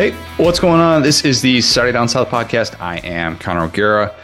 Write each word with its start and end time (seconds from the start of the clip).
Hey, 0.00 0.12
what's 0.38 0.58
going 0.58 0.80
on? 0.80 1.02
This 1.02 1.26
is 1.26 1.42
the 1.42 1.60
Saturday 1.60 1.92
Down 1.92 2.08
South 2.08 2.28
podcast. 2.30 2.80
I 2.80 3.00
am 3.00 3.36
Connor 3.36 3.64
O'Gara. 3.64 4.14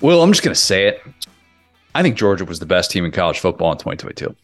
Well, 0.00 0.20
I'm 0.20 0.32
just 0.32 0.42
going 0.42 0.56
to 0.56 0.60
say 0.60 0.88
it. 0.88 1.00
I 1.94 2.02
think 2.02 2.16
Georgia 2.16 2.44
was 2.44 2.58
the 2.58 2.66
best 2.66 2.90
team 2.90 3.04
in 3.04 3.12
college 3.12 3.38
football 3.38 3.70
in 3.70 3.78
2022. 3.78 4.34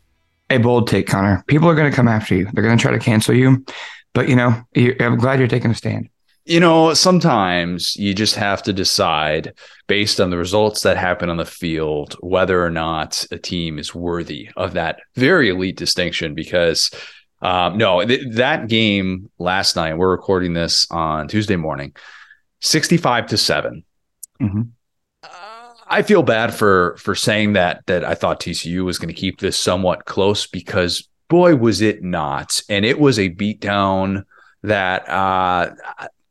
A 0.48 0.59
bold 0.59 0.87
take, 0.87 1.09
Connor. 1.09 1.43
People 1.48 1.69
are 1.69 1.75
going 1.75 1.91
to 1.91 1.97
come 1.97 2.07
after 2.07 2.37
you. 2.37 2.48
They're 2.53 2.62
going 2.62 2.79
to 2.79 2.80
try 2.80 2.93
to 2.93 3.01
cancel 3.01 3.35
you. 3.35 3.65
But, 4.15 4.29
you 4.29 4.37
know, 4.37 4.62
I'm 5.01 5.19
glad 5.19 5.41
you're 5.41 5.48
taking 5.48 5.73
a 5.73 5.75
stand. 5.75 6.09
You 6.45 6.61
know, 6.61 6.95
sometimes 6.95 7.97
you 7.97 8.15
just 8.15 8.37
have 8.37 8.62
to 8.62 8.73
decide 8.73 9.55
based 9.89 10.21
on 10.21 10.30
the 10.30 10.39
results 10.39 10.83
that 10.83 10.97
happen 10.97 11.30
on 11.30 11.37
the 11.37 11.45
field 11.45 12.15
whether 12.21 12.65
or 12.65 12.71
not 12.71 13.27
a 13.33 13.39
team 13.39 13.77
is 13.77 13.93
worthy 13.93 14.51
of 14.57 14.75
that 14.75 15.01
very 15.16 15.48
elite 15.48 15.77
distinction 15.77 16.37
because– 16.37 16.93
um, 17.43 17.79
no, 17.79 18.05
th- 18.05 18.35
that 18.35 18.69
game 18.69 19.30
last 19.39 19.77
night, 19.77 19.97
we're 19.97 20.11
recording 20.11 20.53
this 20.53 20.87
on 20.91 21.29
Tuesday 21.29 21.57
morning, 21.57 21.95
65 22.61 23.29
to 23.29 23.37
7. 23.37 23.85
Mm-hmm. 24.41 24.62
Uh, 25.23 25.73
I 25.87 26.03
feel 26.03 26.23
bad 26.23 26.55
for 26.55 26.97
for 26.98 27.15
saying 27.15 27.55
that 27.55 27.84
that 27.87 28.05
I 28.05 28.15
thought 28.15 28.41
TCU 28.41 28.84
was 28.84 28.98
going 28.98 29.09
to 29.09 29.21
keep 29.21 29.41
this 29.41 29.59
somewhat 29.59 30.05
close 30.05 30.47
because 30.47 31.09
boy 31.29 31.57
was 31.57 31.81
it 31.81 32.03
not, 32.03 32.61
and 32.69 32.84
it 32.84 32.98
was 32.98 33.19
a 33.19 33.31
beatdown 33.31 34.25
that, 34.62 35.09
uh, 35.09 35.70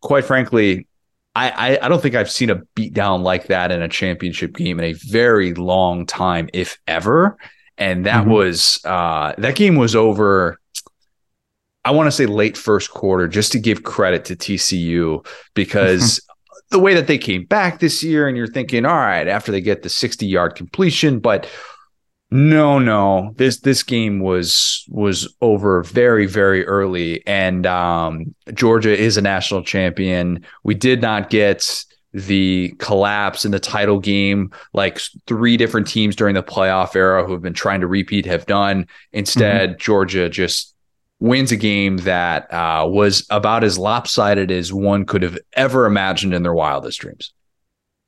quite 0.02 0.26
frankly, 0.26 0.88
I, 1.36 1.50
I, 1.50 1.86
I 1.86 1.90
don't 1.90 2.02
think 2.02 2.16
I've 2.16 2.30
seen 2.30 2.50
a 2.50 2.58
beatdown 2.76 3.22
like 3.22 3.48
that 3.48 3.72
in 3.72 3.82
a 3.82 3.88
championship 3.88 4.54
game 4.56 4.80
in 4.80 4.86
a 4.86 4.94
very 4.94 5.54
long 5.54 6.06
time, 6.06 6.50
if 6.54 6.78
ever. 6.88 7.38
And 7.78 8.06
that 8.06 8.24
mm-hmm. 8.24 8.32
was 8.32 8.82
uh, 8.84 9.34
that 9.38 9.56
game 9.56 9.76
was 9.76 9.96
over 9.96 10.60
I 11.86 11.92
want 11.92 12.08
to 12.08 12.12
say 12.12 12.26
late 12.26 12.58
first 12.58 12.92
quarter 12.92 13.28
just 13.28 13.52
to 13.54 13.60
give 13.60 13.84
credit 13.84 14.26
to 14.26 14.36
TCU 14.36 15.26
because 15.54 16.22
the 16.72 16.80
way 16.80 16.94
that 16.94 17.08
they 17.08 17.18
came 17.18 17.46
back 17.46 17.80
this 17.80 18.04
year, 18.04 18.28
and 18.28 18.38
you're 18.38 18.48
thinking, 18.48 18.86
all 18.86 18.96
right, 18.96 19.28
after 19.28 19.52
they 19.52 19.62
get 19.62 19.82
the 19.82 19.90
60 19.90 20.26
yard 20.26 20.56
completion, 20.56 21.20
but 21.20 21.50
no, 22.32 22.78
no, 22.78 23.34
this 23.38 23.62
this 23.62 23.82
game 23.82 24.20
was 24.20 24.86
was 24.88 25.34
over 25.42 25.82
very 25.84 26.28
very 26.28 26.66
early, 26.68 27.26
and 27.26 27.66
um, 27.66 28.36
Georgia 28.54 28.96
is 28.96 29.18
a 29.18 29.22
national 29.22 29.64
champion. 29.64 30.46
We 30.64 30.76
did 30.76 31.02
not 31.02 31.32
get 31.32 31.84
the 32.14 32.74
collapse 32.80 33.46
in 33.46 33.52
the 33.52 33.60
title 33.60 34.00
game 34.00 34.52
like 34.74 35.00
three 35.28 35.58
different 35.58 35.88
teams 35.88 36.16
during 36.16 36.34
the 36.34 36.42
playoff 36.44 36.96
era 36.96 37.24
who 37.24 37.34
have 37.34 37.42
been 37.42 37.54
trying 37.54 37.82
to 37.82 37.88
repeat 37.88 38.26
have 38.26 38.46
done. 38.46 38.88
Instead, 39.12 39.72
mm-hmm. 39.72 39.80
Georgia 39.80 40.30
just 40.30 40.76
wins 41.20 41.52
a 41.52 41.58
game 41.58 41.98
that 41.98 42.52
uh, 42.54 42.88
was 42.88 43.26
about 43.30 43.64
as 43.64 43.78
lopsided 43.78 44.52
as 44.52 44.72
one 44.72 45.06
could 45.06 45.22
have 45.22 45.38
ever 45.54 45.86
imagined 45.86 46.34
in 46.34 46.44
their 46.44 46.54
wildest 46.54 47.00
dreams. 47.00 47.34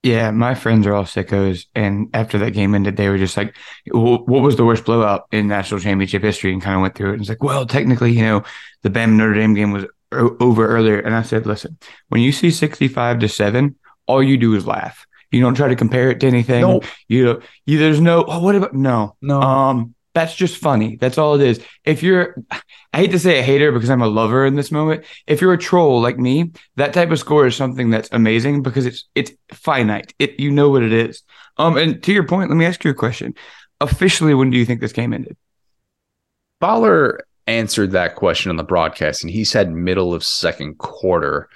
Yeah, 0.04 0.32
my 0.32 0.56
friends 0.56 0.88
are 0.88 0.96
all 0.96 1.04
sickos, 1.04 1.68
and 1.76 2.10
after 2.16 2.40
that 2.40 2.52
game 2.52 2.74
ended, 2.74 2.98
they 2.98 3.08
were 3.08 3.20
just 3.20 3.38
like, 3.38 3.56
"What 3.92 4.26
was 4.28 4.56
the 4.56 4.66
worst 4.66 4.86
blowout 4.86 5.28
in 5.32 5.48
national 5.48 5.80
championship 5.80 6.24
history?" 6.24 6.52
And 6.52 6.62
kind 6.62 6.76
of 6.76 6.82
went 6.82 6.96
through 6.96 7.12
it. 7.12 7.14
And 7.14 7.22
it's 7.22 7.30
like, 7.30 7.44
well, 7.44 7.68
technically, 7.68 8.12
you 8.12 8.24
know, 8.24 8.44
the 8.82 8.90
Bama 8.90 9.14
Notre 9.14 9.36
Dame 9.36 9.54
game 9.54 9.72
was 9.72 9.86
over 10.12 10.68
earlier. 10.68 11.00
And 11.00 11.14
I 11.14 11.22
said, 11.22 11.46
listen, 11.46 11.78
when 12.10 12.22
you 12.22 12.32
see 12.32 12.50
sixty-five 12.50 13.20
to 13.20 13.30
seven, 13.30 13.76
all 14.08 14.24
you 14.24 14.38
do 14.38 14.56
is 14.56 14.66
laugh. 14.66 15.06
You 15.30 15.40
don't 15.40 15.54
try 15.54 15.68
to 15.68 15.76
compare 15.76 16.10
it 16.10 16.20
to 16.22 16.28
anything. 16.28 16.62
Nope. 16.62 16.86
You, 17.08 17.42
you 17.68 17.78
there's 17.78 18.02
no. 18.02 18.26
Oh, 18.28 18.40
what 18.40 18.56
about 18.56 18.74
no? 18.74 19.16
No. 19.22 19.40
Um, 19.40 19.94
that's 20.14 20.36
just 20.36 20.58
funny. 20.58 20.98
That's 20.98 21.18
all 21.18 21.36
it 21.36 21.42
is. 21.42 21.66
If 21.86 22.04
you're, 22.04 22.36
I 22.52 22.98
hate 22.98 23.12
to 23.12 23.20
say 23.20 23.40
a 23.40 23.44
hater 23.44 23.72
because 23.72 23.90
I'm 23.90 24.02
a 24.02 24.08
lover 24.08 24.46
in 24.46 24.56
this 24.56 24.72
moment. 24.72 25.06
If 25.26 25.42
you're 25.42 25.54
a 25.54 25.58
troll 25.58 26.02
like 26.02 26.18
me, 26.18 26.52
that 26.76 26.94
type 26.94 27.12
of 27.12 27.20
score 27.20 27.48
is 27.48 27.56
something 27.56 27.90
that's 27.90 28.10
amazing 28.12 28.62
because 28.62 28.86
it's 28.86 29.06
it's 29.16 29.32
finite. 29.52 30.14
It 30.20 30.40
you 30.40 30.52
know 30.52 30.70
what 30.70 30.84
it 30.84 30.92
is. 30.92 31.24
Um, 31.58 31.78
and 31.78 32.02
to 32.04 32.14
your 32.14 32.28
point, 32.28 32.50
let 32.50 32.58
me 32.58 32.66
ask 32.66 32.84
you 32.84 32.92
a 32.92 32.96
question. 32.96 33.36
Officially, 33.80 34.34
when 34.34 34.50
do 34.50 34.58
you 34.58 34.66
think 34.66 34.82
this 34.82 34.94
game 34.94 35.14
ended? 35.14 35.38
Baller 36.62 37.20
answered 37.48 37.92
that 37.92 38.16
question 38.16 38.50
on 38.50 38.58
the 38.58 38.64
broadcast, 38.64 39.24
and 39.24 39.32
he 39.32 39.44
said 39.44 39.72
middle 39.72 40.14
of 40.14 40.24
second 40.24 40.78
quarter 40.78 41.50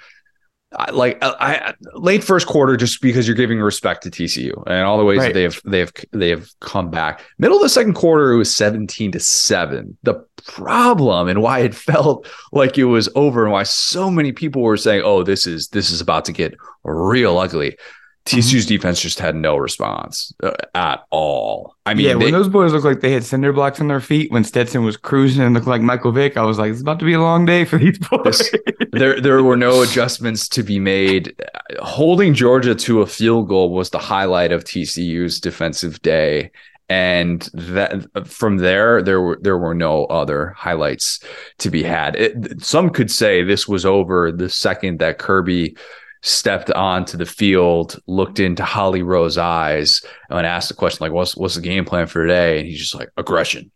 like 0.92 1.18
I, 1.22 1.34
I, 1.38 1.74
late 1.94 2.24
first 2.24 2.46
quarter 2.46 2.76
just 2.76 3.00
because 3.00 3.26
you're 3.26 3.36
giving 3.36 3.60
respect 3.60 4.02
to 4.02 4.10
TCU 4.10 4.62
and 4.66 4.84
all 4.84 4.98
the 4.98 5.04
ways 5.04 5.18
right. 5.18 5.28
that 5.28 5.34
they 5.34 5.42
have 5.44 5.60
they 5.64 5.78
have 5.78 5.92
they 6.12 6.30
have 6.30 6.48
come 6.60 6.90
back. 6.90 7.22
Middle 7.38 7.56
of 7.56 7.62
the 7.62 7.68
second 7.68 7.94
quarter 7.94 8.32
it 8.32 8.36
was 8.36 8.54
17 8.54 9.12
to 9.12 9.20
7. 9.20 9.96
The 10.02 10.24
problem 10.46 11.28
and 11.28 11.40
why 11.40 11.60
it 11.60 11.74
felt 11.74 12.28
like 12.52 12.78
it 12.78 12.84
was 12.84 13.08
over 13.14 13.44
and 13.44 13.52
why 13.52 13.62
so 13.62 14.10
many 14.10 14.32
people 14.32 14.62
were 14.62 14.76
saying, 14.76 15.02
"Oh, 15.04 15.22
this 15.22 15.46
is 15.46 15.68
this 15.68 15.90
is 15.90 16.00
about 16.00 16.24
to 16.26 16.32
get 16.32 16.56
real 16.84 17.38
ugly." 17.38 17.76
TCU's 18.26 18.64
mm-hmm. 18.64 18.74
defense 18.74 19.00
just 19.00 19.20
had 19.20 19.36
no 19.36 19.56
response 19.56 20.32
uh, 20.42 20.50
at 20.74 21.06
all. 21.10 21.76
I 21.86 21.94
mean, 21.94 22.06
yeah, 22.06 22.12
they, 22.14 22.24
when 22.24 22.32
those 22.32 22.48
boys 22.48 22.72
looked 22.72 22.84
like 22.84 23.00
they 23.00 23.12
had 23.12 23.24
cinder 23.24 23.52
blocks 23.52 23.80
on 23.80 23.86
their 23.86 24.00
feet 24.00 24.32
when 24.32 24.42
Stetson 24.42 24.84
was 24.84 24.96
cruising 24.96 25.44
and 25.44 25.54
looked 25.54 25.68
like 25.68 25.80
Michael 25.80 26.10
Vick, 26.10 26.36
I 26.36 26.42
was 26.42 26.58
like, 26.58 26.72
it's 26.72 26.80
about 26.80 26.98
to 26.98 27.04
be 27.04 27.12
a 27.12 27.20
long 27.20 27.46
day 27.46 27.64
for 27.64 27.78
these 27.78 27.98
boys. 27.98 28.38
This, 28.38 28.54
there, 28.92 29.20
there 29.20 29.42
were 29.44 29.56
no 29.56 29.82
adjustments 29.82 30.48
to 30.48 30.64
be 30.64 30.80
made. 30.80 31.40
Holding 31.80 32.34
Georgia 32.34 32.74
to 32.74 33.00
a 33.00 33.06
field 33.06 33.48
goal 33.48 33.70
was 33.70 33.90
the 33.90 33.98
highlight 33.98 34.50
of 34.50 34.64
TCU's 34.64 35.38
defensive 35.38 36.02
day, 36.02 36.50
and 36.88 37.48
that 37.54 38.26
from 38.26 38.58
there, 38.58 39.02
there 39.02 39.20
were 39.20 39.38
there 39.40 39.58
were 39.58 39.74
no 39.74 40.04
other 40.06 40.48
highlights 40.50 41.20
to 41.58 41.70
be 41.70 41.84
had. 41.84 42.16
It, 42.16 42.64
some 42.64 42.90
could 42.90 43.10
say 43.10 43.42
this 43.42 43.68
was 43.68 43.86
over 43.86 44.32
the 44.32 44.48
second 44.48 44.98
that 44.98 45.18
Kirby 45.18 45.76
stepped 46.22 46.70
onto 46.70 47.16
the 47.16 47.26
field, 47.26 47.98
looked 48.06 48.40
into 48.40 48.64
Holly 48.64 49.02
Rowe's 49.02 49.38
eyes, 49.38 50.02
and 50.30 50.46
asked 50.46 50.68
the 50.68 50.74
question 50.74 51.04
like, 51.04 51.12
"What's 51.12 51.36
what's 51.36 51.54
the 51.54 51.60
game 51.60 51.84
plan 51.84 52.06
for 52.06 52.22
today?" 52.22 52.58
And 52.58 52.66
he's 52.66 52.78
just 52.78 52.94
like, 52.94 53.10
"Aggression," 53.16 53.70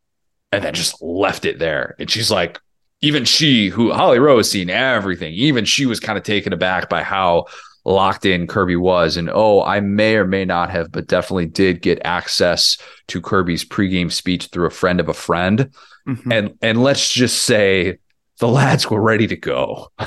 and 0.52 0.64
then 0.64 0.74
just 0.74 1.00
left 1.02 1.44
it 1.44 1.58
there. 1.58 1.94
And 1.98 2.10
she's 2.10 2.30
like, 2.30 2.58
even 3.02 3.24
she, 3.24 3.68
who 3.68 3.92
Holly 3.92 4.18
Rowe 4.18 4.36
has 4.36 4.50
seen 4.50 4.70
everything, 4.70 5.32
even 5.32 5.64
she 5.64 5.86
was 5.86 6.00
kind 6.00 6.18
of 6.18 6.24
taken 6.24 6.52
aback 6.52 6.88
by 6.88 7.02
how 7.02 7.46
locked 7.84 8.26
in 8.26 8.46
Kirby 8.46 8.76
was. 8.76 9.16
And 9.16 9.30
oh, 9.32 9.62
I 9.62 9.80
may 9.80 10.16
or 10.16 10.26
may 10.26 10.44
not 10.44 10.70
have, 10.70 10.92
but 10.92 11.06
definitely 11.06 11.46
did 11.46 11.80
get 11.80 12.00
access 12.04 12.76
to 13.08 13.20
Kirby's 13.20 13.64
pregame 13.64 14.12
speech 14.12 14.46
through 14.46 14.66
a 14.66 14.70
friend 14.70 15.00
of 15.00 15.08
a 15.08 15.14
friend. 15.14 15.70
Mm-hmm. 16.06 16.32
And 16.32 16.58
and 16.60 16.82
let's 16.82 17.10
just 17.10 17.42
say 17.42 17.98
the 18.38 18.48
lads 18.48 18.88
were 18.90 19.00
ready 19.00 19.26
to 19.28 19.36
go. 19.36 19.88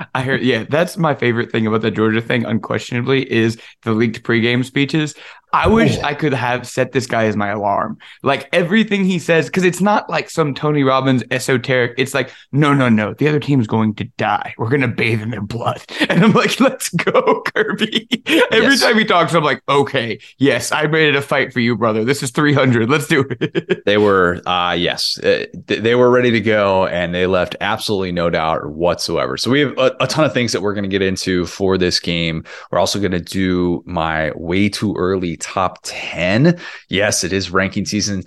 I 0.14 0.22
heard, 0.22 0.42
yeah, 0.42 0.64
that's 0.68 0.96
my 0.96 1.14
favorite 1.14 1.50
thing 1.50 1.66
about 1.66 1.82
the 1.82 1.90
Georgia 1.90 2.20
thing, 2.20 2.44
unquestionably, 2.44 3.30
is 3.30 3.60
the 3.82 3.92
leaked 3.92 4.22
pregame 4.22 4.64
speeches. 4.64 5.14
I 5.52 5.66
wish. 5.66 5.98
I 5.98 6.14
could 6.14 6.32
have 6.32 6.66
set 6.66 6.92
this 6.92 7.06
guy 7.06 7.24
as 7.24 7.36
my 7.36 7.48
alarm. 7.48 7.98
Like 8.22 8.48
everything 8.52 9.04
he 9.04 9.18
says, 9.18 9.46
because 9.46 9.64
it's 9.64 9.80
not 9.80 10.08
like 10.08 10.30
some 10.30 10.54
Tony 10.54 10.84
Robbins 10.84 11.24
esoteric. 11.30 11.94
It's 11.98 12.14
like, 12.14 12.32
no, 12.52 12.72
no, 12.72 12.88
no. 12.88 13.14
The 13.14 13.28
other 13.28 13.40
team's 13.40 13.66
going 13.66 13.94
to 13.96 14.04
die. 14.16 14.54
We're 14.58 14.68
going 14.68 14.82
to 14.82 14.88
bathe 14.88 15.22
in 15.22 15.30
their 15.30 15.42
blood. 15.42 15.82
And 16.10 16.24
I'm 16.24 16.32
like, 16.32 16.58
let's 16.58 16.88
go, 16.88 17.42
Kirby. 17.54 18.08
Every 18.50 18.70
yes. 18.70 18.82
time 18.82 18.98
he 18.98 19.04
talks, 19.04 19.32
I'm 19.32 19.44
like, 19.44 19.62
okay, 19.68 20.18
yes, 20.38 20.72
I'm 20.72 20.90
ready 20.90 21.12
to 21.12 21.22
fight 21.22 21.52
for 21.52 21.60
you, 21.60 21.76
brother. 21.76 22.04
This 22.04 22.22
is 22.22 22.32
300. 22.32 22.90
Let's 22.90 23.06
do 23.06 23.24
it. 23.28 23.84
they 23.84 23.96
were, 23.96 24.40
uh, 24.44 24.72
yes, 24.72 25.18
uh, 25.20 25.46
they 25.66 25.94
were 25.94 26.10
ready 26.10 26.32
to 26.32 26.40
go 26.40 26.86
and 26.86 27.14
they 27.14 27.26
left 27.26 27.54
absolutely 27.60 28.10
no 28.10 28.28
doubt 28.28 28.70
whatsoever. 28.70 29.36
So 29.36 29.52
we 29.52 29.60
have 29.60 29.78
a, 29.90 30.04
a 30.04 30.06
ton 30.06 30.24
of 30.24 30.32
things 30.32 30.52
that 30.52 30.62
we're 30.62 30.74
going 30.74 30.84
to 30.84 30.88
get 30.88 31.02
into 31.02 31.46
for 31.46 31.78
this 31.78 32.00
game. 32.00 32.44
We're 32.70 32.78
also 32.78 32.98
going 32.98 33.12
to 33.12 33.20
do 33.20 33.82
my 33.86 34.32
way 34.34 34.68
too 34.68 34.94
early 34.96 35.36
top 35.36 35.78
10. 35.82 36.58
Yes, 36.88 37.24
it 37.24 37.32
is 37.32 37.50
ranking 37.50 37.86
season. 37.86 38.24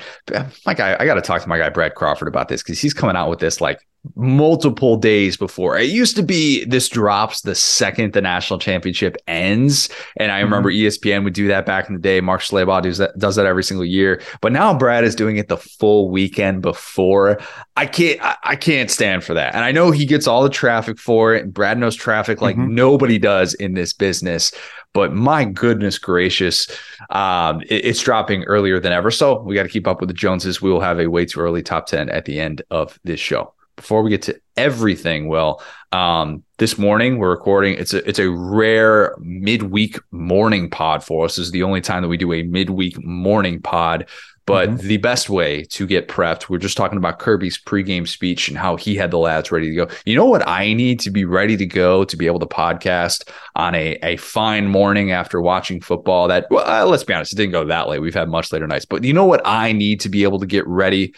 My 0.65 0.74
guy, 0.74 0.98
I 1.00 1.06
got 1.06 1.15
to 1.15 1.21
talk 1.21 1.42
to 1.42 1.50
my 1.50 1.57
guy, 1.57 1.69
Brad 1.69 1.95
Crawford, 1.95 2.27
about 2.27 2.48
this 2.48 2.63
because 2.63 2.80
he's 2.80 2.94
coming 2.94 3.15
out 3.15 3.30
with 3.30 3.39
this 3.39 3.62
like 3.62 3.80
multiple 4.15 4.97
days 4.97 5.38
before. 5.38 5.77
It 5.77 5.89
used 5.89 6.15
to 6.17 6.23
be 6.23 6.65
this 6.65 6.89
drops 6.89 7.41
the 7.41 7.55
second 7.55 8.13
the 8.13 8.21
national 8.21 8.59
championship 8.59 9.15
ends. 9.27 9.89
And 10.17 10.31
I 10.31 10.41
remember 10.41 10.71
mm-hmm. 10.71 10.88
ESPN 10.88 11.23
would 11.23 11.33
do 11.33 11.47
that 11.47 11.65
back 11.65 11.88
in 11.88 11.95
the 11.95 12.01
day. 12.01 12.19
Mark 12.19 12.41
Schlabach 12.41 12.83
does 12.83 12.97
that, 12.97 13.17
does 13.17 13.38
that 13.38 13.45
every 13.45 13.63
single 13.63 13.85
year. 13.85 14.21
But 14.41 14.51
now 14.51 14.77
Brad 14.77 15.05
is 15.05 15.15
doing 15.15 15.38
it 15.38 15.47
the 15.47 15.57
full 15.57 16.09
weekend 16.09 16.61
before. 16.61 17.39
I 17.77 17.85
can't 17.85 18.19
I 18.44 18.55
can't 18.55 18.91
stand 18.91 19.23
for 19.23 19.33
that. 19.33 19.55
And 19.55 19.63
I 19.63 19.71
know 19.71 19.91
he 19.91 20.05
gets 20.05 20.27
all 20.27 20.44
the 20.44 20.50
traffic 20.50 21.00
for 21.00 21.33
it. 21.33 21.44
And 21.44 21.53
Brad 21.53 21.77
knows 21.77 21.95
traffic 21.95 22.41
like 22.41 22.57
mm-hmm. 22.57 22.75
nobody 22.75 23.17
does 23.17 23.53
in 23.53 23.73
this 23.73 23.94
business. 23.94 24.51
But 24.94 25.13
my 25.13 25.44
goodness 25.44 25.97
gracious, 25.97 26.67
um, 27.09 27.61
it, 27.61 27.85
it's 27.85 28.01
dropping 28.01 28.44
earlier 28.44 28.79
than 28.79 28.91
ever. 28.91 29.09
So 29.11 29.41
we 29.41 29.55
got 29.55 29.63
to 29.63 29.69
keep 29.69 29.88
up 29.88 30.01
with 30.01 30.09
the 30.09 30.13
Joneses. 30.13 30.61
We 30.61 30.71
will 30.71 30.81
have 30.81 31.00
a 31.00 31.07
way 31.07 31.25
too 31.25 31.39
early 31.39 31.63
top 31.63 31.88
10 31.88 32.09
at 32.09 32.25
the 32.25 32.39
end 32.39 32.61
of 32.69 33.00
this 33.03 33.19
show. 33.19 33.53
Before 33.75 34.04
we 34.04 34.10
get 34.10 34.24
to 34.24 34.40
everything, 34.56 35.28
Will, 35.28 35.62
um, 35.92 36.44
this 36.58 36.78
morning 36.78 37.18
we're 37.18 37.30
recording. 37.30 37.75
It's 37.78 37.94
a 37.94 38.08
it's 38.08 38.20
a 38.20 38.30
rare 38.30 39.16
midweek 39.20 40.00
morning 40.12 40.70
pod 40.70 41.04
for 41.04 41.25
us. 41.25 41.36
This 41.36 41.46
is 41.46 41.52
the 41.52 41.64
only 41.64 41.81
time 41.81 42.02
that 42.02 42.10
we 42.10 42.18
do 42.18 42.34
a 42.34 42.44
midweek 42.44 43.04
morning 43.04 43.62
pod. 43.62 44.08
But 44.46 44.70
mm-hmm. 44.70 44.88
the 44.88 44.98
best 44.98 45.30
way 45.30 45.64
to 45.66 45.88
get 45.88 46.10
prepped, 46.10 46.50
we're 46.50 46.58
just 46.58 46.75
talking 46.75 46.98
about 46.98 47.18
Kirby's 47.18 47.58
pregame 47.58 48.06
speech 48.06 48.50
and 48.50 48.58
how 48.58 48.75
he 48.75 48.96
had 48.96 49.12
the 49.12 49.18
lads 49.18 49.54
ready 49.54 49.70
to 49.70 49.75
go. 49.75 49.88
You 50.06 50.16
know 50.16 50.25
what 50.25 50.46
I 50.46 50.74
need 50.74 51.00
to 51.02 51.12
be 51.12 51.24
ready 51.24 51.56
to 51.56 51.66
go 51.66 52.04
to 52.04 52.18
be 52.18 52.25
able 52.25 52.40
to 52.40 52.46
podcast 52.46 53.30
on 53.56 53.74
a, 53.74 53.94
a 54.04 54.18
fine 54.18 54.68
morning 54.68 55.12
after 55.12 55.40
watching 55.40 55.80
football? 55.80 56.28
That, 56.28 56.48
well, 56.50 56.66
uh, 56.68 56.86
let's 56.86 57.06
be 57.06 57.14
honest, 57.14 57.31
it 57.31 57.38
didn't 57.38 57.54
go 57.54 57.64
that 57.64 57.88
late. 57.88 58.00
We've 58.00 58.14
had 58.14 58.28
much 58.28 58.52
later 58.52 58.68
nights. 58.68 58.84
But 58.84 59.06
you 59.06 59.14
know 59.14 59.25
what 59.25 59.42
I 59.46 59.72
need 59.72 60.02
to 60.02 60.10
be 60.10 60.24
able 60.24 60.40
to 60.40 60.46
get 60.46 60.68
ready 60.68 61.16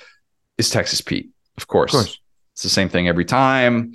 is 0.59 0.69
Texas 0.69 1.01
Pete, 1.01 1.31
of 1.57 1.65
course. 1.65 1.95
Of 1.95 2.01
course. 2.01 2.19
It's 2.55 2.63
the 2.63 2.69
same 2.69 2.87
thing 2.87 3.09
every 3.09 3.25
time. 3.25 3.93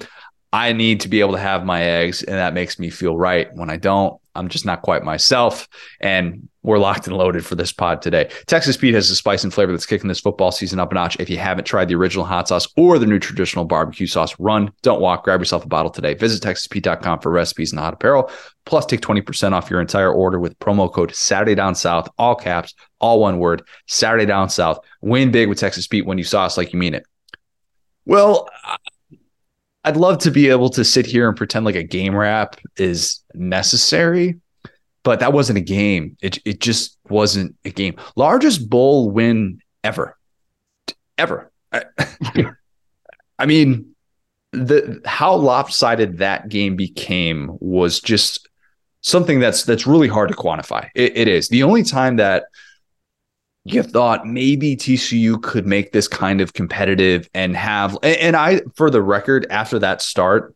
I 0.52 0.72
need 0.72 1.00
to 1.00 1.08
be 1.08 1.20
able 1.20 1.32
to 1.32 1.38
have 1.38 1.64
my 1.64 1.82
eggs, 1.82 2.22
and 2.22 2.36
that 2.36 2.54
makes 2.54 2.78
me 2.78 2.90
feel 2.90 3.16
right. 3.16 3.48
When 3.54 3.70
I 3.70 3.76
don't, 3.78 4.20
I'm 4.34 4.48
just 4.48 4.66
not 4.66 4.82
quite 4.82 5.02
myself. 5.02 5.68
And 6.00 6.48
we're 6.62 6.78
locked 6.78 7.06
and 7.06 7.16
loaded 7.16 7.46
for 7.46 7.54
this 7.54 7.72
pod 7.72 8.02
today. 8.02 8.30
Texas 8.46 8.76
Pete 8.76 8.94
has 8.94 9.08
a 9.10 9.16
spice 9.16 9.44
and 9.44 9.54
flavor 9.54 9.72
that's 9.72 9.86
kicking 9.86 10.08
this 10.08 10.20
football 10.20 10.52
season 10.52 10.78
up 10.78 10.90
a 10.90 10.94
notch. 10.94 11.18
If 11.18 11.30
you 11.30 11.38
haven't 11.38 11.64
tried 11.64 11.88
the 11.88 11.94
original 11.94 12.26
hot 12.26 12.48
sauce 12.48 12.68
or 12.76 12.98
the 12.98 13.06
new 13.06 13.18
traditional 13.18 13.64
barbecue 13.64 14.06
sauce, 14.06 14.38
run, 14.38 14.72
don't 14.82 15.00
walk, 15.00 15.24
grab 15.24 15.40
yourself 15.40 15.64
a 15.64 15.68
bottle 15.68 15.90
today. 15.90 16.14
Visit 16.14 16.42
TexasPete.com 16.42 17.20
for 17.20 17.30
recipes 17.30 17.72
and 17.72 17.80
hot 17.80 17.94
apparel. 17.94 18.30
Plus, 18.66 18.84
take 18.84 19.00
20% 19.00 19.52
off 19.52 19.70
your 19.70 19.80
entire 19.80 20.12
order 20.12 20.38
with 20.38 20.58
promo 20.58 20.92
code 20.92 21.14
Saturday 21.14 21.54
Down 21.54 21.74
South, 21.74 22.08
all 22.18 22.34
caps, 22.34 22.74
all 23.00 23.20
one 23.20 23.38
word, 23.38 23.62
Saturday 23.86 24.26
Down 24.26 24.50
South. 24.50 24.80
Win 25.00 25.30
big 25.30 25.48
with 25.48 25.58
Texas 25.58 25.86
Pete 25.86 26.04
when 26.04 26.18
you 26.18 26.24
sauce 26.24 26.58
like 26.58 26.72
you 26.72 26.78
mean 26.78 26.94
it. 26.94 27.06
Well, 28.10 28.48
I'd 29.84 29.96
love 29.96 30.18
to 30.18 30.32
be 30.32 30.48
able 30.48 30.68
to 30.70 30.84
sit 30.84 31.06
here 31.06 31.28
and 31.28 31.36
pretend 31.36 31.64
like 31.64 31.76
a 31.76 31.84
game 31.84 32.16
wrap 32.16 32.56
is 32.76 33.20
necessary, 33.34 34.40
but 35.04 35.20
that 35.20 35.32
wasn't 35.32 35.58
a 35.58 35.62
game. 35.62 36.16
It 36.20 36.40
it 36.44 36.58
just 36.58 36.98
wasn't 37.08 37.54
a 37.64 37.70
game. 37.70 37.94
Largest 38.16 38.68
bowl 38.68 39.12
win 39.12 39.60
ever, 39.84 40.18
ever. 41.18 41.52
I, 41.70 41.84
I 43.38 43.46
mean, 43.46 43.94
the 44.50 45.00
how 45.06 45.36
lopsided 45.36 46.18
that 46.18 46.48
game 46.48 46.74
became 46.74 47.58
was 47.60 48.00
just 48.00 48.48
something 49.02 49.38
that's 49.38 49.62
that's 49.62 49.86
really 49.86 50.08
hard 50.08 50.30
to 50.30 50.34
quantify. 50.34 50.88
it, 50.96 51.16
it 51.16 51.28
is 51.28 51.48
the 51.48 51.62
only 51.62 51.84
time 51.84 52.16
that 52.16 52.46
you 53.64 53.82
thought 53.82 54.26
maybe 54.26 54.76
TCU 54.76 55.40
could 55.42 55.66
make 55.66 55.92
this 55.92 56.08
kind 56.08 56.40
of 56.40 56.54
competitive 56.54 57.28
and 57.34 57.56
have 57.56 57.96
and 58.02 58.36
I 58.36 58.62
for 58.74 58.90
the 58.90 59.02
record 59.02 59.46
after 59.50 59.78
that 59.80 60.02
start 60.02 60.54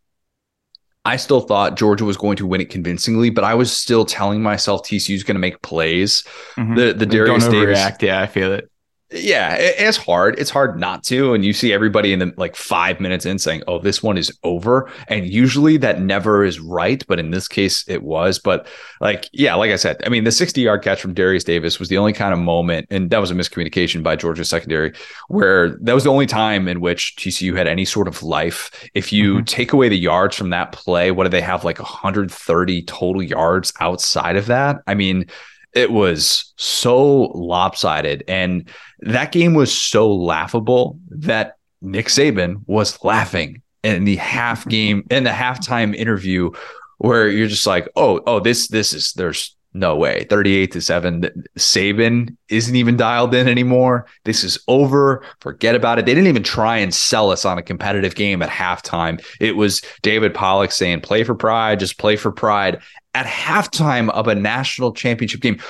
I 1.06 1.16
still 1.16 1.40
thought 1.40 1.76
Georgia 1.76 2.06
was 2.06 2.16
going 2.16 2.36
to 2.38 2.46
win 2.46 2.62
it 2.62 2.70
convincingly, 2.70 3.28
but 3.28 3.44
I 3.44 3.52
was 3.52 3.70
still 3.70 4.06
telling 4.06 4.42
myself 4.42 4.84
TCU 4.84 5.14
is 5.14 5.22
going 5.22 5.34
to 5.34 5.40
make 5.40 5.60
plays. 5.60 6.22
Mm-hmm. 6.56 6.76
The 6.76 6.92
the 6.94 7.04
Darius 7.04 7.46
Davis, 7.46 7.78
yeah, 8.00 8.22
I 8.22 8.26
feel 8.26 8.52
it 8.52 8.70
yeah, 9.14 9.54
it, 9.54 9.76
it's 9.78 9.96
hard. 9.96 10.38
It's 10.38 10.50
hard 10.50 10.78
not 10.78 11.04
to. 11.04 11.34
And 11.34 11.44
you 11.44 11.52
see 11.52 11.72
everybody 11.72 12.12
in 12.12 12.18
the 12.18 12.34
like 12.36 12.56
five 12.56 13.00
minutes 13.00 13.24
in 13.24 13.38
saying, 13.38 13.62
oh, 13.68 13.78
this 13.78 14.02
one 14.02 14.18
is 14.18 14.36
over. 14.42 14.90
And 15.08 15.26
usually 15.26 15.76
that 15.78 16.00
never 16.00 16.44
is 16.44 16.60
right. 16.60 17.04
But 17.06 17.18
in 17.18 17.30
this 17.30 17.48
case, 17.48 17.84
it 17.88 18.02
was. 18.02 18.38
But 18.38 18.66
like, 19.00 19.28
yeah, 19.32 19.54
like 19.54 19.70
I 19.70 19.76
said, 19.76 20.02
I 20.04 20.08
mean, 20.08 20.24
the 20.24 20.32
60 20.32 20.60
yard 20.60 20.82
catch 20.82 21.00
from 21.00 21.14
Darius 21.14 21.44
Davis 21.44 21.78
was 21.78 21.88
the 21.88 21.98
only 21.98 22.12
kind 22.12 22.32
of 22.32 22.40
moment, 22.40 22.86
and 22.90 23.10
that 23.10 23.18
was 23.18 23.30
a 23.30 23.34
miscommunication 23.34 24.02
by 24.02 24.16
Georgia 24.16 24.44
secondary, 24.44 24.92
where 25.28 25.70
that 25.80 25.94
was 25.94 26.04
the 26.04 26.10
only 26.10 26.26
time 26.26 26.68
in 26.68 26.80
which 26.80 27.14
TCU 27.16 27.56
had 27.56 27.68
any 27.68 27.84
sort 27.84 28.08
of 28.08 28.22
life. 28.22 28.88
If 28.94 29.12
you 29.12 29.36
mm-hmm. 29.36 29.44
take 29.44 29.72
away 29.72 29.88
the 29.88 29.98
yards 29.98 30.36
from 30.36 30.50
that 30.50 30.72
play, 30.72 31.10
what 31.10 31.24
do 31.24 31.30
they 31.30 31.40
have? 31.40 31.64
Like 31.64 31.78
130 31.78 32.82
total 32.82 33.22
yards 33.22 33.72
outside 33.80 34.36
of 34.36 34.46
that? 34.46 34.82
I 34.86 34.94
mean, 34.94 35.26
it 35.74 35.90
was 35.90 36.52
so 36.56 37.22
lopsided. 37.34 38.24
And 38.28 38.68
that 39.00 39.32
game 39.32 39.54
was 39.54 39.76
so 39.76 40.12
laughable 40.12 40.98
that 41.10 41.56
Nick 41.82 42.06
Saban 42.06 42.62
was 42.66 43.02
laughing 43.04 43.62
in 43.82 44.04
the 44.04 44.16
half 44.16 44.60
mm-hmm. 44.60 44.70
game 44.70 45.06
in 45.10 45.24
the 45.24 45.30
halftime 45.30 45.94
interview 45.94 46.50
where 46.98 47.28
you're 47.28 47.48
just 47.48 47.66
like, 47.66 47.88
oh, 47.96 48.22
oh, 48.26 48.40
this 48.40 48.68
this 48.68 48.94
is 48.94 49.12
there's 49.12 49.56
no 49.74 49.96
way. 49.96 50.24
38 50.30 50.72
to 50.72 50.80
7. 50.80 51.44
Saban 51.58 52.36
isn't 52.48 52.76
even 52.76 52.96
dialed 52.96 53.34
in 53.34 53.48
anymore. 53.48 54.06
This 54.24 54.44
is 54.44 54.58
over. 54.68 55.24
Forget 55.40 55.74
about 55.74 55.98
it. 55.98 56.06
They 56.06 56.14
didn't 56.14 56.28
even 56.28 56.44
try 56.44 56.78
and 56.78 56.94
sell 56.94 57.30
us 57.30 57.44
on 57.44 57.58
a 57.58 57.62
competitive 57.62 58.14
game 58.14 58.40
at 58.40 58.48
halftime. 58.48 59.22
It 59.40 59.56
was 59.56 59.82
David 60.02 60.32
Pollack 60.32 60.70
saying, 60.70 61.00
play 61.00 61.24
for 61.24 61.34
pride, 61.34 61.80
just 61.80 61.98
play 61.98 62.14
for 62.14 62.30
pride 62.30 62.80
at 63.14 63.26
halftime 63.26 64.10
of 64.10 64.28
a 64.28 64.34
national 64.34 64.92
championship 64.92 65.40
game. 65.40 65.60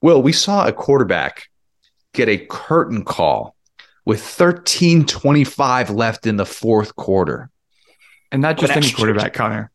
Well, 0.00 0.22
we 0.22 0.32
saw 0.32 0.66
a 0.66 0.72
quarterback 0.72 1.48
get 2.14 2.28
a 2.28 2.38
curtain 2.38 3.04
call 3.04 3.56
with 4.04 4.20
13:25 4.20 5.90
left 5.90 6.26
in 6.26 6.36
the 6.36 6.46
fourth 6.46 6.96
quarter. 6.96 7.50
And 8.32 8.40
not 8.40 8.58
just 8.58 8.74
any 8.74 8.90
quarterback, 8.92 9.32
Connor. 9.32 9.70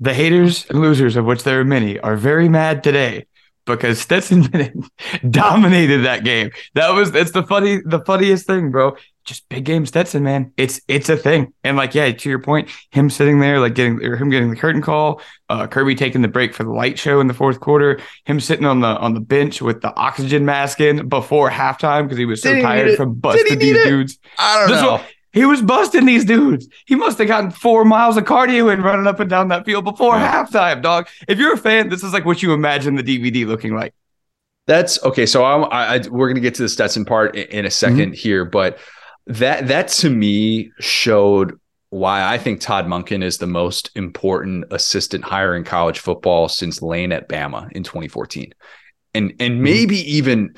The 0.00 0.14
haters 0.14 0.66
and 0.70 0.80
losers, 0.80 1.16
of 1.16 1.24
which 1.24 1.42
there 1.42 1.60
are 1.60 1.64
many, 1.64 1.98
are 1.98 2.16
very 2.16 2.48
mad 2.48 2.84
today 2.84 3.26
because 3.66 4.00
Stetson 4.00 4.42
dominated 5.30 6.04
that 6.04 6.24
game. 6.24 6.50
That 6.74 6.90
was 6.90 7.12
that's 7.12 7.32
the 7.32 7.42
funny 7.42 7.80
the 7.84 8.04
funniest 8.04 8.46
thing, 8.46 8.70
bro 8.70 8.96
just 9.28 9.48
big 9.48 9.64
game 9.64 9.86
Stetson, 9.86 10.24
man. 10.24 10.52
It's 10.56 10.80
it's 10.88 11.08
a 11.08 11.16
thing. 11.16 11.52
And 11.62 11.76
like, 11.76 11.94
yeah, 11.94 12.10
to 12.10 12.28
your 12.28 12.38
point, 12.40 12.70
him 12.90 13.10
sitting 13.10 13.40
there, 13.40 13.60
like 13.60 13.74
getting 13.74 14.02
or 14.02 14.16
him 14.16 14.30
getting 14.30 14.50
the 14.50 14.56
curtain 14.56 14.82
call, 14.82 15.20
uh, 15.50 15.66
Kirby 15.66 15.94
taking 15.94 16.22
the 16.22 16.28
break 16.28 16.54
for 16.54 16.64
the 16.64 16.70
light 16.70 16.98
show 16.98 17.20
in 17.20 17.26
the 17.26 17.34
fourth 17.34 17.60
quarter, 17.60 18.00
him 18.24 18.40
sitting 18.40 18.64
on 18.64 18.80
the 18.80 18.88
on 18.88 19.14
the 19.14 19.20
bench 19.20 19.60
with 19.60 19.82
the 19.82 19.94
oxygen 19.94 20.44
mask 20.44 20.80
in 20.80 21.08
before 21.08 21.50
halftime 21.50 22.04
because 22.04 22.18
he 22.18 22.24
was 22.24 22.42
so 22.42 22.58
tired 22.60 22.96
from 22.96 23.14
busting 23.14 23.58
these 23.58 23.76
it? 23.76 23.84
dudes. 23.84 24.18
I 24.38 24.66
don't 24.66 24.82
know. 24.82 25.00
He 25.38 25.44
was 25.44 25.62
busting 25.62 26.04
these 26.04 26.24
dudes. 26.24 26.68
He 26.84 26.96
must 26.96 27.18
have 27.18 27.28
gotten 27.28 27.52
four 27.52 27.84
miles 27.84 28.16
of 28.16 28.24
cardio 28.24 28.72
in 28.72 28.82
running 28.82 29.06
up 29.06 29.20
and 29.20 29.30
down 29.30 29.48
that 29.48 29.64
field 29.64 29.84
before 29.84 30.16
yeah. 30.16 30.44
halftime, 30.44 30.82
dog. 30.82 31.06
If 31.28 31.38
you're 31.38 31.54
a 31.54 31.58
fan, 31.58 31.88
this 31.88 32.02
is 32.02 32.12
like 32.12 32.24
what 32.24 32.42
you 32.42 32.52
imagine 32.52 32.96
the 32.96 33.04
DVD 33.04 33.46
looking 33.46 33.74
like. 33.74 33.94
That's 34.66 35.02
okay. 35.04 35.26
So 35.26 35.44
I'm, 35.44 35.64
I, 35.64 35.94
I 35.94 36.08
we're 36.08 36.28
gonna 36.28 36.40
get 36.40 36.56
to 36.56 36.62
the 36.62 36.68
Stetson 36.68 37.04
part 37.04 37.36
in, 37.36 37.46
in 37.60 37.64
a 37.64 37.68
2nd 37.68 37.96
mm-hmm. 37.96 38.12
here, 38.12 38.44
but 38.44 38.78
that 39.28 39.68
that 39.68 39.88
to 39.88 40.10
me 40.10 40.72
showed 40.80 41.58
why 41.90 42.26
I 42.28 42.36
think 42.36 42.60
Todd 42.60 42.86
Monken 42.86 43.22
is 43.22 43.38
the 43.38 43.46
most 43.46 43.90
important 43.94 44.64
assistant 44.72 45.24
hire 45.24 45.54
in 45.54 45.62
college 45.62 46.00
football 46.00 46.48
since 46.48 46.82
Lane 46.82 47.12
at 47.12 47.28
Bama 47.28 47.70
in 47.72 47.84
2014. 47.84 48.52
And 49.14 49.30
and 49.38 49.54
mm-hmm. 49.54 49.62
maybe 49.62 50.16
even 50.16 50.54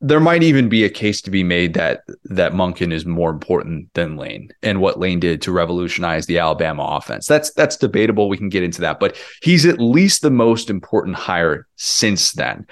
there 0.00 0.20
might 0.20 0.42
even 0.42 0.68
be 0.68 0.84
a 0.84 0.88
case 0.88 1.20
to 1.22 1.30
be 1.30 1.42
made 1.42 1.74
that 1.74 2.02
that 2.24 2.52
Monken 2.52 2.92
is 2.92 3.04
more 3.04 3.30
important 3.30 3.92
than 3.94 4.16
Lane 4.16 4.50
and 4.62 4.80
what 4.80 4.98
Lane 4.98 5.20
did 5.20 5.42
to 5.42 5.52
revolutionize 5.52 6.26
the 6.26 6.38
Alabama 6.38 6.82
offense. 6.82 7.26
That's 7.26 7.52
that's 7.52 7.76
debatable. 7.76 8.28
We 8.28 8.38
can 8.38 8.48
get 8.48 8.62
into 8.62 8.80
that, 8.80 9.00
but 9.00 9.16
he's 9.42 9.66
at 9.66 9.80
least 9.80 10.22
the 10.22 10.30
most 10.30 10.70
important 10.70 11.16
hire 11.16 11.66
since 11.76 12.32
then. 12.32 12.66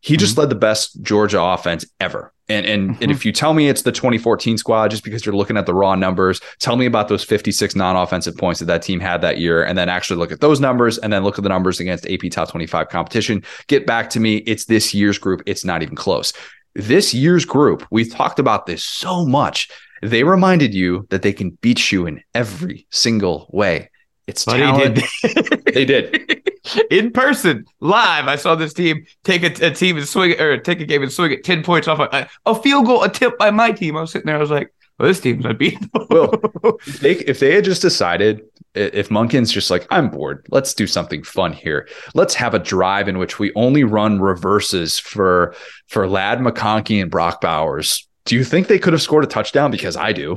He 0.00 0.14
mm-hmm. 0.14 0.20
just 0.20 0.38
led 0.38 0.50
the 0.50 0.54
best 0.54 1.02
Georgia 1.02 1.42
offense 1.42 1.84
ever 2.00 2.32
and 2.48 2.64
and, 2.66 2.90
mm-hmm. 2.90 3.02
and 3.02 3.12
if 3.12 3.24
you 3.24 3.32
tell 3.32 3.54
me 3.54 3.68
it's 3.68 3.82
the 3.82 3.92
2014 3.92 4.58
squad, 4.58 4.90
just 4.90 5.04
because 5.04 5.24
you're 5.24 5.34
looking 5.34 5.56
at 5.56 5.66
the 5.66 5.74
raw 5.74 5.94
numbers, 5.94 6.40
tell 6.58 6.76
me 6.76 6.86
about 6.86 7.08
those 7.08 7.22
56 7.22 7.76
non-offensive 7.76 8.36
points 8.36 8.60
that 8.60 8.66
that 8.66 8.82
team 8.82 9.00
had 9.00 9.20
that 9.20 9.38
year, 9.38 9.62
and 9.62 9.76
then 9.76 9.88
actually 9.88 10.16
look 10.16 10.32
at 10.32 10.40
those 10.40 10.60
numbers, 10.60 10.98
and 10.98 11.12
then 11.12 11.24
look 11.24 11.38
at 11.38 11.42
the 11.42 11.48
numbers 11.48 11.78
against 11.80 12.06
AP 12.08 12.30
Top 12.30 12.50
25 12.50 12.88
competition. 12.88 13.42
Get 13.66 13.86
back 13.86 14.10
to 14.10 14.20
me. 14.20 14.38
It's 14.38 14.64
this 14.64 14.94
year's 14.94 15.18
group. 15.18 15.42
It's 15.46 15.64
not 15.64 15.82
even 15.82 15.96
close. 15.96 16.32
This 16.78 17.12
year's 17.12 17.44
group, 17.44 17.84
we've 17.90 18.12
talked 18.12 18.38
about 18.38 18.66
this 18.66 18.84
so 18.84 19.26
much. 19.26 19.68
They 20.00 20.22
reminded 20.22 20.72
you 20.72 21.08
that 21.10 21.22
they 21.22 21.32
can 21.32 21.50
beat 21.60 21.90
you 21.90 22.06
in 22.06 22.22
every 22.36 22.86
single 22.90 23.50
way. 23.52 23.90
It's 24.28 24.44
but 24.44 24.58
talent. 24.58 25.00
Did. 25.22 25.64
they 25.74 25.84
did. 25.84 26.48
in 26.90 27.10
person, 27.10 27.64
live. 27.80 28.28
I 28.28 28.36
saw 28.36 28.54
this 28.54 28.72
team 28.72 29.06
take 29.24 29.42
a, 29.42 29.66
a, 29.66 29.70
team 29.72 29.96
and 29.96 30.06
swing 30.06 30.40
or 30.40 30.56
take 30.58 30.80
a 30.80 30.84
game 30.84 31.02
and 31.02 31.10
swing 31.10 31.32
it 31.32 31.42
ten 31.42 31.64
points 31.64 31.88
off 31.88 31.98
a, 31.98 32.28
a, 32.46 32.54
field 32.54 32.86
goal 32.86 33.02
attempt 33.02 33.40
by 33.40 33.50
my 33.50 33.72
team. 33.72 33.96
I 33.96 34.02
was 34.02 34.12
sitting 34.12 34.26
there. 34.26 34.36
I 34.36 34.40
was 34.40 34.50
like, 34.50 34.72
"Well, 34.98 35.08
this 35.08 35.18
team's 35.18 35.46
unbeatable." 35.46 36.06
well, 36.10 36.30
they, 37.00 37.16
if 37.16 37.40
they 37.40 37.54
had 37.56 37.64
just 37.64 37.82
decided, 37.82 38.42
if 38.74 39.08
Monken's 39.08 39.52
just 39.52 39.70
like, 39.70 39.86
"I'm 39.90 40.10
bored. 40.10 40.46
Let's 40.50 40.74
do 40.74 40.86
something 40.86 41.22
fun 41.22 41.52
here. 41.52 41.88
Let's 42.14 42.34
have 42.34 42.54
a 42.54 42.58
drive 42.58 43.08
in 43.08 43.18
which 43.18 43.38
we 43.38 43.52
only 43.54 43.84
run 43.84 44.20
reverses 44.20 44.98
for 44.98 45.54
for 45.86 46.08
Ladd 46.08 46.38
McConkey 46.38 47.00
and 47.00 47.10
Brock 47.10 47.40
Bowers." 47.40 48.06
Do 48.24 48.36
you 48.36 48.44
think 48.44 48.66
they 48.66 48.78
could 48.78 48.92
have 48.92 49.02
scored 49.02 49.24
a 49.24 49.28
touchdown? 49.28 49.70
Because 49.70 49.96
I 49.96 50.12
do. 50.12 50.36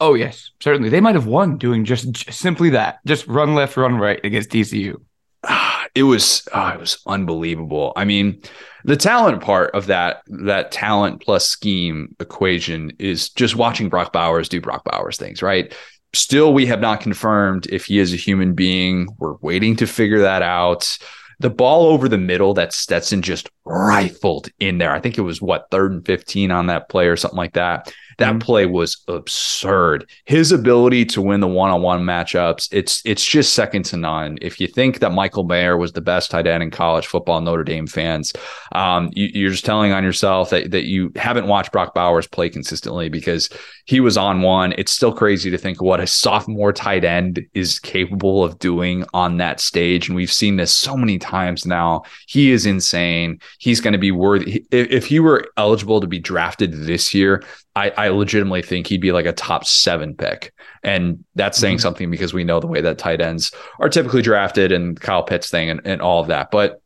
Oh 0.00 0.14
yes, 0.14 0.50
certainly. 0.60 0.88
They 0.88 1.00
might 1.00 1.14
have 1.14 1.26
won 1.26 1.56
doing 1.56 1.84
just, 1.84 2.10
just 2.10 2.38
simply 2.38 2.70
that. 2.70 2.98
Just 3.06 3.26
run 3.26 3.54
left, 3.54 3.76
run 3.76 3.96
right 3.96 4.20
against 4.24 4.50
TCU. 4.50 4.96
Ah, 5.44 5.86
it 5.94 6.02
was 6.02 6.46
oh, 6.52 6.68
it 6.68 6.80
was 6.80 6.98
unbelievable. 7.06 7.92
I 7.96 8.04
mean, 8.04 8.42
the 8.84 8.96
talent 8.96 9.42
part 9.42 9.74
of 9.74 9.86
that 9.86 10.22
that 10.26 10.72
talent 10.72 11.22
plus 11.22 11.48
scheme 11.48 12.14
equation 12.18 12.92
is 12.98 13.30
just 13.30 13.56
watching 13.56 13.88
Brock 13.88 14.12
Bowers 14.12 14.48
do 14.48 14.60
Brock 14.60 14.84
Bowers 14.84 15.16
things, 15.16 15.42
right? 15.42 15.74
Still, 16.14 16.52
we 16.52 16.66
have 16.66 16.80
not 16.80 17.00
confirmed 17.00 17.66
if 17.70 17.86
he 17.86 17.98
is 17.98 18.12
a 18.12 18.16
human 18.16 18.54
being. 18.54 19.08
We're 19.18 19.36
waiting 19.40 19.76
to 19.76 19.86
figure 19.86 20.20
that 20.20 20.42
out. 20.42 20.98
The 21.40 21.50
ball 21.50 21.86
over 21.86 22.08
the 22.08 22.18
middle 22.18 22.54
that 22.54 22.72
Stetson 22.72 23.22
just 23.22 23.50
rifled 23.64 24.48
in 24.60 24.78
there. 24.78 24.92
I 24.92 25.00
think 25.00 25.18
it 25.18 25.22
was 25.22 25.42
what 25.42 25.70
third 25.70 25.92
and 25.92 26.06
15 26.06 26.50
on 26.50 26.66
that 26.68 26.88
play 26.88 27.08
or 27.08 27.16
something 27.16 27.36
like 27.36 27.54
that. 27.54 27.92
That 28.18 28.30
mm-hmm. 28.30 28.38
play 28.38 28.66
was 28.66 29.02
absurd. 29.08 30.08
His 30.24 30.52
ability 30.52 31.04
to 31.06 31.22
win 31.22 31.40
the 31.40 31.48
one-on-one 31.48 32.02
matchups, 32.02 32.68
it's 32.72 33.02
it's 33.04 33.24
just 33.24 33.54
second 33.54 33.84
to 33.86 33.96
none. 33.96 34.38
If 34.40 34.60
you 34.60 34.66
think 34.66 35.00
that 35.00 35.12
Michael 35.12 35.44
Mayer 35.44 35.76
was 35.76 35.92
the 35.92 36.00
best 36.00 36.30
tight 36.30 36.46
end 36.46 36.62
in 36.62 36.70
college 36.70 37.06
football, 37.06 37.40
Notre 37.40 37.64
Dame 37.64 37.86
fans, 37.86 38.32
um, 38.72 39.10
you, 39.14 39.46
are 39.46 39.50
just 39.50 39.64
telling 39.64 39.92
on 39.92 40.04
yourself 40.04 40.50
that 40.50 40.70
that 40.70 40.84
you 40.84 41.12
haven't 41.16 41.46
watched 41.46 41.72
Brock 41.72 41.94
Bowers 41.94 42.26
play 42.26 42.48
consistently 42.48 43.08
because 43.08 43.48
he 43.86 44.00
was 44.00 44.16
on 44.16 44.42
one. 44.42 44.74
It's 44.78 44.92
still 44.92 45.12
crazy 45.12 45.50
to 45.50 45.58
think 45.58 45.82
what 45.82 46.00
a 46.00 46.06
sophomore 46.06 46.72
tight 46.72 47.04
end 47.04 47.44
is 47.54 47.78
capable 47.78 48.42
of 48.42 48.58
doing 48.58 49.04
on 49.12 49.36
that 49.38 49.60
stage, 49.60 50.08
and 50.08 50.16
we've 50.16 50.32
seen 50.32 50.56
this 50.56 50.74
so 50.74 50.96
many 50.96 51.18
times 51.18 51.66
now. 51.66 52.02
He 52.26 52.50
is 52.50 52.66
insane. 52.66 53.40
He's 53.58 53.80
going 53.80 53.92
to 53.92 53.98
be 53.98 54.10
worthy. 54.10 54.64
If, 54.70 54.90
if 54.90 55.06
he 55.06 55.20
were 55.20 55.46
eligible 55.56 56.00
to 56.00 56.06
be 56.06 56.18
drafted 56.18 56.72
this 56.72 57.14
year, 57.14 57.42
I, 57.76 57.90
I 57.90 58.03
legitimately 58.08 58.62
think 58.62 58.86
he'd 58.86 59.00
be 59.00 59.12
like 59.12 59.26
a 59.26 59.32
top 59.32 59.64
seven 59.66 60.14
pick. 60.14 60.52
And 60.82 61.24
that's 61.34 61.58
saying 61.58 61.76
mm-hmm. 61.76 61.82
something 61.82 62.10
because 62.10 62.34
we 62.34 62.44
know 62.44 62.60
the 62.60 62.66
way 62.66 62.80
that 62.80 62.98
tight 62.98 63.20
ends 63.20 63.52
are 63.80 63.88
typically 63.88 64.22
drafted 64.22 64.72
and 64.72 65.00
Kyle 65.00 65.22
Pitts 65.22 65.50
thing 65.50 65.70
and, 65.70 65.80
and 65.84 66.02
all 66.02 66.20
of 66.20 66.28
that. 66.28 66.50
But 66.50 66.80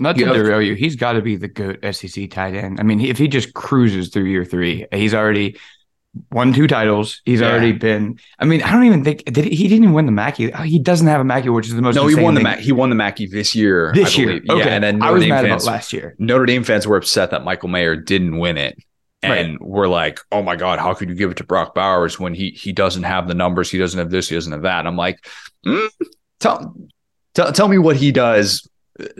not 0.00 0.16
to 0.16 0.24
derail 0.24 0.60
you, 0.60 0.74
he's 0.74 0.96
got 0.96 1.12
to 1.12 1.22
be 1.22 1.36
the 1.36 1.48
goat 1.48 1.78
SEC 1.94 2.30
tight 2.30 2.54
end. 2.54 2.80
I 2.80 2.82
mean, 2.82 3.00
if 3.00 3.18
he 3.18 3.28
just 3.28 3.54
cruises 3.54 4.08
through 4.08 4.24
year 4.24 4.44
three, 4.44 4.86
he's 4.92 5.14
already 5.14 5.56
won 6.30 6.52
two 6.52 6.66
titles. 6.66 7.20
He's 7.24 7.40
yeah. 7.40 7.50
already 7.50 7.72
been. 7.72 8.18
I 8.38 8.44
mean, 8.44 8.62
I 8.62 8.72
don't 8.72 8.84
even 8.84 9.04
think 9.04 9.24
did 9.24 9.44
he, 9.44 9.54
he 9.54 9.68
didn't 9.68 9.84
even 9.84 9.94
win 9.94 10.06
the 10.06 10.12
Mackey. 10.12 10.50
He 10.64 10.78
doesn't 10.78 11.06
have 11.06 11.20
a 11.20 11.24
Mackey, 11.24 11.48
which 11.48 11.68
is 11.68 11.74
the 11.74 11.82
most. 11.82 11.94
No, 11.94 12.06
he 12.06 12.16
won 12.16 12.34
the 12.34 12.40
Mackey. 12.40 12.62
He 12.62 12.72
won 12.72 12.90
the 12.90 12.96
Mackey 12.96 13.26
this 13.26 13.54
year. 13.54 13.92
This 13.94 14.18
year, 14.18 14.40
okay. 14.50 14.58
Yeah, 14.58 14.66
and 14.66 14.82
then 14.82 14.98
Notre 14.98 15.08
I 15.08 15.12
was 15.12 15.22
Dame 15.22 15.30
mad 15.30 15.44
fans, 15.44 15.64
about 15.64 15.72
last 15.72 15.92
year. 15.92 16.16
Notre 16.18 16.46
Dame 16.46 16.64
fans 16.64 16.86
were 16.86 16.96
upset 16.96 17.30
that 17.30 17.44
Michael 17.44 17.68
Mayer 17.68 17.96
didn't 17.96 18.38
win 18.38 18.56
it 18.56 18.76
and 19.32 19.60
right. 19.60 19.68
we're 19.68 19.88
like, 19.88 20.20
oh 20.32 20.42
my 20.42 20.56
god, 20.56 20.78
how 20.78 20.94
could 20.94 21.08
you 21.08 21.14
give 21.14 21.30
it 21.30 21.36
to 21.38 21.44
Brock 21.44 21.74
Bowers 21.74 22.18
when 22.18 22.34
he 22.34 22.50
he 22.50 22.72
doesn't 22.72 23.04
have 23.04 23.28
the 23.28 23.34
numbers, 23.34 23.70
he 23.70 23.78
doesn't 23.78 23.98
have 23.98 24.10
this, 24.10 24.28
he 24.28 24.34
doesn't 24.34 24.52
have 24.52 24.62
that? 24.62 24.80
And 24.80 24.88
I'm 24.88 24.96
like, 24.96 25.26
mm, 25.66 25.88
tell, 26.40 26.74
tell 27.34 27.52
tell 27.52 27.68
me 27.68 27.78
what 27.78 27.96
he 27.96 28.12
does 28.12 28.68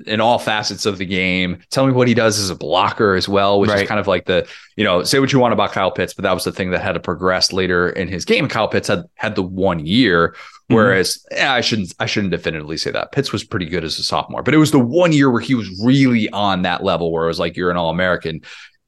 in 0.06 0.20
all 0.20 0.38
facets 0.38 0.87
of 0.87 0.99
the 0.99 1.06
game. 1.06 1.58
Tell 1.70 1.87
me 1.87 1.92
what 1.92 2.06
he 2.06 2.14
does 2.14 2.38
as 2.38 2.50
a 2.50 2.54
blocker 2.54 3.14
as 3.14 3.28
well, 3.28 3.58
which 3.58 3.70
right. 3.70 3.82
is 3.82 3.88
kind 3.88 3.99
of 3.99 4.06
like 4.06 4.25
the, 4.26 4.46
you 4.76 4.84
know, 4.84 5.02
say 5.02 5.18
what 5.18 5.32
you 5.32 5.38
want 5.40 5.52
about 5.52 5.73
Kyle 5.73 5.90
Pitts, 5.90 6.14
but 6.14 6.23
that 6.23 6.32
was 6.32 6.44
the 6.44 6.52
thing 6.52 6.70
that 6.70 6.80
had 6.80 6.92
to 6.92 7.00
progress 7.00 7.52
later 7.52 7.88
in 7.88 8.06
his 8.06 8.25
game. 8.25 8.49
Kyle 8.49 8.68
Pitts 8.68 8.88
had 8.88 9.04
had 9.16 9.34
the 9.34 9.42
one 9.42 9.84
year, 9.84 10.28
mm-hmm. 10.28 10.75
whereas 10.75 11.18
mm-hmm. 11.32 11.44
eh, 11.44 11.50
I 11.50 11.61
shouldn't 11.61 11.92
I 11.99 12.06
shouldn't 12.06 12.30
definitively 12.30 12.76
say 12.76 12.92
that. 12.92 13.12
Pitts 13.12 13.32
was 13.32 13.42
pretty 13.42 13.66
good 13.66 13.84
as 13.84 13.99
a 13.99 14.04
sophomore, 14.04 14.42
but 14.42 14.54
it 14.54 14.58
was 14.58 14.70
the 14.70 14.78
one 14.78 15.12
year 15.12 15.30
where 15.30 15.40
he 15.40 15.54
was 15.54 15.68
really 15.84 16.30
on 16.30 16.62
that 16.62 16.84
level 16.84 17.11
where 17.11 17.25
it 17.25 17.28
was 17.28 17.40
like 17.40 17.56
you're 17.56 17.70
an 17.70 17.76
all 17.76 17.90
American. 17.90 18.42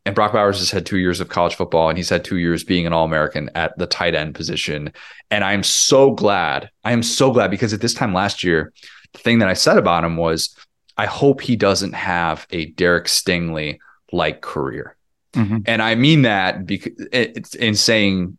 And 0.06 0.14
Brock 0.14 0.32
Bowers 0.32 0.60
has 0.60 0.70
had 0.70 0.86
two 0.86 0.98
years 0.98 1.20
of 1.20 1.28
college 1.28 1.56
football, 1.56 1.88
and 1.88 1.98
he's 1.98 2.08
had 2.08 2.24
two 2.24 2.36
years 2.36 2.62
being 2.62 2.86
an 2.86 2.92
All 2.92 3.04
American 3.04 3.50
at 3.56 3.76
the 3.76 3.88
tight 3.88 4.14
end 4.14 4.36
position. 4.36 4.92
And 5.32 5.42
I'm 5.42 5.64
so 5.64 6.12
glad. 6.12 6.70
I 6.84 6.92
am 6.92 7.02
so 7.02 7.32
glad 7.32 7.50
because 7.50 7.72
at 7.72 7.80
this 7.80 7.92
time 7.92 8.14
last 8.14 8.44
year, 8.44 8.72
the 9.12 9.18
thing 9.18 9.40
that 9.40 9.48
I 9.48 9.54
said 9.54 9.78
about 9.78 10.04
him 10.04 10.16
was, 10.16 10.56
I 10.96 11.06
hope 11.06 11.40
he 11.40 11.56
doesn't 11.56 11.94
have 11.94 12.46
a 12.50 12.66
Derek 12.66 13.06
Stingley 13.06 13.78
like 14.12 14.42
career. 14.42 14.96
Mm-hmm. 15.34 15.58
And 15.66 15.82
I 15.82 15.96
mean 15.96 16.22
that 16.22 16.64
because 16.64 16.92
it's 17.12 17.56
in 17.56 17.74
saying 17.74 18.38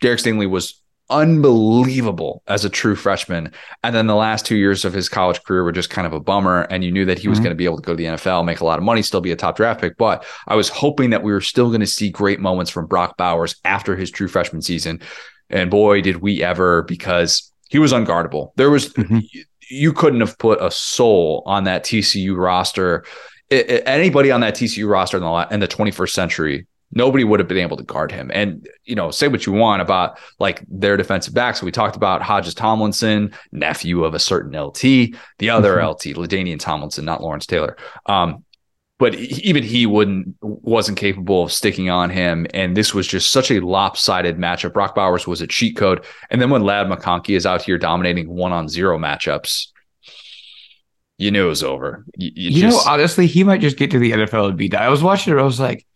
Derek 0.00 0.18
Stingley 0.18 0.50
was 0.50 0.82
unbelievable 1.10 2.42
as 2.46 2.64
a 2.64 2.70
true 2.70 2.96
freshman. 2.96 3.52
And 3.82 3.94
then 3.94 4.06
the 4.06 4.14
last 4.14 4.44
two 4.44 4.56
years 4.56 4.84
of 4.84 4.92
his 4.92 5.08
college 5.08 5.42
career 5.44 5.62
were 5.62 5.72
just 5.72 5.90
kind 5.90 6.06
of 6.06 6.12
a 6.12 6.20
bummer. 6.20 6.62
And 6.62 6.82
you 6.82 6.90
knew 6.90 7.04
that 7.04 7.18
he 7.18 7.28
was 7.28 7.38
mm-hmm. 7.38 7.44
going 7.44 7.54
to 7.54 7.56
be 7.56 7.64
able 7.64 7.76
to 7.76 7.82
go 7.82 7.92
to 7.92 7.96
the 7.96 8.04
NFL, 8.04 8.44
make 8.44 8.60
a 8.60 8.64
lot 8.64 8.78
of 8.78 8.84
money, 8.84 9.02
still 9.02 9.20
be 9.20 9.32
a 9.32 9.36
top 9.36 9.56
draft 9.56 9.80
pick. 9.80 9.96
But 9.96 10.24
I 10.46 10.56
was 10.56 10.68
hoping 10.68 11.10
that 11.10 11.22
we 11.22 11.32
were 11.32 11.40
still 11.40 11.68
going 11.68 11.80
to 11.80 11.86
see 11.86 12.10
great 12.10 12.40
moments 12.40 12.70
from 12.70 12.86
Brock 12.86 13.16
Bowers 13.16 13.56
after 13.64 13.96
his 13.96 14.10
true 14.10 14.28
freshman 14.28 14.62
season. 14.62 15.00
And 15.48 15.70
boy, 15.70 16.00
did 16.00 16.16
we 16.16 16.42
ever, 16.42 16.82
because 16.82 17.52
he 17.68 17.78
was 17.78 17.92
unguardable. 17.92 18.52
There 18.56 18.70
was, 18.70 18.92
mm-hmm. 18.94 19.18
you 19.70 19.92
couldn't 19.92 20.20
have 20.20 20.38
put 20.38 20.60
a 20.60 20.70
soul 20.70 21.42
on 21.46 21.64
that 21.64 21.84
TCU 21.84 22.36
roster. 22.36 23.04
It, 23.48 23.70
it, 23.70 23.82
anybody 23.86 24.32
on 24.32 24.40
that 24.40 24.56
TCU 24.56 24.88
roster 24.88 25.18
in 25.18 25.22
the, 25.22 25.48
in 25.52 25.60
the 25.60 25.68
21st 25.68 26.10
century 26.10 26.66
nobody 26.96 27.24
would 27.24 27.38
have 27.38 27.48
been 27.48 27.58
able 27.58 27.76
to 27.76 27.84
guard 27.84 28.10
him. 28.10 28.30
And, 28.32 28.66
you 28.84 28.94
know, 28.94 29.10
say 29.10 29.28
what 29.28 29.44
you 29.44 29.52
want 29.52 29.82
about 29.82 30.18
like 30.38 30.64
their 30.66 30.96
defensive 30.96 31.34
backs. 31.34 31.62
we 31.62 31.70
talked 31.70 31.94
about 31.94 32.22
Hodges 32.22 32.54
Tomlinson, 32.54 33.34
nephew 33.52 34.02
of 34.02 34.14
a 34.14 34.18
certain 34.18 34.58
LT, 34.58 34.80
the 35.38 35.50
other 35.50 35.76
mm-hmm. 35.76 35.88
LT, 35.90 36.16
LaDainian 36.16 36.58
Tomlinson, 36.58 37.04
not 37.04 37.22
Lawrence 37.22 37.44
Taylor. 37.44 37.76
Um, 38.06 38.44
but 38.98 39.14
even 39.14 39.62
he 39.62 39.84
wouldn't 39.84 40.36
wasn't 40.40 40.96
capable 40.96 41.42
of 41.42 41.52
sticking 41.52 41.90
on 41.90 42.08
him. 42.08 42.46
And 42.54 42.74
this 42.74 42.94
was 42.94 43.06
just 43.06 43.30
such 43.30 43.50
a 43.50 43.60
lopsided 43.60 44.38
matchup. 44.38 44.72
Brock 44.72 44.94
Bowers 44.94 45.26
was 45.26 45.42
a 45.42 45.46
cheat 45.46 45.76
code. 45.76 46.02
And 46.30 46.40
then 46.40 46.48
when 46.48 46.64
Ladd 46.64 46.86
McConkey 46.86 47.36
is 47.36 47.44
out 47.44 47.60
here 47.60 47.76
dominating 47.76 48.26
one 48.30 48.52
on 48.52 48.70
zero 48.70 48.96
matchups, 48.96 49.66
you 51.18 51.30
knew 51.30 51.44
it 51.44 51.48
was 51.50 51.62
over. 51.62 52.06
You, 52.16 52.30
you, 52.34 52.50
you 52.52 52.60
just, 52.62 52.86
know, 52.86 52.90
honestly, 52.90 53.26
he 53.26 53.44
might 53.44 53.60
just 53.60 53.76
get 53.76 53.90
to 53.90 53.98
the 53.98 54.12
NFL 54.12 54.48
and 54.48 54.56
be 54.56 54.70
done. 54.70 54.82
I 54.82 54.88
was 54.88 55.02
watching 55.02 55.34
it, 55.34 55.38
I 55.38 55.42
was 55.42 55.60
like, 55.60 55.86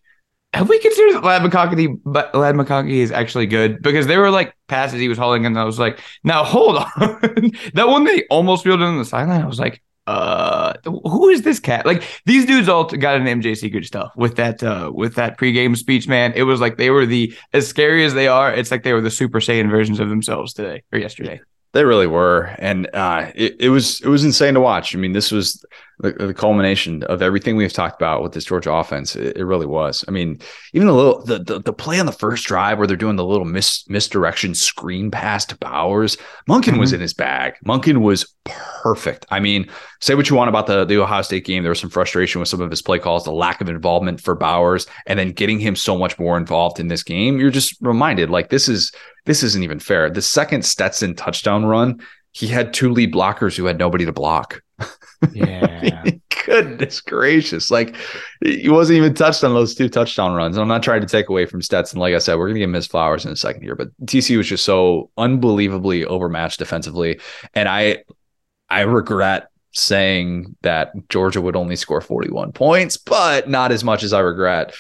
have 0.53 0.69
we 0.69 0.79
considered 0.81 1.15
that 1.15 1.25
Ladd 1.25 1.43
McConkey, 1.43 2.01
but 2.05 2.35
Ladd 2.35 2.57
McConkey 2.57 2.97
is 2.97 3.13
actually 3.13 3.47
good 3.47 3.83
because 3.83 4.07
they 4.07 4.17
were 4.17 4.31
like 4.31 4.55
passes 4.69 5.01
he 5.01 5.09
was 5.09 5.19
hauling, 5.19 5.47
and 5.47 5.59
I 5.59 5.65
was 5.65 5.79
like, 5.79 6.01
now 6.25 6.45
hold 6.45 6.77
on, 6.77 6.87
that 7.75 7.89
one 7.89 8.05
they 8.05 8.25
almost 8.31 8.65
fielded 8.65 8.85
on 8.85 8.99
the 8.99 9.05
sideline. 9.05 9.43
I 9.43 9.47
was 9.47 9.61
like, 9.61 9.81
uh, 10.09 10.75
who 10.85 11.29
is 11.29 11.43
this 11.43 11.61
cat? 11.61 11.87
Like 11.87 12.03
these 12.27 12.47
dudes 12.47 12.69
all 12.69 12.85
got 12.85 13.21
an 13.21 13.27
MJ 13.27 13.57
secret 13.57 13.85
stuff 13.85 14.13
with 14.17 14.37
that 14.37 14.63
uh 14.63 14.91
with 14.93 15.15
that 15.15 15.39
pregame 15.39 15.77
speech, 15.77 16.09
man. 16.09 16.33
It 16.35 16.43
was 16.43 16.61
like 16.61 16.79
they 16.79 16.91
were 16.91 17.07
the 17.07 17.33
as 17.53 17.69
scary 17.69 18.05
as 18.05 18.15
they 18.15 18.27
are. 18.27 18.53
It's 18.53 18.73
like 18.73 18.83
they 18.83 18.93
were 18.93 19.01
the 19.01 19.11
Super 19.11 19.39
Saiyan 19.39 19.71
versions 19.71 20.01
of 20.01 20.09
themselves 20.09 20.53
today 20.53 20.83
or 20.93 20.99
yesterday. 20.99 21.41
They 21.73 21.85
really 21.85 22.09
were, 22.09 22.55
and 22.59 22.89
uh, 22.93 23.31
it, 23.35 23.57
it 23.61 23.69
was 23.69 24.01
it 24.01 24.09
was 24.09 24.25
insane 24.25 24.55
to 24.55 24.61
watch. 24.61 24.95
I 24.95 24.99
mean, 24.99 25.13
this 25.13 25.31
was 25.31 25.65
the, 26.01 26.13
the, 26.13 26.35
culmination 26.35 27.05
of 27.05 27.23
everything 27.23 27.57
we've 27.57 27.73
talked 27.73 28.01
about 28.01 28.23
with 28.23 28.33
this 28.33 28.45
Georgia 28.45 28.73
offense. 28.73 29.15
It, 29.15 29.37
it 29.37 29.45
really 29.45 29.67
was. 29.67 30.05
I 30.09 30.11
mean, 30.11 30.41
even 30.73 30.89
the 30.89 30.95
little 30.95 31.25
the, 31.25 31.39
the, 31.39 31.61
the 31.61 31.73
play 31.73 32.01
on 32.01 32.07
the 32.07 32.13
first 32.13 32.45
drive 32.47 32.79
where 32.79 32.87
they're 32.87 32.97
doing 32.97 33.15
the 33.15 33.25
little 33.25 33.45
mis, 33.45 33.89
misdirection 33.89 34.55
screen 34.55 35.13
pass 35.13 35.45
to 35.47 35.57
Bowers. 35.59 36.17
Monken 36.49 36.71
mm-hmm. 36.71 36.81
was 36.81 36.93
in 36.93 37.01
his 37.01 37.15
bag. 37.15 37.55
Monken 37.65 37.99
was 37.99 38.35
perfect. 38.45 39.27
I 39.31 39.41
mean, 39.41 39.69
say 40.01 40.15
what 40.15 40.31
you 40.31 40.37
want 40.37 40.49
about 40.49 40.67
the 40.67 40.85
the 40.85 41.01
Ohio 41.01 41.23
State 41.23 41.45
game. 41.45 41.63
There 41.63 41.71
was 41.71 41.81
some 41.81 41.91
frustration 41.91 42.41
with 42.41 42.49
some 42.49 42.61
of 42.61 42.71
his 42.71 42.83
play 42.83 42.99
calls, 42.99 43.25
the 43.25 43.33
lack 43.33 43.61
of 43.61 43.69
involvement 43.69 44.21
for 44.21 44.35
Bowers, 44.35 44.87
and 45.07 45.19
then 45.19 45.33
getting 45.33 45.59
him 45.59 45.77
so 45.77 45.97
much 45.97 46.19
more 46.19 46.37
involved 46.37 46.81
in 46.81 46.89
this 46.89 47.03
game. 47.03 47.39
You're 47.39 47.51
just 47.51 47.77
reminded 47.81 48.31
like 48.31 48.51
this 48.51 48.69
is 48.69 48.93
this 49.27 49.43
isn't 49.43 49.63
even 49.63 49.79
fair. 49.79 50.11
The 50.11 50.23
second 50.23 50.65
Stetson 50.65 51.15
touchdown 51.15 51.67
run, 51.67 52.01
he 52.33 52.47
had 52.47 52.73
two 52.73 52.91
lead 52.91 53.13
blockers 53.13 53.57
who 53.57 53.67
had 53.67 53.79
nobody 53.79 54.05
to 54.05 54.13
block. 54.13 54.63
Yeah. 55.33 56.03
Goodness 56.47 57.01
gracious. 57.01 57.71
Like 57.71 57.95
he 58.43 58.69
wasn't 58.69 58.97
even 58.97 59.15
touched 59.15 59.45
on 59.45 59.53
those 59.53 59.75
two 59.75 59.89
touchdown 59.89 60.33
runs. 60.33 60.57
I'm 60.57 60.69
not 60.69 60.83
trying 60.83 61.03
to 61.03 61.07
take 61.07 61.29
away 61.29 61.45
from 61.45 61.61
Stetson. 61.61 62.01
Like 62.01 62.15
I 62.15 62.19
said, 62.19 62.37
we're 62.37 62.47
going 62.47 62.55
to 62.55 62.61
give 62.61 62.71
him 62.71 62.75
his 62.75 62.87
flowers 62.87 63.27
in 63.27 63.33
a 63.33 63.37
second 63.37 63.63
here, 63.63 63.77
but 63.77 63.89
TCU 64.07 64.39
was 64.39 64.49
just 64.49 64.65
so 64.65 65.11
unbelievably 65.19 66.07
overmatched 66.07 66.59
defensively. 66.59 67.21
And 67.55 67.69
I, 67.69 68.05
I 68.71 68.83
regret 68.83 69.49
saying 69.73 70.57
that 70.63 70.93
Georgia 71.09 71.41
would 71.41 71.57
only 71.57 71.77
score 71.77 72.01
41 72.01 72.53
points, 72.53 72.97
but 72.97 73.49
not 73.49 73.73
as 73.73 73.85
much 73.85 74.03
as 74.03 74.13
I 74.13 74.21
regret 74.21 74.75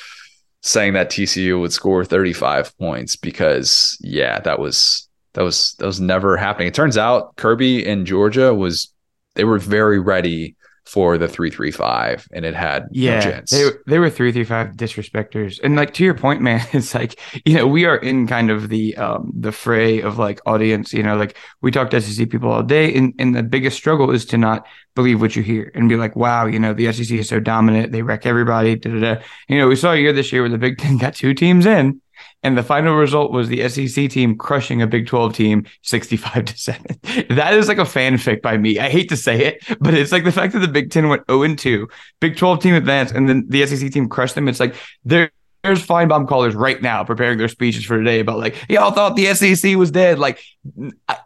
saying 0.63 0.93
that 0.93 1.11
TCU 1.11 1.61
would 1.61 1.73
score 1.73 2.05
35 2.05 2.77
points 2.79 3.17
because 3.17 3.97
yeah, 4.01 4.41
that 4.41 4.59
was 4.59 5.09
that 5.35 5.43
was 5.43 5.75
that 5.79 5.87
was 5.87 6.01
never 6.01 6.37
happening. 6.37 6.69
It 6.69 6.75
turns 6.75 6.99
out 6.99 7.37
Kirby 7.37 7.87
in 7.87 8.05
Georgia 8.05 8.55
was 8.55 8.93
they 9.35 9.45
were 9.45 9.59
very 9.59 9.99
ready 9.99 10.57
for 10.85 11.19
the 11.19 11.29
335 11.29 12.27
and 12.33 12.45
it 12.45 12.55
had 12.55 12.87
yeah 12.91 13.43
no 13.53 13.71
they, 13.71 13.71
they 13.87 13.99
were 13.99 14.11
335 14.11 14.77
disrespecters 14.77 15.59
and 15.61 15.77
like 15.77 15.95
to 15.95 16.05
your 16.05 16.15
point 16.15 16.41
man 16.41 16.67
it's 16.73 16.95
like 16.95 17.19
you 17.45 17.55
know 17.55 17.67
we 17.67 17.85
are 17.85 17.97
in 17.97 18.27
kind 18.27 18.51
of 18.51 18.69
the 18.69 18.97
um 18.97 19.31
the 19.39 19.53
fray 19.53 20.01
of 20.01 20.19
like 20.19 20.41
audience 20.47 20.93
you 20.93 21.03
know 21.03 21.17
like 21.17 21.37
we 21.61 21.71
talk 21.71 21.91
to 21.91 22.01
sec 22.01 22.29
people 22.31 22.51
all 22.51 22.63
day 22.63 22.93
and, 22.95 23.15
and 23.19 23.37
the 23.37 23.43
biggest 23.43 23.77
struggle 23.77 24.11
is 24.11 24.25
to 24.25 24.39
not 24.39 24.67
believe 24.95 25.21
what 25.21 25.37
you 25.37 25.43
hear 25.43 25.71
and 25.75 25.89
be 25.89 25.97
like 25.97 26.17
wow 26.17 26.47
you 26.47 26.59
know 26.59 26.73
the 26.73 26.91
sec 26.93 27.11
is 27.11 27.29
so 27.29 27.39
dominant. 27.39 27.93
They 27.93 28.03
wreck 28.03 28.27
everybody 28.27 28.77
da, 28.77 28.91
da, 28.91 29.15
da. 29.15 29.23
you 29.49 29.59
know 29.59 29.69
we 29.69 29.77
saw 29.77 29.93
a 29.93 29.97
year 29.97 30.13
this 30.13 30.33
year 30.33 30.43
where 30.43 30.51
the 30.51 30.59
big 30.59 30.79
ten 30.79 30.99
got 30.99 31.15
two 31.15 31.35
teams 31.35 31.67
in 31.67 32.01
and 32.43 32.57
the 32.57 32.63
final 32.63 32.95
result 32.95 33.33
was 33.33 33.49
the 33.49 33.69
SEC 33.69 34.09
team 34.11 34.37
crushing 34.37 34.81
a 34.81 34.87
Big 34.87 35.07
12 35.07 35.35
team 35.35 35.67
65 35.83 36.45
to 36.47 36.57
7. 36.57 36.87
That 37.31 37.55
is 37.55 37.69
like 37.69 37.79
a 37.79 37.83
fanfic 37.83 38.43
by 38.43 38.57
me. 38.57 38.79
I 38.79 38.89
hate 38.89 39.09
to 39.11 39.17
say 39.17 39.45
it, 39.45 39.65
but 39.81 39.95
it's 39.95 40.13
like 40.13 40.25
the 40.25 40.33
fact 40.33 40.53
that 40.55 40.61
the 40.61 40.69
Big 40.69 40.91
10 40.91 41.09
went 41.09 41.23
0 41.31 41.43
and 41.43 41.59
2, 41.59 41.89
Big 42.21 42.37
12 42.37 42.61
team 42.61 42.75
advanced, 42.75 43.15
and 43.15 43.29
then 43.29 43.47
the 43.49 43.67
SEC 43.67 43.91
team 43.93 44.09
crushed 44.09 44.35
them. 44.35 44.49
It's 44.49 44.61
like 44.61 44.75
there 45.05 45.31
there's 45.63 45.87
bomb 45.87 46.27
callers 46.27 46.55
right 46.55 46.81
now 46.81 47.05
preparing 47.05 47.37
their 47.39 47.49
speeches 47.49 47.85
for 47.85 47.99
today 47.99 48.21
about 48.21 48.39
like 48.39 48.57
y'all 48.69 48.93
thought 48.93 49.17
the 49.17 49.35
SEC 49.35 49.77
was 49.77 49.91
dead. 49.91 50.19
Like 50.19 50.43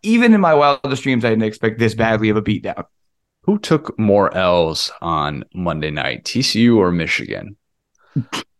even 0.02 0.34
in 0.34 0.40
my 0.40 0.54
wildest 0.54 1.02
dreams, 1.02 1.24
I 1.24 1.30
didn't 1.30 1.44
expect 1.44 1.78
this 1.78 1.94
badly 1.94 2.30
of 2.30 2.36
a 2.36 2.42
beatdown. 2.42 2.84
Who 3.42 3.58
took 3.58 3.96
more 3.98 4.34
L's 4.34 4.90
on 5.00 5.44
Monday 5.54 5.90
night, 5.90 6.24
TCU 6.24 6.76
or 6.76 6.90
Michigan? 6.90 7.56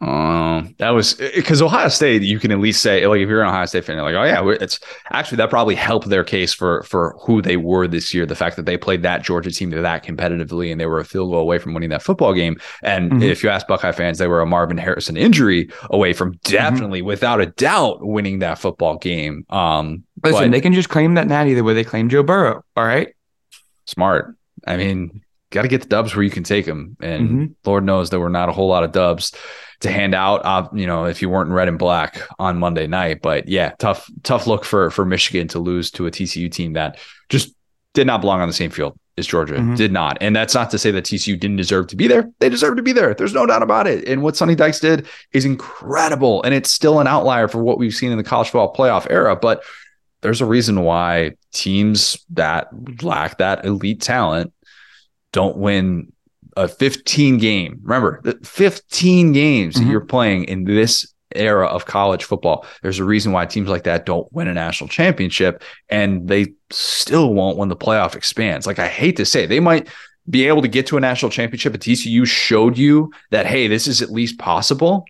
Um, 0.00 0.74
that 0.78 0.90
was 0.90 1.14
because 1.14 1.60
Ohio 1.60 1.88
State. 1.88 2.22
You 2.22 2.38
can 2.38 2.50
at 2.52 2.58
least 2.58 2.80
say, 2.80 3.06
like, 3.06 3.20
if 3.20 3.28
you're 3.28 3.42
an 3.42 3.48
Ohio 3.48 3.66
State 3.66 3.84
fan, 3.84 3.96
you're 3.96 4.04
like, 4.04 4.14
oh 4.14 4.24
yeah, 4.24 4.56
it's 4.58 4.80
actually 5.10 5.36
that 5.36 5.50
probably 5.50 5.74
helped 5.74 6.08
their 6.08 6.24
case 6.24 6.54
for 6.54 6.82
for 6.84 7.16
who 7.20 7.42
they 7.42 7.58
were 7.58 7.86
this 7.86 8.14
year. 8.14 8.24
The 8.24 8.34
fact 8.34 8.56
that 8.56 8.64
they 8.64 8.78
played 8.78 9.02
that 9.02 9.22
Georgia 9.22 9.50
team 9.50 9.70
that 9.70 10.04
competitively, 10.04 10.72
and 10.72 10.80
they 10.80 10.86
were 10.86 11.00
a 11.00 11.04
field 11.04 11.30
goal 11.30 11.40
away 11.40 11.58
from 11.58 11.74
winning 11.74 11.90
that 11.90 12.02
football 12.02 12.32
game. 12.32 12.58
And 12.82 13.10
mm-hmm. 13.10 13.22
if 13.22 13.42
you 13.42 13.50
ask 13.50 13.66
Buckeye 13.66 13.92
fans, 13.92 14.16
they 14.16 14.26
were 14.26 14.40
a 14.40 14.46
Marvin 14.46 14.78
Harrison 14.78 15.18
injury 15.18 15.70
away 15.90 16.14
from 16.14 16.32
mm-hmm. 16.32 16.50
definitely, 16.50 17.00
mm-hmm. 17.00 17.08
without 17.08 17.42
a 17.42 17.46
doubt, 17.46 17.98
winning 18.00 18.38
that 18.38 18.58
football 18.58 18.96
game. 18.96 19.44
Um, 19.50 20.04
listen, 20.24 20.44
but, 20.44 20.50
they 20.52 20.62
can 20.62 20.72
just 20.72 20.88
claim 20.88 21.14
that 21.14 21.26
natty 21.26 21.52
the 21.52 21.64
way 21.64 21.74
they 21.74 21.84
claim 21.84 22.08
Joe 22.08 22.22
Burrow. 22.22 22.64
All 22.74 22.84
right, 22.84 23.14
smart. 23.84 24.34
I 24.66 24.78
mean, 24.78 25.20
got 25.50 25.62
to 25.62 25.68
get 25.68 25.82
the 25.82 25.88
dubs 25.88 26.14
where 26.14 26.22
you 26.22 26.30
can 26.30 26.44
take 26.44 26.66
them, 26.66 26.96
and 27.00 27.28
mm-hmm. 27.28 27.44
Lord 27.64 27.84
knows 27.84 28.10
there 28.10 28.20
were 28.20 28.30
not 28.30 28.48
a 28.48 28.52
whole 28.52 28.68
lot 28.68 28.84
of 28.84 28.92
dubs 28.92 29.32
to 29.80 29.90
hand 29.90 30.14
out. 30.14 30.44
Uh, 30.44 30.68
you 30.72 30.86
know, 30.86 31.04
if 31.04 31.20
you 31.20 31.28
weren't 31.28 31.48
in 31.48 31.54
red 31.54 31.68
and 31.68 31.78
black 31.78 32.20
on 32.38 32.58
Monday 32.58 32.86
night, 32.86 33.20
but 33.22 33.48
yeah, 33.48 33.70
tough 33.78 34.08
tough 34.22 34.46
look 34.46 34.64
for 34.64 34.90
for 34.90 35.04
Michigan 35.04 35.48
to 35.48 35.58
lose 35.58 35.90
to 35.92 36.06
a 36.06 36.10
TCU 36.10 36.50
team 36.50 36.74
that 36.74 36.98
just 37.28 37.54
did 37.94 38.06
not 38.06 38.20
belong 38.20 38.40
on 38.40 38.48
the 38.48 38.54
same 38.54 38.70
field 38.70 38.98
as 39.18 39.26
Georgia. 39.26 39.54
Mm-hmm. 39.54 39.74
Did 39.74 39.92
not, 39.92 40.18
and 40.20 40.34
that's 40.36 40.54
not 40.54 40.70
to 40.70 40.78
say 40.78 40.90
that 40.92 41.04
TCU 41.04 41.38
didn't 41.38 41.56
deserve 41.56 41.88
to 41.88 41.96
be 41.96 42.06
there. 42.06 42.30
They 42.38 42.48
deserve 42.48 42.76
to 42.76 42.82
be 42.82 42.92
there. 42.92 43.14
There's 43.14 43.34
no 43.34 43.46
doubt 43.46 43.62
about 43.62 43.86
it. 43.86 44.06
And 44.06 44.22
what 44.22 44.36
Sonny 44.36 44.54
Dykes 44.54 44.80
did 44.80 45.06
is 45.32 45.44
incredible, 45.44 46.42
and 46.42 46.54
it's 46.54 46.72
still 46.72 47.00
an 47.00 47.06
outlier 47.06 47.48
for 47.48 47.62
what 47.62 47.78
we've 47.78 47.94
seen 47.94 48.12
in 48.12 48.18
the 48.18 48.24
college 48.24 48.48
football 48.48 48.74
playoff 48.74 49.06
era, 49.10 49.36
but. 49.36 49.62
There's 50.22 50.42
a 50.42 50.44
reason 50.44 50.82
why 50.82 51.36
teams 51.50 52.26
that 52.34 52.68
lack 53.02 53.38
that 53.38 53.64
elite 53.64 54.02
talent 54.02 54.52
don't 55.32 55.56
win 55.56 56.12
a 56.56 56.68
15 56.68 57.38
game. 57.38 57.80
Remember, 57.82 58.22
15 58.42 59.32
games 59.32 59.76
mm-hmm. 59.76 59.90
you're 59.90 60.00
playing 60.00 60.44
in 60.44 60.64
this 60.64 61.12
era 61.34 61.66
of 61.66 61.86
college 61.86 62.24
football. 62.24 62.66
There's 62.82 62.98
a 62.98 63.04
reason 63.04 63.32
why 63.32 63.46
teams 63.46 63.68
like 63.68 63.84
that 63.84 64.06
don't 64.06 64.30
win 64.32 64.48
a 64.48 64.54
national 64.54 64.88
championship 64.88 65.62
and 65.88 66.28
they 66.28 66.54
still 66.70 67.34
won't 67.34 67.56
when 67.56 67.68
the 67.68 67.76
playoff 67.76 68.16
expands. 68.16 68.66
Like 68.66 68.78
I 68.78 68.88
hate 68.88 69.16
to 69.16 69.24
say, 69.24 69.44
it, 69.44 69.46
they 69.46 69.60
might 69.60 69.88
be 70.28 70.46
able 70.46 70.62
to 70.62 70.68
get 70.68 70.86
to 70.88 70.96
a 70.96 71.00
national 71.00 71.30
championship, 71.30 71.72
but 71.72 71.80
TCU 71.80 72.26
showed 72.26 72.76
you 72.76 73.12
that 73.30 73.46
hey, 73.46 73.68
this 73.68 73.86
is 73.86 74.02
at 74.02 74.10
least 74.10 74.38
possible 74.38 75.04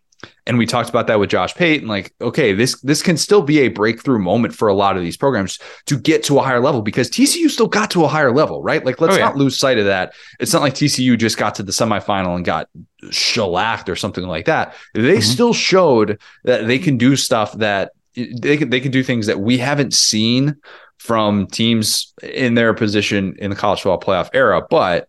and 0.50 0.58
we 0.58 0.66
talked 0.66 0.88
about 0.88 1.06
that 1.06 1.20
with 1.20 1.30
Josh 1.30 1.54
Pate 1.54 1.80
and 1.80 1.88
like 1.88 2.12
okay 2.20 2.52
this 2.52 2.80
this 2.80 3.02
can 3.02 3.16
still 3.16 3.40
be 3.40 3.60
a 3.60 3.68
breakthrough 3.68 4.18
moment 4.18 4.52
for 4.52 4.66
a 4.66 4.74
lot 4.74 4.96
of 4.96 5.02
these 5.04 5.16
programs 5.16 5.60
to 5.86 5.96
get 5.96 6.24
to 6.24 6.40
a 6.40 6.42
higher 6.42 6.58
level 6.58 6.82
because 6.82 7.08
TCU 7.08 7.48
still 7.48 7.68
got 7.68 7.88
to 7.92 8.04
a 8.04 8.08
higher 8.08 8.32
level 8.32 8.60
right 8.60 8.84
like 8.84 9.00
let's 9.00 9.14
oh, 9.14 9.18
yeah. 9.18 9.26
not 9.26 9.36
lose 9.36 9.56
sight 9.56 9.78
of 9.78 9.84
that 9.84 10.12
it's 10.40 10.52
not 10.52 10.60
like 10.60 10.74
TCU 10.74 11.16
just 11.16 11.38
got 11.38 11.54
to 11.54 11.62
the 11.62 11.70
semifinal 11.70 12.34
and 12.34 12.44
got 12.44 12.68
shellacked 13.12 13.88
or 13.88 13.94
something 13.94 14.24
like 14.24 14.46
that 14.46 14.74
they 14.92 15.00
mm-hmm. 15.00 15.20
still 15.20 15.52
showed 15.52 16.20
that 16.42 16.66
they 16.66 16.80
can 16.80 16.98
do 16.98 17.14
stuff 17.14 17.52
that 17.52 17.92
they 18.16 18.56
can 18.56 18.70
they 18.70 18.80
can 18.80 18.90
do 18.90 19.04
things 19.04 19.28
that 19.28 19.38
we 19.38 19.56
haven't 19.56 19.94
seen 19.94 20.56
from 20.98 21.46
teams 21.46 22.12
in 22.24 22.54
their 22.54 22.74
position 22.74 23.36
in 23.38 23.50
the 23.50 23.56
college 23.56 23.82
football 23.82 24.00
playoff 24.00 24.30
era 24.34 24.66
but 24.68 25.08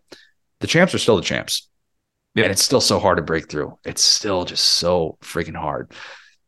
the 0.60 0.68
champs 0.68 0.94
are 0.94 0.98
still 0.98 1.16
the 1.16 1.22
champs 1.22 1.68
yeah. 2.34 2.44
And 2.44 2.52
it's 2.52 2.62
still 2.62 2.80
so 2.80 2.98
hard 2.98 3.18
to 3.18 3.22
break 3.22 3.50
through. 3.50 3.78
It's 3.84 4.02
still 4.02 4.44
just 4.44 4.64
so 4.64 5.18
freaking 5.22 5.56
hard. 5.56 5.92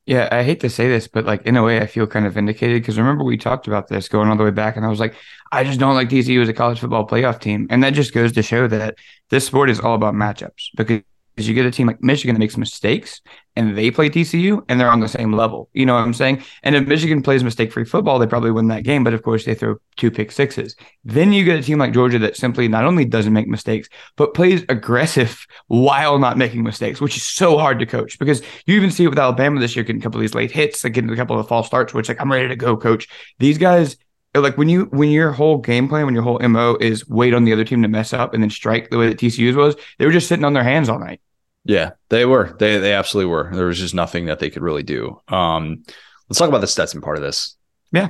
Yeah, 0.07 0.29
I 0.31 0.43
hate 0.43 0.61
to 0.61 0.69
say 0.69 0.89
this, 0.89 1.09
but 1.09 1.25
like 1.25 1.47
in 1.47 1.57
a 1.57 1.63
way, 1.63 1.81
I 1.81 1.87
feel 1.87 2.07
kind 2.07 2.27
of 2.27 2.35
vindicated 2.35 2.83
because 2.83 2.99
remember 2.99 3.25
we 3.25 3.39
talked 3.39 3.67
about 3.67 3.89
this 3.89 4.07
going 4.07 4.29
all 4.29 4.37
the 4.37 4.45
way 4.45 4.51
back, 4.51 4.77
and 4.77 4.85
I 4.85 4.89
was 4.91 5.01
like, 5.01 5.15
I 5.51 5.65
just 5.65 5.81
don't 5.81 5.95
like 5.95 6.11
TCU 6.11 6.43
as 6.43 6.49
a 6.49 6.53
college 6.53 6.79
football 6.79 7.07
playoff 7.07 7.41
team, 7.41 7.67
and 7.71 7.83
that 7.83 7.95
just 7.95 8.13
goes 8.13 8.33
to 8.33 8.43
show 8.43 8.69
that 8.69 8.97
this 9.31 9.47
sport 9.47 9.71
is 9.71 9.81
all 9.81 9.95
about 9.95 10.13
matchups 10.13 10.69
because 10.77 11.01
is 11.37 11.49
you 11.49 11.55
get 11.55 11.67
a 11.67 11.71
team 11.71 11.87
like 11.87 12.03
Michigan 12.03 12.35
that 12.35 12.39
makes 12.39 12.57
mistakes 12.57 13.21
and 13.57 13.77
they 13.77 13.91
play 13.91 14.09
TCU 14.09 14.65
and 14.69 14.81
they're 14.81 14.91
on 14.91 15.01
the 15.01 15.09
same 15.09 15.33
level. 15.33 15.69
You 15.73 15.87
know 15.87 15.95
what 15.95 16.05
I'm 16.05 16.15
saying? 16.15 16.43
And 16.63 16.75
if 16.75 16.87
Michigan 16.87 17.23
plays 17.23 17.43
mistake 17.43 17.73
free 17.73 17.85
football, 17.85 18.19
they 18.19 18.27
probably 18.27 18.51
win 18.51 18.69
that 18.69 18.85
game. 18.85 19.05
But 19.05 19.15
of 19.15 19.23
course, 19.23 19.45
they 19.45 19.55
throw 19.55 19.77
two 19.97 20.11
pick 20.11 20.33
sixes. 20.33 20.77
Then 21.05 21.33
you 21.33 21.45
get 21.45 21.59
a 21.59 21.63
team 21.63 21.79
like 21.79 21.93
Georgia 21.93 22.19
that 22.21 22.37
simply 22.37 22.69
not 22.69 22.85
only 22.85 23.05
doesn't 23.05 23.33
make 23.33 23.49
mistakes, 23.49 23.89
but 24.17 24.35
plays 24.35 24.65
aggressive 24.69 25.47
while 25.67 26.19
not 26.19 26.39
making 26.39 26.63
mistakes, 26.63 27.01
which 27.01 27.17
is 27.17 27.25
so 27.25 27.59
hard 27.59 27.79
to 27.81 27.87
coach 27.87 28.19
because 28.19 28.43
you 28.67 28.77
even 28.77 28.91
see 28.91 29.05
it 29.05 29.09
with 29.09 29.19
Alabama 29.19 29.61
this 29.61 29.77
year 29.77 29.85
getting 29.85 30.01
a 30.01 30.03
couple 30.03 30.19
of 30.19 30.23
these 30.23 30.35
late 30.35 30.53
hits, 30.53 30.85
like 30.85 30.93
getting 30.93 31.11
a 31.11 31.17
couple 31.17 31.39
of 31.39 31.49
false 31.49 31.67
starts, 31.67 31.95
which 31.95 32.09
like 32.09 32.21
I'm 32.21 32.31
ready 32.31 32.49
to 32.49 32.57
go, 32.57 32.77
coach. 32.77 33.09
These 33.39 33.59
guys 33.59 33.97
like 34.35 34.59
when 34.59 34.69
you 34.69 34.87
when 34.87 35.11
your 35.11 35.31
whole 35.33 35.59
game 35.59 35.89
plan, 35.89 36.07
when 36.07 36.15
your 36.15 36.25
whole 36.25 36.41
mo 36.41 36.77
is 36.81 37.09
wait 37.09 37.35
on 37.35 37.45
the 37.45 37.53
other 37.53 37.65
team 37.65 37.83
to 37.83 37.89
mess 37.89 38.13
up 38.13 38.35
and 38.35 38.43
then 38.43 38.51
strike 38.51 38.91
the 38.91 38.99
way 38.99 39.09
that 39.09 39.19
TCU's 39.19 39.57
was, 39.57 39.77
they 39.99 40.07
were 40.07 40.13
just 40.13 40.29
sitting 40.29 40.45
on 40.45 40.55
their 40.55 40.65
hands 40.65 40.89
all 40.89 40.99
night. 40.99 41.21
Yeah, 41.65 41.93
they 42.11 42.27
were. 42.27 42.55
They 42.59 42.79
they 42.79 42.93
absolutely 42.93 43.31
were. 43.31 43.51
There 43.53 43.67
was 43.67 43.79
just 43.79 43.95
nothing 43.95 44.27
that 44.27 44.39
they 44.39 44.51
could 44.51 44.63
really 44.63 44.83
do. 44.83 45.21
Um, 45.29 45.83
let's 46.29 46.39
talk 46.39 46.49
about 46.49 46.61
the 46.61 46.67
Stetson 46.67 47.01
part 47.01 47.17
of 47.17 47.23
this. 47.23 47.57
Yeah, 47.91 48.09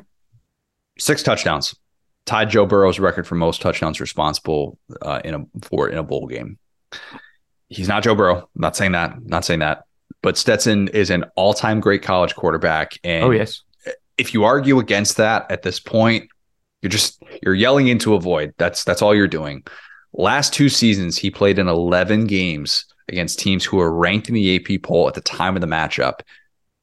six 0.99 1.23
touchdowns, 1.23 1.75
tied 2.27 2.51
Joe 2.51 2.67
Burrow's 2.67 2.99
record 2.99 3.27
for 3.27 3.37
most 3.37 3.61
touchdowns 3.61 4.01
responsible 4.01 4.79
uh, 5.03 5.21
in 5.25 5.35
a 5.35 5.45
for 5.63 5.89
in 5.89 5.99
a 5.99 6.03
bowl 6.03 6.27
game. 6.27 6.59
He's 7.69 7.89
not 7.89 8.03
Joe 8.03 8.15
Burrow. 8.15 8.39
I'm 8.39 8.49
not 8.57 8.77
saying 8.77 8.93
that. 8.93 9.13
I'm 9.13 9.27
not 9.27 9.45
saying 9.45 9.61
that. 9.61 9.85
But 10.21 10.37
Stetson 10.37 10.89
is 10.89 11.11
an 11.11 11.25
all-time 11.37 11.81
great 11.81 12.03
college 12.03 12.35
quarterback. 12.35 12.99
And 13.05 13.25
oh 13.25 13.31
yes, 13.31 13.63
if 14.19 14.35
you 14.35 14.45
argue 14.45 14.81
against 14.81 15.17
that 15.19 15.51
at 15.51 15.63
this 15.63 15.79
point, 15.79 16.29
you're 16.83 16.91
just 16.91 17.23
you're 17.43 17.55
yelling 17.55 17.87
into 17.87 18.15
a 18.15 18.21
void. 18.21 18.53
That's 18.59 18.83
that's 18.83 19.01
all 19.01 19.15
you're 19.15 19.29
doing. 19.29 19.65
Last 20.13 20.53
two 20.53 20.69
seasons, 20.69 21.19
he 21.19 21.31
played 21.31 21.59
in 21.59 21.67
11 21.67 22.27
games 22.27 22.87
against 23.09 23.39
teams 23.39 23.65
who 23.65 23.81
are 23.81 23.93
ranked 23.93 24.29
in 24.29 24.35
the 24.35 24.57
AP 24.57 24.83
poll 24.83 25.09
at 25.09 25.15
the 25.15 25.21
time 25.21 25.57
of 25.57 25.61
the 25.61 25.67
matchup. 25.67 26.21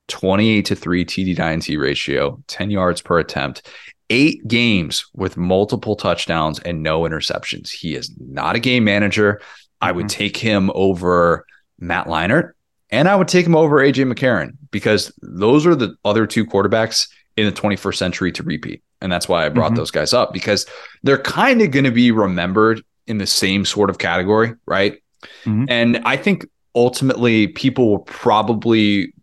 28 0.08 0.66
to 0.66 0.76
3 0.76 1.06
TD 1.06 1.36
to 1.38 1.52
INT 1.52 1.80
ratio, 1.80 2.42
10 2.48 2.70
yards 2.70 3.02
per 3.02 3.20
attempt, 3.20 3.68
eight 4.10 4.46
games 4.46 5.06
with 5.14 5.38
multiple 5.38 5.96
touchdowns 5.96 6.60
and 6.60 6.84
no 6.84 7.02
interceptions. 7.02 7.70
He 7.70 7.96
is 7.96 8.14
not 8.20 8.56
a 8.56 8.60
game 8.60 8.84
manager. 8.84 9.36
Mm-hmm. 9.36 9.46
I 9.82 9.92
would 9.94 10.06
mm-hmm. 10.08 10.18
take 10.18 10.38
him 10.38 10.72
over 10.76 11.46
Matt 11.80 12.08
Leinart 12.08 12.52
and 12.92 13.08
I 13.08 13.16
would 13.16 13.30
take 13.30 13.46
him 13.46 13.56
over 13.56 13.78
AJ 13.78 14.12
McCarron 14.12 14.58
because 14.70 15.12
those 15.22 15.66
are 15.66 15.76
the 15.76 15.96
other 16.04 16.28
two 16.28 16.46
quarterbacks 16.46 17.08
in 17.38 17.46
the 17.46 17.52
21st 17.54 17.96
century 17.96 18.32
to 18.34 18.44
repeat. 18.44 18.84
And 19.00 19.12
that's 19.12 19.30
why 19.30 19.46
I 19.46 19.50
brought 19.50 19.68
mm-hmm. 19.68 19.78
those 19.78 19.92
guys 19.92 20.14
up 20.14 20.34
because 20.34 20.66
they're 21.04 21.18
kind 21.18 21.62
of 21.62 21.72
going 21.72 21.86
to 21.86 21.92
be 21.92 22.12
remembered 22.12 22.84
in 23.08 23.18
the 23.18 23.26
same 23.26 23.66
sort 23.66 23.90
of 23.90 23.98
category, 23.98 24.54
right? 24.66 25.02
Mm-hmm. 25.46 25.66
And 25.70 26.02
I 26.06 26.18
think 26.18 26.46
ultimately 26.76 27.48
people 27.48 27.90
will 27.90 28.00
probably 28.00 29.14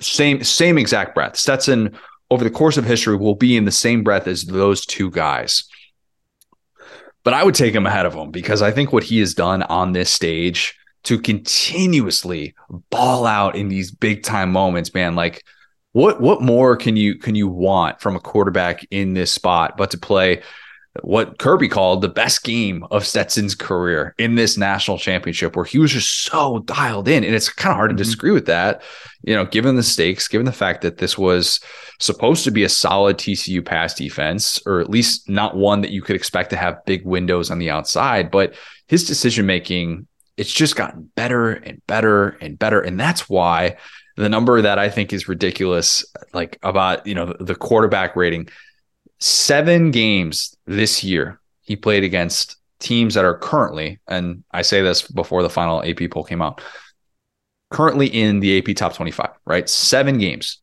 same 0.00 0.42
same 0.44 0.78
exact 0.78 1.14
breath. 1.14 1.36
Stetson 1.36 1.96
over 2.30 2.44
the 2.44 2.50
course 2.50 2.76
of 2.76 2.84
history 2.84 3.16
will 3.16 3.34
be 3.34 3.56
in 3.56 3.64
the 3.64 3.72
same 3.72 4.02
breath 4.02 4.26
as 4.26 4.44
those 4.44 4.84
two 4.84 5.10
guys. 5.10 5.64
But 7.22 7.34
I 7.34 7.44
would 7.44 7.54
take 7.54 7.74
him 7.74 7.86
ahead 7.86 8.06
of 8.06 8.14
him 8.14 8.30
because 8.30 8.62
I 8.62 8.70
think 8.70 8.92
what 8.92 9.02
he 9.02 9.18
has 9.20 9.34
done 9.34 9.62
on 9.64 9.92
this 9.92 10.10
stage 10.10 10.74
to 11.04 11.18
continuously 11.18 12.54
ball 12.90 13.26
out 13.26 13.56
in 13.56 13.68
these 13.68 13.90
big 13.90 14.22
time 14.22 14.50
moments, 14.52 14.92
man, 14.92 15.14
like 15.14 15.44
what 15.96 16.20
what 16.20 16.42
more 16.42 16.76
can 16.76 16.94
you 16.94 17.16
can 17.16 17.34
you 17.34 17.48
want 17.48 18.00
from 18.00 18.16
a 18.16 18.20
quarterback 18.20 18.86
in 18.90 19.14
this 19.14 19.32
spot 19.32 19.78
but 19.78 19.90
to 19.90 19.96
play 19.96 20.42
what 21.02 21.38
Kirby 21.38 21.68
called 21.68 22.00
the 22.00 22.08
best 22.08 22.42
game 22.42 22.84
of 22.90 23.06
Stetson's 23.06 23.54
career 23.54 24.14
in 24.18 24.34
this 24.34 24.56
national 24.56 24.98
championship, 24.98 25.56
where 25.56 25.64
he 25.64 25.78
was 25.78 25.92
just 25.92 26.24
so 26.24 26.60
dialed 26.60 27.08
in. 27.08 27.24
And 27.24 27.34
it's 27.34 27.48
kind 27.48 27.72
of 27.72 27.76
hard 27.76 27.90
mm-hmm. 27.90 27.98
to 27.98 28.04
disagree 28.04 28.30
with 28.30 28.46
that, 28.46 28.82
you 29.22 29.34
know, 29.34 29.44
given 29.44 29.76
the 29.76 29.82
stakes, 29.82 30.28
given 30.28 30.44
the 30.44 30.52
fact 30.52 30.82
that 30.82 30.98
this 30.98 31.16
was 31.16 31.60
supposed 31.98 32.44
to 32.44 32.50
be 32.50 32.64
a 32.64 32.68
solid 32.68 33.16
TCU 33.18 33.64
pass 33.64 33.94
defense, 33.94 34.60
or 34.66 34.80
at 34.80 34.90
least 34.90 35.28
not 35.28 35.56
one 35.56 35.80
that 35.80 35.90
you 35.90 36.02
could 36.02 36.16
expect 36.16 36.50
to 36.50 36.56
have 36.56 36.84
big 36.84 37.04
windows 37.04 37.50
on 37.50 37.58
the 37.58 37.70
outside. 37.70 38.30
But 38.30 38.54
his 38.88 39.06
decision 39.06 39.46
making, 39.46 40.06
it's 40.36 40.52
just 40.52 40.76
gotten 40.76 41.10
better 41.16 41.52
and 41.52 41.84
better 41.86 42.30
and 42.40 42.58
better. 42.58 42.80
And 42.80 43.00
that's 43.00 43.28
why 43.28 43.76
the 44.16 44.28
number 44.28 44.62
that 44.62 44.78
I 44.78 44.88
think 44.88 45.12
is 45.12 45.28
ridiculous, 45.28 46.04
like 46.32 46.58
about, 46.62 47.06
you 47.06 47.14
know, 47.14 47.34
the 47.38 47.54
quarterback 47.54 48.16
rating 48.16 48.48
seven 49.18 49.90
games 49.90 50.56
this 50.66 51.02
year 51.02 51.40
he 51.62 51.76
played 51.76 52.04
against 52.04 52.56
teams 52.78 53.14
that 53.14 53.24
are 53.24 53.38
currently, 53.38 53.98
and 54.06 54.44
I 54.52 54.62
say 54.62 54.82
this 54.82 55.02
before 55.02 55.42
the 55.42 55.50
final 55.50 55.82
AP 55.82 56.10
poll 56.10 56.24
came 56.24 56.42
out, 56.42 56.60
currently 57.70 58.06
in 58.06 58.40
the 58.40 58.58
AP 58.58 58.76
top 58.76 58.94
25, 58.94 59.30
right? 59.44 59.68
Seven 59.68 60.18
games. 60.18 60.60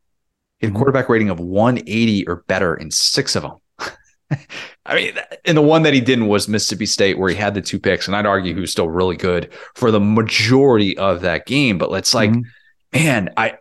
He 0.59 0.67
had 0.67 0.69
a 0.69 0.73
mm-hmm. 0.73 0.77
quarterback 0.77 1.09
rating 1.09 1.29
of 1.29 1.39
180 1.39 2.27
or 2.27 2.37
better 2.47 2.75
in 2.75 2.91
six 2.91 3.35
of 3.35 3.43
them. 3.43 3.57
I 4.85 4.95
mean, 4.95 5.13
and 5.45 5.57
the 5.57 5.61
one 5.61 5.83
that 5.83 5.93
he 5.93 6.01
didn't 6.01 6.27
was 6.27 6.47
Mississippi 6.47 6.85
State, 6.85 7.17
where 7.17 7.29
he 7.29 7.35
had 7.35 7.53
the 7.53 7.61
two 7.61 7.79
picks, 7.79 8.07
and 8.07 8.15
I'd 8.15 8.25
argue 8.25 8.53
he 8.53 8.61
was 8.61 8.71
still 8.71 8.89
really 8.89 9.17
good 9.17 9.51
for 9.75 9.91
the 9.91 9.99
majority 9.99 10.97
of 10.97 11.21
that 11.21 11.45
game. 11.45 11.77
But 11.77 11.91
let's 11.91 12.13
like, 12.13 12.29
mm-hmm 12.29 12.41
man, 12.93 13.29
I 13.35 13.57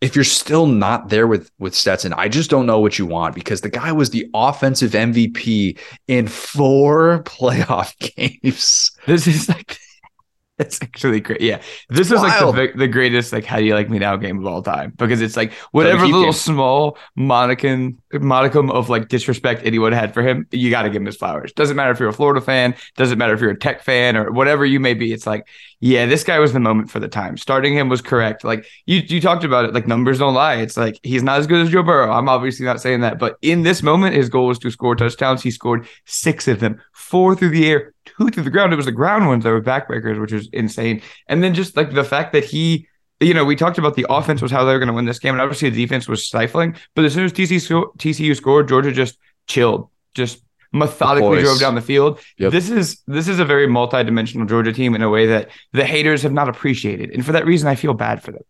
if 0.00 0.14
you're 0.14 0.24
still 0.24 0.66
not 0.66 1.08
there 1.08 1.26
with 1.26 1.50
with 1.58 1.74
Stetson, 1.74 2.12
I 2.12 2.28
just 2.28 2.50
don't 2.50 2.66
know 2.66 2.80
what 2.80 2.98
you 2.98 3.06
want 3.06 3.34
because 3.34 3.60
the 3.60 3.70
guy 3.70 3.92
was 3.92 4.10
the 4.10 4.28
offensive 4.34 4.92
MVP 4.92 5.78
in 6.08 6.28
four 6.28 7.22
playoff 7.24 7.96
games. 8.16 8.92
This 9.06 9.26
is 9.26 9.48
like 9.48 9.78
it's 10.58 10.80
actually 10.82 11.20
great. 11.20 11.40
Yeah. 11.40 11.60
This 11.90 12.10
is 12.10 12.20
like 12.20 12.38
the, 12.38 12.72
the 12.74 12.88
greatest, 12.88 13.32
like, 13.32 13.44
how 13.44 13.58
do 13.58 13.64
you 13.64 13.74
like 13.74 13.90
me 13.90 13.98
now 13.98 14.16
game 14.16 14.38
of 14.38 14.46
all 14.46 14.62
time? 14.62 14.92
Because 14.96 15.20
it's 15.20 15.36
like 15.36 15.52
whatever 15.72 16.06
little 16.06 16.24
game. 16.24 16.32
small 16.32 16.98
modicum, 17.14 17.98
modicum 18.20 18.70
of 18.70 18.88
like 18.88 19.08
disrespect 19.08 19.62
anyone 19.64 19.92
had 19.92 20.14
for 20.14 20.22
him, 20.22 20.46
you 20.50 20.70
got 20.70 20.82
to 20.82 20.90
give 20.90 21.02
him 21.02 21.06
his 21.06 21.16
flowers. 21.16 21.52
Doesn't 21.52 21.76
matter 21.76 21.90
if 21.90 22.00
you're 22.00 22.08
a 22.08 22.12
Florida 22.12 22.40
fan, 22.40 22.74
doesn't 22.96 23.18
matter 23.18 23.34
if 23.34 23.40
you're 23.40 23.50
a 23.50 23.58
tech 23.58 23.82
fan 23.82 24.16
or 24.16 24.30
whatever 24.32 24.64
you 24.64 24.80
may 24.80 24.94
be. 24.94 25.12
It's 25.12 25.26
like, 25.26 25.46
yeah, 25.80 26.06
this 26.06 26.24
guy 26.24 26.38
was 26.38 26.52
the 26.52 26.60
moment 26.60 26.90
for 26.90 27.00
the 27.00 27.08
time. 27.08 27.36
Starting 27.36 27.76
him 27.76 27.88
was 27.88 28.00
correct. 28.00 28.44
Like 28.44 28.66
you, 28.86 29.02
you 29.06 29.20
talked 29.20 29.44
about 29.44 29.66
it, 29.66 29.74
like 29.74 29.86
numbers 29.86 30.18
don't 30.18 30.34
lie. 30.34 30.56
It's 30.56 30.76
like 30.76 30.98
he's 31.02 31.22
not 31.22 31.38
as 31.38 31.46
good 31.46 31.64
as 31.64 31.70
Joe 31.70 31.82
Burrow. 31.82 32.10
I'm 32.10 32.28
obviously 32.28 32.64
not 32.64 32.80
saying 32.80 33.00
that, 33.00 33.18
but 33.18 33.36
in 33.42 33.62
this 33.62 33.82
moment, 33.82 34.14
his 34.14 34.28
goal 34.28 34.46
was 34.46 34.58
to 34.60 34.70
score 34.70 34.96
touchdowns. 34.96 35.42
He 35.42 35.50
scored 35.50 35.86
six 36.04 36.48
of 36.48 36.60
them, 36.60 36.80
four 36.92 37.34
through 37.34 37.50
the 37.50 37.68
air, 37.68 37.94
two 38.04 38.30
through 38.30 38.44
the 38.44 38.50
ground. 38.50 38.72
It 38.72 38.76
was 38.76 38.86
the 38.86 38.92
ground 38.92 39.26
ones 39.26 39.44
that 39.44 39.50
were 39.50 39.62
backbreakers, 39.62 40.20
which 40.20 40.32
was 40.32 40.48
insane. 40.52 41.02
And 41.28 41.42
then 41.42 41.54
just 41.54 41.76
like 41.76 41.92
the 41.92 42.04
fact 42.04 42.32
that 42.32 42.44
he, 42.44 42.88
you 43.20 43.34
know, 43.34 43.44
we 43.44 43.56
talked 43.56 43.78
about 43.78 43.94
the 43.94 44.06
offense 44.10 44.42
was 44.42 44.50
how 44.50 44.64
they 44.64 44.72
were 44.72 44.78
going 44.78 44.88
to 44.88 44.94
win 44.94 45.06
this 45.06 45.18
game, 45.18 45.32
and 45.32 45.40
obviously 45.40 45.70
the 45.70 45.82
defense 45.82 46.08
was 46.08 46.26
stifling. 46.26 46.76
But 46.94 47.04
as 47.04 47.14
soon 47.14 47.24
as 47.24 47.32
TCU, 47.32 47.96
TCU 47.96 48.36
scored, 48.36 48.68
Georgia 48.68 48.92
just 48.92 49.18
chilled, 49.46 49.88
just 50.14 50.42
methodically 50.72 51.40
drove 51.40 51.58
down 51.58 51.74
the 51.74 51.80
field. 51.80 52.20
Yep. 52.38 52.52
This 52.52 52.68
is 52.68 53.02
this 53.06 53.28
is 53.28 53.38
a 53.38 53.44
very 53.44 53.66
multi-dimensional 53.66 54.46
Georgia 54.46 54.72
team 54.72 54.94
in 54.94 55.02
a 55.02 55.08
way 55.08 55.26
that 55.26 55.50
the 55.72 55.84
haters 55.84 56.22
have 56.22 56.32
not 56.32 56.48
appreciated, 56.48 57.10
and 57.10 57.24
for 57.24 57.32
that 57.32 57.46
reason, 57.46 57.68
I 57.68 57.74
feel 57.74 57.94
bad 57.94 58.22
for 58.22 58.32
them. 58.32 58.42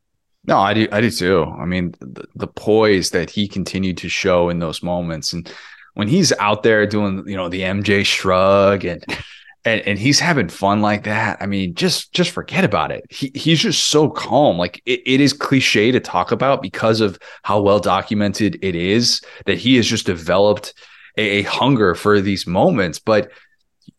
No, 0.47 0.59
I 0.59 0.75
do. 0.75 0.89
I 0.91 1.01
do 1.01 1.11
too. 1.11 1.45
I 1.45 1.65
mean, 1.65 1.95
the, 2.01 2.25
the 2.35 2.47
poise 2.47 3.11
that 3.11 3.31
he 3.31 3.49
continued 3.49 3.99
to 3.99 4.09
show 4.09 4.49
in 4.49 4.59
those 4.59 4.83
moments, 4.83 5.33
and 5.33 5.51
when 5.95 6.09
he's 6.09 6.33
out 6.41 6.63
there 6.63 6.87
doing, 6.87 7.25
you 7.27 7.37
know, 7.37 7.49
the 7.49 7.63
MJ 7.63 8.05
shrug 8.05 8.85
and 8.85 9.05
and, 9.67 9.81
and 9.83 9.99
he's 9.99 10.21
having 10.21 10.49
fun 10.49 10.81
like 10.81 11.05
that. 11.05 11.39
I 11.41 11.47
mean, 11.47 11.75
just 11.75 12.13
just 12.13 12.31
forget 12.31 12.65
about 12.65 12.93
it. 12.93 13.05
He 13.11 13.33
he's 13.35 13.61
just 13.61 13.87
so 13.87 14.09
calm. 14.09 14.57
Like 14.57 14.81
it, 14.87 15.03
it 15.05 15.21
is 15.21 15.33
cliche 15.33 15.91
to 15.91 16.01
talk 16.01 16.31
about 16.31 16.63
because 16.63 17.01
of 17.01 17.19
how 17.43 17.61
well 17.61 17.81
documented 17.81 18.59
it 18.63 18.77
is 18.77 19.21
that 19.45 19.59
he 19.59 19.77
has 19.77 19.87
just 19.87 20.07
developed 20.07 20.73
a, 21.19 21.41
a 21.41 21.43
hunger 21.43 21.97
for 21.97 22.21
these 22.21 22.47
moments. 22.47 23.01
But 23.01 23.33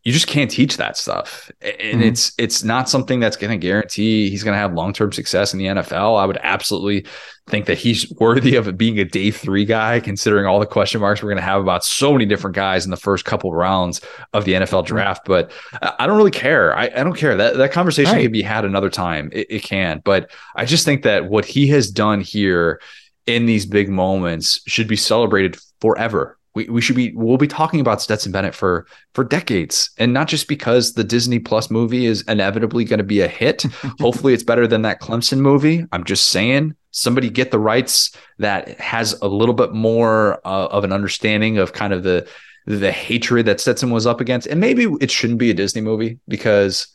you 0.07 0.13
just 0.13 0.27
can't 0.27 0.49
teach 0.49 0.77
that 0.77 0.95
stuff 0.95 1.51
and 1.61 1.73
mm-hmm. 1.73 2.01
it's 2.01 2.31
it's 2.37 2.63
not 2.63 2.87
something 2.87 3.19
that's 3.19 3.35
going 3.35 3.51
to 3.51 3.57
guarantee 3.57 4.29
he's 4.29 4.41
going 4.41 4.53
to 4.53 4.57
have 4.57 4.73
long-term 4.73 5.11
success 5.11 5.51
in 5.51 5.59
the 5.59 5.65
NFL. 5.65 6.17
I 6.17 6.25
would 6.25 6.39
absolutely 6.43 7.05
think 7.47 7.65
that 7.65 7.77
he's 7.77 8.09
worthy 8.21 8.55
of 8.55 8.77
being 8.77 8.99
a 8.99 9.03
day 9.03 9.31
3 9.31 9.65
guy 9.65 9.99
considering 9.99 10.45
all 10.45 10.61
the 10.61 10.65
question 10.65 11.01
marks 11.01 11.21
we're 11.21 11.27
going 11.27 11.43
to 11.43 11.43
have 11.43 11.61
about 11.61 11.83
so 11.83 12.13
many 12.13 12.25
different 12.25 12.55
guys 12.55 12.85
in 12.85 12.91
the 12.91 12.95
first 12.95 13.25
couple 13.25 13.53
rounds 13.53 13.99
of 14.31 14.45
the 14.45 14.53
NFL 14.53 14.85
draft, 14.85 15.25
but 15.25 15.51
I 15.81 16.07
don't 16.07 16.15
really 16.15 16.31
care. 16.31 16.73
I, 16.73 16.85
I 16.85 17.03
don't 17.03 17.17
care. 17.17 17.35
That 17.35 17.57
that 17.57 17.73
conversation 17.73 18.13
right. 18.13 18.21
can 18.21 18.31
be 18.31 18.41
had 18.41 18.63
another 18.63 18.89
time. 18.89 19.29
It, 19.33 19.47
it 19.49 19.63
can, 19.63 20.01
but 20.05 20.31
I 20.55 20.63
just 20.63 20.85
think 20.85 21.03
that 21.03 21.25
what 21.25 21.43
he 21.43 21.67
has 21.67 21.91
done 21.91 22.21
here 22.21 22.79
in 23.25 23.45
these 23.45 23.65
big 23.65 23.89
moments 23.89 24.61
should 24.67 24.87
be 24.87 24.95
celebrated 24.95 25.57
forever 25.81 26.36
we, 26.57 26.67
we 26.69 26.81
should 26.81 26.95
be 26.95 27.13
we'll 27.15 27.37
be 27.37 27.47
talking 27.47 27.79
about 27.79 28.01
Stetson 28.01 28.31
Bennett 28.31 28.55
for 28.55 28.87
for 29.13 29.23
decades 29.23 29.91
and 29.99 30.11
not 30.11 30.27
just 30.27 30.47
because 30.47 30.93
the 30.93 31.03
Disney 31.03 31.37
Plus 31.37 31.69
movie 31.69 32.07
is 32.07 32.23
inevitably 32.23 32.83
going 32.83 32.97
to 32.97 33.03
be 33.03 33.21
a 33.21 33.27
hit. 33.27 33.61
Hopefully 33.99 34.33
it's 34.33 34.43
better 34.43 34.65
than 34.65 34.81
that 34.81 34.99
Clemson 34.99 35.37
movie. 35.37 35.85
I'm 35.91 36.03
just 36.03 36.29
saying 36.29 36.75
somebody 36.89 37.29
get 37.29 37.51
the 37.51 37.59
rights 37.59 38.11
that 38.39 38.79
has 38.79 39.13
a 39.21 39.27
little 39.27 39.53
bit 39.53 39.71
more 39.71 40.41
uh, 40.45 40.67
of 40.67 40.83
an 40.83 40.91
understanding 40.91 41.59
of 41.59 41.73
kind 41.73 41.93
of 41.93 42.01
the 42.01 42.27
the 42.65 42.91
hatred 42.91 43.45
that 43.45 43.61
Stetson 43.61 43.91
was 43.91 44.07
up 44.07 44.19
against. 44.19 44.47
And 44.47 44.59
maybe 44.59 44.87
it 44.99 45.11
shouldn't 45.11 45.39
be 45.39 45.51
a 45.51 45.53
Disney 45.53 45.81
movie 45.81 46.19
because 46.27 46.87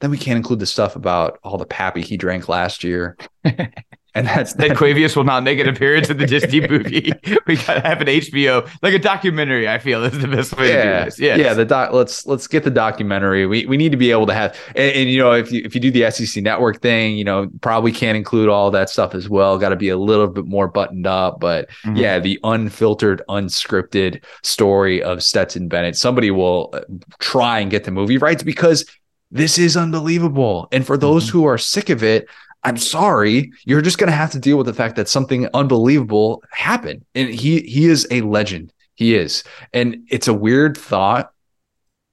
then 0.00 0.10
we 0.10 0.18
can't 0.18 0.38
include 0.38 0.60
the 0.60 0.66
stuff 0.66 0.96
about 0.96 1.38
all 1.44 1.58
the 1.58 1.66
pappy 1.66 2.00
he 2.00 2.16
drank 2.16 2.48
last 2.48 2.82
year. 2.82 3.18
And 4.14 4.26
that's 4.26 4.54
that 4.54 4.72
Quavius 4.72 5.14
will 5.14 5.24
not 5.24 5.44
make 5.44 5.60
an 5.60 5.68
appearance 5.68 6.10
in 6.10 6.16
the 6.16 6.26
Disney 6.26 6.60
movie. 6.68 7.12
we 7.46 7.56
gotta 7.56 7.80
have 7.80 8.00
an 8.00 8.08
HBO, 8.08 8.68
like 8.82 8.94
a 8.94 8.98
documentary. 8.98 9.68
I 9.68 9.78
feel 9.78 10.02
is 10.04 10.18
the 10.18 10.26
best 10.26 10.56
way 10.56 10.70
yeah, 10.70 10.82
to 10.82 10.82
do 10.82 11.04
this. 11.04 11.20
Yes. 11.20 11.38
Yeah, 11.38 11.54
the 11.54 11.64
doc. 11.64 11.92
Let's 11.92 12.26
let's 12.26 12.48
get 12.48 12.64
the 12.64 12.70
documentary. 12.70 13.46
We 13.46 13.66
we 13.66 13.76
need 13.76 13.92
to 13.92 13.96
be 13.96 14.10
able 14.10 14.26
to 14.26 14.34
have, 14.34 14.58
and, 14.74 14.92
and, 14.92 15.10
you 15.10 15.18
know, 15.18 15.32
if 15.32 15.52
you 15.52 15.62
if 15.64 15.74
you 15.74 15.80
do 15.80 15.90
the 15.90 16.10
SEC 16.10 16.42
network 16.42 16.82
thing, 16.82 17.16
you 17.16 17.24
know, 17.24 17.48
probably 17.60 17.92
can't 17.92 18.16
include 18.16 18.48
all 18.48 18.70
that 18.72 18.90
stuff 18.90 19.14
as 19.14 19.28
well. 19.28 19.58
Got 19.58 19.68
to 19.68 19.76
be 19.76 19.88
a 19.88 19.96
little 19.96 20.26
bit 20.26 20.46
more 20.46 20.66
buttoned 20.66 21.06
up. 21.06 21.38
But 21.38 21.68
mm-hmm. 21.84 21.96
yeah, 21.96 22.18
the 22.18 22.38
unfiltered, 22.42 23.22
unscripted 23.28 24.24
story 24.42 25.02
of 25.02 25.22
Stetson 25.22 25.68
Bennett. 25.68 25.96
Somebody 25.96 26.30
will 26.30 26.70
uh, 26.72 26.80
try 27.20 27.60
and 27.60 27.70
get 27.70 27.84
the 27.84 27.90
movie 27.90 28.18
rights 28.18 28.42
because 28.42 28.84
this 29.30 29.58
is 29.58 29.76
unbelievable. 29.76 30.68
And 30.72 30.84
for 30.84 30.96
those 30.96 31.28
mm-hmm. 31.28 31.38
who 31.38 31.44
are 31.44 31.58
sick 31.58 31.90
of 31.90 32.02
it, 32.02 32.28
I'm 32.62 32.76
sorry, 32.76 33.52
you're 33.64 33.80
just 33.80 33.98
going 33.98 34.10
to 34.10 34.16
have 34.16 34.32
to 34.32 34.38
deal 34.38 34.58
with 34.58 34.66
the 34.66 34.74
fact 34.74 34.96
that 34.96 35.08
something 35.08 35.48
unbelievable 35.54 36.42
happened. 36.50 37.04
And 37.14 37.28
he 37.30 37.60
he 37.60 37.86
is 37.86 38.06
a 38.10 38.20
legend. 38.20 38.72
He 38.94 39.14
is. 39.14 39.44
And 39.72 40.06
it's 40.10 40.28
a 40.28 40.34
weird 40.34 40.76
thought 40.76 41.32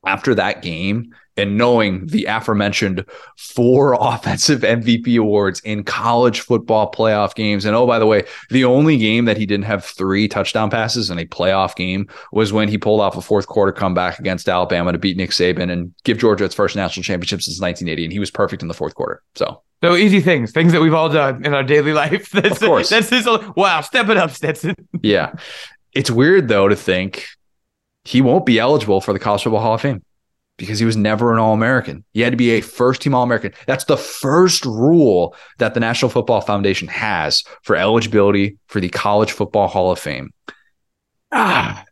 after 0.05 0.33
that 0.35 0.61
game 0.61 1.13
and 1.37 1.57
knowing 1.57 2.07
the 2.07 2.25
aforementioned 2.25 3.05
four 3.37 3.97
offensive 3.99 4.61
MVP 4.61 5.19
awards 5.19 5.59
in 5.61 5.83
college 5.83 6.41
football 6.41 6.91
playoff 6.91 7.35
games. 7.35 7.65
And 7.65 7.75
oh, 7.75 7.85
by 7.85 7.99
the 7.99 8.05
way, 8.05 8.25
the 8.49 8.65
only 8.65 8.97
game 8.97 9.25
that 9.25 9.37
he 9.37 9.45
didn't 9.45 9.65
have 9.65 9.85
three 9.85 10.27
touchdown 10.27 10.69
passes 10.69 11.09
in 11.09 11.19
a 11.19 11.25
playoff 11.25 11.75
game 11.75 12.07
was 12.31 12.51
when 12.51 12.67
he 12.67 12.77
pulled 12.77 13.01
off 13.01 13.17
a 13.17 13.21
fourth 13.21 13.47
quarter 13.47 13.71
comeback 13.71 14.19
against 14.19 14.49
Alabama 14.49 14.91
to 14.91 14.97
beat 14.97 15.17
Nick 15.17 15.31
Saban 15.31 15.71
and 15.71 15.93
give 16.03 16.17
Georgia 16.17 16.45
its 16.45 16.55
first 16.55 16.75
national 16.75 17.03
championship 17.03 17.41
since 17.41 17.59
1980. 17.59 18.05
And 18.05 18.13
he 18.13 18.19
was 18.19 18.31
perfect 18.31 18.61
in 18.61 18.67
the 18.67 18.73
fourth 18.73 18.95
quarter. 18.95 19.21
So 19.35 19.61
so 19.83 19.95
easy 19.95 20.21
things, 20.21 20.51
things 20.51 20.71
that 20.71 20.81
we've 20.81 20.93
all 20.93 21.09
done 21.09 21.45
in 21.45 21.53
our 21.53 21.63
daily 21.63 21.93
life. 21.93 22.29
That's, 22.31 22.61
of 22.61 22.67
course. 22.67 22.89
That's 22.89 23.09
his, 23.09 23.27
wow, 23.55 23.81
step 23.81 24.09
it 24.09 24.17
up, 24.17 24.31
Stetson. 24.31 24.75
yeah. 25.01 25.33
It's 25.93 26.09
weird 26.09 26.47
though 26.47 26.67
to 26.67 26.75
think 26.75 27.27
he 28.03 28.21
won't 28.21 28.45
be 28.45 28.59
eligible 28.59 29.01
for 29.01 29.13
the 29.13 29.19
College 29.19 29.43
Football 29.43 29.61
Hall 29.61 29.73
of 29.75 29.81
Fame 29.81 30.03
because 30.57 30.79
he 30.79 30.85
was 30.85 30.97
never 30.97 31.31
an 31.31 31.39
All 31.39 31.53
American. 31.53 32.03
He 32.13 32.21
had 32.21 32.33
to 32.33 32.37
be 32.37 32.51
a 32.51 32.61
first 32.61 33.01
team 33.01 33.13
All 33.13 33.23
American. 33.23 33.53
That's 33.67 33.85
the 33.85 33.97
first 33.97 34.65
rule 34.65 35.35
that 35.59 35.73
the 35.73 35.79
National 35.79 36.09
Football 36.09 36.41
Foundation 36.41 36.87
has 36.87 37.43
for 37.63 37.75
eligibility 37.75 38.57
for 38.67 38.79
the 38.79 38.89
College 38.89 39.31
Football 39.31 39.67
Hall 39.67 39.91
of 39.91 39.99
Fame. 39.99 40.31
Ah. 41.31 41.83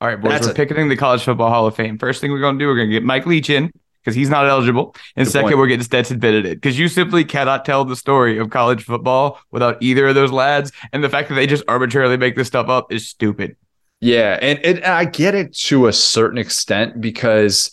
All 0.00 0.08
right, 0.08 0.20
boys, 0.20 0.30
That's 0.32 0.46
we're 0.46 0.52
a- 0.52 0.56
picketing 0.56 0.88
the 0.88 0.96
College 0.96 1.22
Football 1.22 1.50
Hall 1.50 1.66
of 1.66 1.74
Fame. 1.74 1.98
First 1.98 2.20
thing 2.20 2.30
we're 2.30 2.40
going 2.40 2.58
to 2.58 2.62
do, 2.62 2.68
we're 2.68 2.76
going 2.76 2.88
to 2.88 2.92
get 2.94 3.02
Mike 3.02 3.24
Leach 3.26 3.48
in 3.48 3.72
because 4.04 4.14
he's 4.14 4.28
not 4.28 4.46
eligible. 4.46 4.94
And 5.16 5.26
Good 5.26 5.32
second, 5.32 5.48
point. 5.48 5.58
we're 5.58 5.66
getting 5.68 5.84
Stetson 5.84 6.18
Bennett 6.18 6.44
because 6.44 6.78
you 6.78 6.88
simply 6.88 7.24
cannot 7.24 7.64
tell 7.64 7.84
the 7.84 7.96
story 7.96 8.38
of 8.38 8.50
college 8.50 8.84
football 8.84 9.40
without 9.50 9.82
either 9.82 10.06
of 10.08 10.14
those 10.14 10.30
lads. 10.30 10.70
And 10.92 11.02
the 11.02 11.08
fact 11.08 11.28
that 11.30 11.34
they 11.34 11.46
just 11.46 11.64
arbitrarily 11.66 12.16
make 12.18 12.36
this 12.36 12.46
stuff 12.46 12.68
up 12.68 12.92
is 12.92 13.08
stupid. 13.08 13.56
Yeah, 14.00 14.38
and, 14.42 14.58
and 14.58 14.84
I 14.84 15.06
get 15.06 15.34
it 15.34 15.54
to 15.56 15.86
a 15.86 15.92
certain 15.92 16.36
extent 16.36 17.00
because 17.00 17.70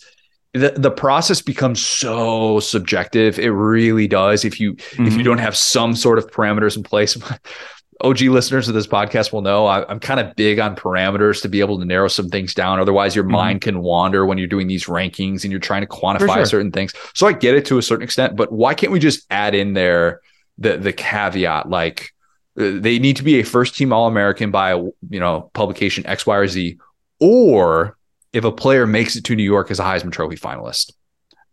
the, 0.54 0.72
the 0.76 0.90
process 0.90 1.42
becomes 1.42 1.84
so 1.84 2.60
subjective. 2.60 3.38
It 3.38 3.50
really 3.50 4.06
does. 4.06 4.44
If 4.44 4.60
you 4.60 4.74
mm-hmm. 4.74 5.06
if 5.06 5.12
you 5.12 5.18
mm-hmm. 5.18 5.24
don't 5.24 5.38
have 5.38 5.56
some 5.56 5.94
sort 5.94 6.18
of 6.18 6.30
parameters 6.30 6.76
in 6.76 6.84
place, 6.84 7.16
OG 8.00 8.22
listeners 8.22 8.68
of 8.68 8.74
this 8.74 8.86
podcast 8.86 9.32
will 9.32 9.42
know 9.42 9.66
I, 9.66 9.90
am 9.90 9.98
kind 9.98 10.20
of 10.20 10.34
big 10.36 10.60
on 10.60 10.76
parameters 10.76 11.42
to 11.42 11.48
be 11.48 11.60
able 11.60 11.78
to 11.80 11.84
narrow 11.84 12.08
some 12.08 12.28
things 12.28 12.54
down. 12.54 12.78
Otherwise, 12.78 13.16
your 13.16 13.24
mm-hmm. 13.24 13.32
mind 13.32 13.60
can 13.62 13.80
wander 13.80 14.24
when 14.24 14.38
you're 14.38 14.46
doing 14.46 14.68
these 14.68 14.84
rankings 14.86 15.42
and 15.42 15.50
you're 15.50 15.60
trying 15.60 15.82
to 15.82 15.88
quantify 15.88 16.36
sure. 16.36 16.46
certain 16.46 16.70
things. 16.70 16.92
So 17.14 17.26
I 17.26 17.32
get 17.32 17.56
it 17.56 17.66
to 17.66 17.78
a 17.78 17.82
certain 17.82 18.04
extent, 18.04 18.36
but 18.36 18.52
why 18.52 18.74
can't 18.74 18.92
we 18.92 19.00
just 19.00 19.26
add 19.30 19.54
in 19.54 19.74
there 19.74 20.20
the 20.56 20.76
the 20.76 20.92
caveat 20.92 21.68
like 21.68 22.12
uh, 22.56 22.78
they 22.78 23.00
need 23.00 23.16
to 23.16 23.24
be 23.24 23.40
a 23.40 23.42
first 23.42 23.76
team 23.76 23.92
All 23.92 24.06
American 24.06 24.52
by 24.52 24.74
you 24.74 25.20
know 25.20 25.50
publication 25.52 26.06
X, 26.06 26.26
Y, 26.26 26.36
or 26.36 26.46
Z, 26.46 26.78
or 27.18 27.96
if 28.34 28.44
a 28.44 28.52
player 28.52 28.86
makes 28.86 29.16
it 29.16 29.24
to 29.24 29.36
New 29.36 29.44
York 29.44 29.70
as 29.70 29.80
a 29.80 29.84
Heisman 29.84 30.12
Trophy 30.12 30.36
finalist. 30.36 30.92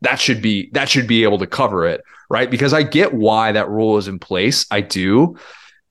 That 0.01 0.19
should 0.19 0.41
be 0.41 0.69
that 0.73 0.89
should 0.89 1.07
be 1.07 1.23
able 1.23 1.37
to 1.37 1.47
cover 1.47 1.85
it, 1.85 2.01
right? 2.29 2.49
Because 2.49 2.73
I 2.73 2.81
get 2.83 3.13
why 3.13 3.51
that 3.51 3.69
rule 3.69 3.97
is 3.97 4.07
in 4.07 4.17
place. 4.17 4.65
I 4.71 4.81
do. 4.81 5.37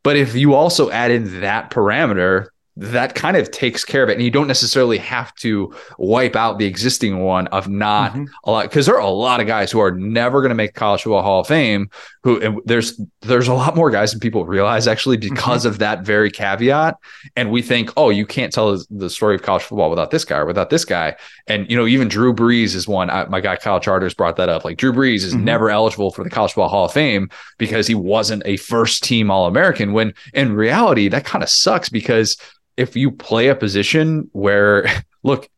But 0.02 0.16
if 0.16 0.34
you 0.34 0.54
also 0.54 0.90
add 0.90 1.10
in 1.10 1.40
that 1.42 1.70
parameter, 1.70 2.48
that 2.76 3.14
kind 3.14 3.36
of 3.36 3.50
takes 3.50 3.84
care 3.84 4.02
of 4.02 4.08
it. 4.08 4.14
And 4.14 4.22
you 4.22 4.30
don't 4.30 4.46
necessarily 4.46 4.96
have 4.98 5.34
to 5.36 5.74
wipe 5.98 6.34
out 6.34 6.58
the 6.58 6.64
existing 6.64 7.18
one 7.20 7.46
of 7.48 7.68
not 7.68 8.12
mm-hmm. 8.12 8.24
a 8.44 8.50
lot, 8.50 8.64
because 8.64 8.86
there 8.86 8.96
are 8.96 9.00
a 9.00 9.10
lot 9.10 9.40
of 9.40 9.46
guys 9.46 9.70
who 9.70 9.80
are 9.80 9.92
never 9.92 10.40
going 10.40 10.48
to 10.50 10.54
make 10.54 10.74
College 10.74 11.02
Football 11.02 11.22
Hall 11.22 11.40
of 11.40 11.46
Fame 11.46 11.90
who 12.22 12.38
and 12.40 12.60
there's 12.66 13.00
there's 13.22 13.48
a 13.48 13.54
lot 13.54 13.74
more 13.74 13.90
guys 13.90 14.10
than 14.10 14.20
people 14.20 14.44
realize 14.44 14.86
actually 14.86 15.16
mm-hmm. 15.16 15.34
because 15.34 15.62
mm-hmm. 15.62 15.72
of 15.72 15.78
that 15.78 16.04
very 16.04 16.30
caveat. 16.30 16.96
And 17.34 17.50
we 17.50 17.62
think, 17.62 17.90
oh, 17.96 18.10
you 18.10 18.26
can't 18.26 18.52
tell 18.52 18.78
the 18.90 19.08
story 19.08 19.34
of 19.34 19.42
college 19.42 19.62
football 19.62 19.88
without 19.88 20.10
this 20.10 20.24
guy 20.24 20.38
or 20.38 20.46
without 20.46 20.70
this 20.70 20.84
guy. 20.84 21.16
And 21.46 21.70
you 21.70 21.76
know, 21.76 21.86
even 21.86 22.08
Drew 22.08 22.34
Brees 22.34 22.74
is 22.74 22.86
one. 22.86 23.08
I, 23.08 23.24
my 23.26 23.40
guy 23.40 23.56
Kyle 23.56 23.80
Charters 23.80 24.14
brought 24.14 24.36
that 24.36 24.48
up. 24.48 24.64
Like 24.64 24.76
Drew 24.76 24.92
Brees 24.92 25.24
is 25.24 25.34
mm-hmm. 25.34 25.44
never 25.44 25.70
eligible 25.70 26.10
for 26.10 26.22
the 26.22 26.30
College 26.30 26.52
Football 26.52 26.68
Hall 26.68 26.84
of 26.84 26.92
Fame 26.92 27.30
because 27.58 27.86
he 27.86 27.94
wasn't 27.94 28.42
a 28.44 28.58
first 28.58 29.02
team 29.02 29.30
All 29.30 29.46
American. 29.46 29.92
When 29.92 30.12
in 30.34 30.52
reality, 30.52 31.08
that 31.08 31.24
kind 31.24 31.42
of 31.42 31.48
sucks 31.48 31.88
because 31.88 32.36
if 32.76 32.96
you 32.96 33.10
play 33.10 33.48
a 33.48 33.54
position 33.54 34.28
where 34.32 34.86
look 35.22 35.48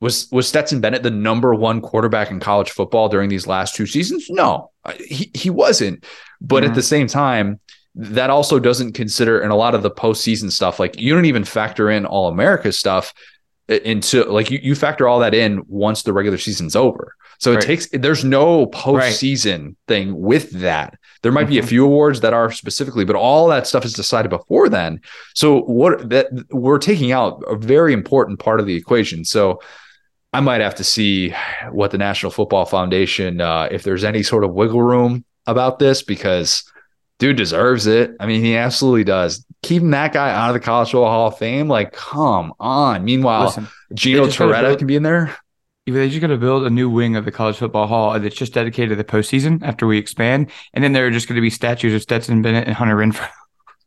was 0.00 0.30
was 0.30 0.46
Stetson 0.46 0.80
Bennett 0.80 1.02
the 1.02 1.10
number 1.10 1.54
one 1.54 1.80
quarterback 1.80 2.30
in 2.30 2.40
college 2.40 2.70
football 2.70 3.08
during 3.08 3.28
these 3.28 3.46
last 3.46 3.74
two 3.74 3.86
seasons? 3.86 4.26
No, 4.28 4.70
he 4.96 5.30
he 5.34 5.50
wasn't. 5.50 6.04
But 6.40 6.62
mm-hmm. 6.62 6.70
at 6.70 6.74
the 6.74 6.82
same 6.82 7.06
time, 7.06 7.60
that 7.94 8.30
also 8.30 8.58
doesn't 8.58 8.92
consider 8.92 9.40
in 9.40 9.50
a 9.50 9.56
lot 9.56 9.74
of 9.74 9.82
the 9.82 9.90
postseason 9.90 10.52
stuff. 10.52 10.78
Like 10.78 10.98
you 11.00 11.14
don't 11.14 11.24
even 11.24 11.44
factor 11.44 11.90
in 11.90 12.06
All 12.06 12.28
America 12.28 12.72
stuff 12.72 13.12
into 13.68 14.24
like 14.24 14.50
you, 14.50 14.58
you 14.62 14.74
factor 14.74 15.06
all 15.06 15.18
that 15.20 15.34
in 15.34 15.62
once 15.68 16.02
the 16.02 16.12
regular 16.12 16.38
season's 16.38 16.74
over. 16.74 17.14
So 17.38 17.54
right. 17.54 17.62
it 17.62 17.66
takes 17.66 17.88
there's 17.92 18.24
no 18.24 18.66
postseason 18.66 19.64
right. 19.64 19.76
thing 19.86 20.18
with 20.18 20.50
that. 20.52 20.98
There 21.22 21.32
might 21.32 21.42
mm-hmm. 21.42 21.50
be 21.50 21.58
a 21.58 21.62
mm-hmm. 21.62 21.68
few 21.68 21.84
awards 21.84 22.20
that 22.20 22.32
are 22.32 22.50
specifically, 22.50 23.04
but 23.04 23.16
all 23.16 23.46
that 23.48 23.66
stuff 23.66 23.84
is 23.84 23.92
decided 23.92 24.28
before 24.28 24.68
then. 24.68 25.00
So 25.34 25.62
what 25.62 26.08
that 26.10 26.28
we're 26.50 26.78
taking 26.78 27.12
out 27.12 27.42
a 27.46 27.56
very 27.56 27.92
important 27.92 28.40
part 28.40 28.60
of 28.60 28.66
the 28.66 28.74
equation. 28.74 29.24
So 29.24 29.60
I 30.32 30.40
might 30.40 30.60
have 30.60 30.74
to 30.76 30.84
see 30.84 31.34
what 31.70 31.90
the 31.90 31.98
National 31.98 32.30
Football 32.30 32.66
Foundation, 32.66 33.40
uh, 33.40 33.68
if 33.70 33.82
there's 33.82 34.04
any 34.04 34.22
sort 34.22 34.44
of 34.44 34.52
wiggle 34.52 34.82
room 34.82 35.24
about 35.46 35.78
this, 35.78 36.02
because 36.02 36.64
dude 37.18 37.36
deserves 37.36 37.86
it. 37.86 38.14
I 38.20 38.26
mean, 38.26 38.42
he 38.42 38.56
absolutely 38.56 39.04
does. 39.04 39.44
Keeping 39.62 39.90
that 39.90 40.12
guy 40.12 40.30
out 40.30 40.50
of 40.50 40.54
the 40.54 40.60
College 40.60 40.90
Football 40.90 41.10
Hall 41.10 41.28
of 41.28 41.38
Fame, 41.38 41.68
like, 41.68 41.92
come 41.92 42.52
on. 42.60 43.04
Meanwhile, 43.04 43.46
Listen, 43.46 43.68
Gino 43.94 44.26
Torretta 44.26 44.62
build, 44.62 44.78
can 44.78 44.86
be 44.86 44.96
in 44.96 45.02
there. 45.02 45.36
They 45.86 46.08
just 46.10 46.20
got 46.20 46.26
to 46.26 46.36
build 46.36 46.64
a 46.64 46.70
new 46.70 46.90
wing 46.90 47.16
of 47.16 47.24
the 47.24 47.32
College 47.32 47.56
Football 47.56 47.86
Hall 47.86 48.20
that's 48.20 48.36
just 48.36 48.52
dedicated 48.52 48.90
to 48.90 48.96
the 48.96 49.04
postseason 49.04 49.62
after 49.62 49.86
we 49.86 49.96
expand, 49.96 50.50
and 50.74 50.84
then 50.84 50.92
there 50.92 51.06
are 51.06 51.10
just 51.10 51.26
going 51.26 51.36
to 51.36 51.42
be 51.42 51.50
statues 51.50 51.94
of 51.94 52.02
Stetson 52.02 52.42
Bennett 52.42 52.66
and 52.66 52.76
Hunter 52.76 52.96
Renfrow. 52.96 53.28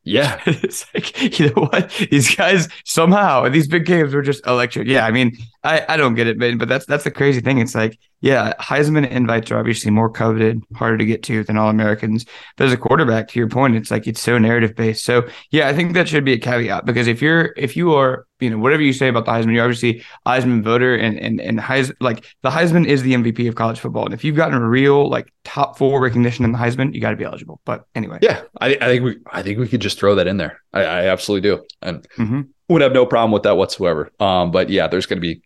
Yeah. 0.03 0.41
it's 0.47 0.91
like, 0.93 1.39
you 1.39 1.47
know 1.47 1.65
what? 1.65 1.91
These 2.09 2.35
guys 2.35 2.67
somehow 2.85 3.47
these 3.49 3.67
big 3.67 3.85
games 3.85 4.13
were 4.13 4.23
just 4.23 4.45
electric. 4.47 4.87
Yeah. 4.87 5.05
I 5.05 5.11
mean, 5.11 5.37
I, 5.63 5.85
I 5.89 5.97
don't 5.97 6.15
get 6.15 6.25
it, 6.25 6.39
man, 6.39 6.57
but 6.57 6.67
that's 6.67 6.85
that's 6.87 7.03
the 7.03 7.11
crazy 7.11 7.39
thing. 7.39 7.59
It's 7.59 7.75
like, 7.75 7.99
yeah, 8.19 8.53
Heisman 8.59 9.07
invites 9.07 9.51
are 9.51 9.59
obviously 9.59 9.91
more 9.91 10.09
coveted, 10.09 10.63
harder 10.75 10.97
to 10.97 11.05
get 11.05 11.21
to 11.23 11.43
than 11.43 11.55
all 11.55 11.69
Americans. 11.69 12.25
But 12.57 12.65
as 12.65 12.73
a 12.73 12.77
quarterback, 12.77 13.27
to 13.29 13.39
your 13.39 13.47
point, 13.47 13.75
it's 13.75 13.91
like 13.91 14.07
it's 14.07 14.21
so 14.21 14.39
narrative 14.39 14.75
based. 14.75 15.05
So 15.05 15.27
yeah, 15.51 15.67
I 15.67 15.73
think 15.73 15.93
that 15.93 16.07
should 16.07 16.25
be 16.25 16.33
a 16.33 16.39
caveat 16.39 16.85
because 16.85 17.05
if 17.05 17.21
you're 17.21 17.53
if 17.57 17.77
you 17.77 17.93
are, 17.93 18.25
you 18.39 18.49
know, 18.49 18.57
whatever 18.57 18.81
you 18.81 18.91
say 18.91 19.07
about 19.07 19.25
the 19.25 19.31
Heisman, 19.31 19.53
you're 19.53 19.63
obviously 19.63 20.03
Heisman 20.25 20.63
voter 20.63 20.95
and 20.95 21.19
and 21.19 21.39
and 21.39 21.59
Heisman 21.59 21.95
like 21.99 22.25
the 22.41 22.49
Heisman 22.49 22.87
is 22.87 23.03
the 23.03 23.13
MVP 23.13 23.47
of 23.47 23.53
college 23.53 23.79
football. 23.79 24.05
And 24.05 24.15
if 24.15 24.23
you've 24.23 24.35
gotten 24.35 24.55
a 24.55 24.67
real 24.67 25.09
like 25.11 25.31
top 25.43 25.77
four 25.77 26.01
recognition 26.01 26.43
in 26.43 26.53
the 26.53 26.57
Heisman, 26.57 26.95
you 26.95 27.01
got 27.01 27.11
to 27.11 27.17
be 27.17 27.23
eligible. 27.23 27.61
But 27.65 27.85
anyway, 27.93 28.17
yeah, 28.23 28.41
I, 28.59 28.77
I, 28.81 28.85
think 28.85 29.03
we 29.03 29.17
I 29.31 29.43
think 29.43 29.59
we 29.59 29.67
could 29.67 29.81
just 29.81 29.99
throw 29.99 30.15
that 30.15 30.25
in 30.25 30.37
there. 30.37 30.59
I, 30.73 30.81
I 30.81 31.05
absolutely 31.05 31.47
do, 31.47 31.63
and 31.83 32.07
mm-hmm. 32.17 32.41
would 32.67 32.81
have 32.81 32.93
no 32.93 33.05
problem 33.05 33.31
with 33.31 33.43
that 33.43 33.57
whatsoever. 33.57 34.09
Um, 34.19 34.49
but 34.49 34.71
yeah, 34.71 34.87
there's 34.87 35.05
going 35.05 35.17
to 35.17 35.21
be 35.21 35.43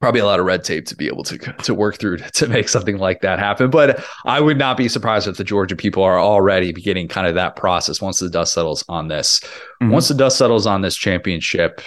probably 0.00 0.20
a 0.20 0.24
lot 0.24 0.40
of 0.40 0.46
red 0.46 0.64
tape 0.64 0.86
to 0.86 0.96
be 0.96 1.06
able 1.06 1.22
to 1.24 1.38
to 1.38 1.74
work 1.74 1.98
through 1.98 2.16
to, 2.16 2.48
make 2.48 2.68
something 2.68 2.98
like 2.98 3.20
that 3.20 3.38
happen. 3.38 3.70
But 3.70 4.04
I 4.24 4.40
would 4.40 4.58
not 4.58 4.76
be 4.76 4.88
surprised 4.88 5.28
if 5.28 5.36
the 5.36 5.44
Georgia 5.44 5.76
people 5.76 6.02
are 6.02 6.18
already 6.18 6.72
beginning 6.72 7.08
kind 7.08 7.26
of 7.26 7.34
that 7.34 7.56
process 7.56 8.00
once 8.00 8.18
the 8.18 8.30
dust 8.30 8.54
settles 8.54 8.84
on 8.88 9.08
this. 9.08 9.40
Mm-hmm. 9.40 9.90
Once 9.90 10.08
the 10.08 10.14
dust 10.14 10.38
settles 10.38 10.66
on 10.66 10.80
this 10.80 10.96
championship, 10.96 11.80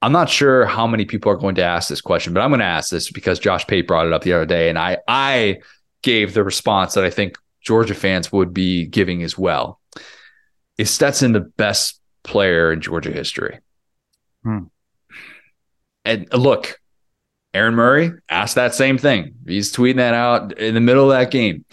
I'm 0.00 0.12
not 0.12 0.30
sure 0.30 0.64
how 0.64 0.86
many 0.86 1.04
people 1.04 1.30
are 1.32 1.36
going 1.36 1.56
to 1.56 1.64
ask 1.64 1.88
this 1.88 2.00
question, 2.00 2.32
but 2.32 2.40
I'm 2.40 2.50
going 2.50 2.60
to 2.60 2.66
ask 2.66 2.90
this 2.90 3.10
because 3.10 3.38
Josh 3.38 3.66
Pate 3.66 3.86
brought 3.86 4.06
it 4.06 4.12
up 4.12 4.22
the 4.22 4.32
other 4.32 4.46
day, 4.46 4.68
and 4.68 4.78
I 4.78 4.98
I 5.08 5.58
gave 6.02 6.34
the 6.34 6.44
response 6.44 6.94
that 6.94 7.04
I 7.04 7.10
think 7.10 7.36
Georgia 7.60 7.94
fans 7.94 8.30
would 8.30 8.54
be 8.54 8.86
giving 8.86 9.24
as 9.24 9.36
well. 9.36 9.80
Is 10.78 10.90
Stetson 10.90 11.32
the 11.32 11.40
best 11.40 12.00
player 12.22 12.70
in 12.70 12.80
Georgia 12.80 13.10
history? 13.10 13.58
Hmm. 14.44 14.64
And 16.06 16.32
look, 16.32 16.80
Aaron 17.52 17.74
Murray 17.74 18.12
asked 18.28 18.54
that 18.54 18.74
same 18.74 18.96
thing. 18.96 19.34
He's 19.46 19.72
tweeting 19.72 19.96
that 19.96 20.14
out 20.14 20.58
in 20.58 20.74
the 20.74 20.80
middle 20.80 21.10
of 21.10 21.18
that 21.18 21.30
game. 21.30 21.64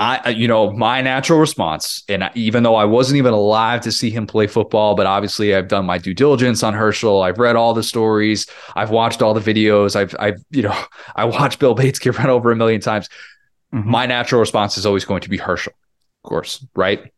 I, 0.00 0.30
you 0.30 0.46
know, 0.46 0.70
my 0.70 1.00
natural 1.02 1.40
response, 1.40 2.04
and 2.08 2.30
even 2.36 2.62
though 2.62 2.76
I 2.76 2.84
wasn't 2.84 3.18
even 3.18 3.32
alive 3.32 3.80
to 3.80 3.90
see 3.90 4.10
him 4.10 4.28
play 4.28 4.46
football, 4.46 4.94
but 4.94 5.06
obviously 5.06 5.56
I've 5.56 5.66
done 5.66 5.86
my 5.86 5.98
due 5.98 6.14
diligence 6.14 6.62
on 6.62 6.72
Herschel. 6.72 7.22
I've 7.22 7.38
read 7.38 7.56
all 7.56 7.74
the 7.74 7.82
stories. 7.82 8.46
I've 8.76 8.90
watched 8.90 9.22
all 9.22 9.34
the 9.34 9.40
videos. 9.40 9.96
I've, 9.96 10.14
I've, 10.20 10.40
you 10.50 10.62
know, 10.62 10.84
I 11.16 11.24
watched 11.24 11.58
Bill 11.58 11.74
Bates 11.74 11.98
get 11.98 12.16
run 12.16 12.30
over 12.30 12.52
a 12.52 12.56
million 12.56 12.80
times. 12.80 13.08
Mm-hmm. 13.74 13.90
My 13.90 14.06
natural 14.06 14.40
response 14.40 14.78
is 14.78 14.86
always 14.86 15.04
going 15.04 15.22
to 15.22 15.28
be 15.28 15.36
Herschel, 15.36 15.72
of 16.24 16.28
course, 16.28 16.64
right? 16.76 17.12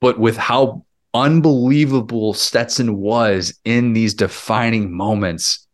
But 0.00 0.18
with 0.18 0.36
how 0.36 0.84
unbelievable 1.14 2.34
Stetson 2.34 2.96
was 2.96 3.58
in 3.64 3.92
these 3.92 4.14
defining 4.14 4.92
moments, 4.92 5.66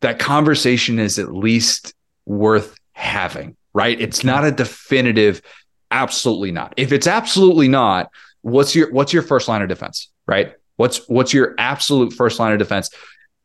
that 0.00 0.18
conversation 0.18 0.98
is 0.98 1.18
at 1.18 1.34
least 1.34 1.94
worth 2.26 2.76
having, 2.92 3.56
right? 3.72 4.00
It's 4.00 4.24
not 4.24 4.44
a 4.44 4.52
definitive, 4.52 5.42
absolutely 5.90 6.52
not. 6.52 6.74
If 6.76 6.92
it's 6.92 7.06
absolutely 7.06 7.68
not, 7.68 8.10
what's 8.42 8.74
your 8.74 8.92
what's 8.92 9.12
your 9.12 9.22
first 9.22 9.48
line 9.48 9.62
of 9.62 9.68
defense, 9.68 10.10
right? 10.26 10.52
What's 10.76 11.08
what's 11.08 11.32
your 11.32 11.54
absolute 11.58 12.12
first 12.12 12.38
line 12.38 12.52
of 12.52 12.58
defense? 12.58 12.90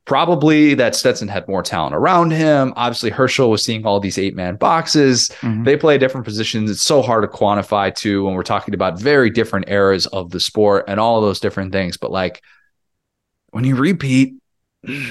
Probably 0.05 0.73
that 0.73 0.95
Stetson 0.95 1.29
had 1.29 1.47
more 1.47 1.63
talent 1.63 1.95
around 1.95 2.31
him. 2.31 2.73
Obviously, 2.75 3.09
Herschel 3.09 3.49
was 3.49 3.63
seeing 3.63 3.85
all 3.85 4.01
these 4.01 4.17
eight 4.17 4.35
man 4.35 4.57
boxes. 4.57 5.29
Mm-hmm. 5.39 5.63
They 5.63 5.77
play 5.77 5.97
different 5.97 6.25
positions. 6.25 6.69
It's 6.69 6.83
so 6.83 7.01
hard 7.01 7.23
to 7.23 7.27
quantify 7.29 7.95
too 7.95 8.25
when 8.25 8.33
we're 8.33 8.43
talking 8.43 8.73
about 8.73 8.99
very 8.99 9.29
different 9.29 9.69
eras 9.69 10.05
of 10.07 10.29
the 10.29 10.41
sport 10.41 10.85
and 10.89 10.99
all 10.99 11.21
those 11.21 11.39
different 11.39 11.71
things. 11.71 11.95
But 11.95 12.11
like 12.11 12.43
when 13.51 13.63
you 13.63 13.75
repeat, 13.75 14.35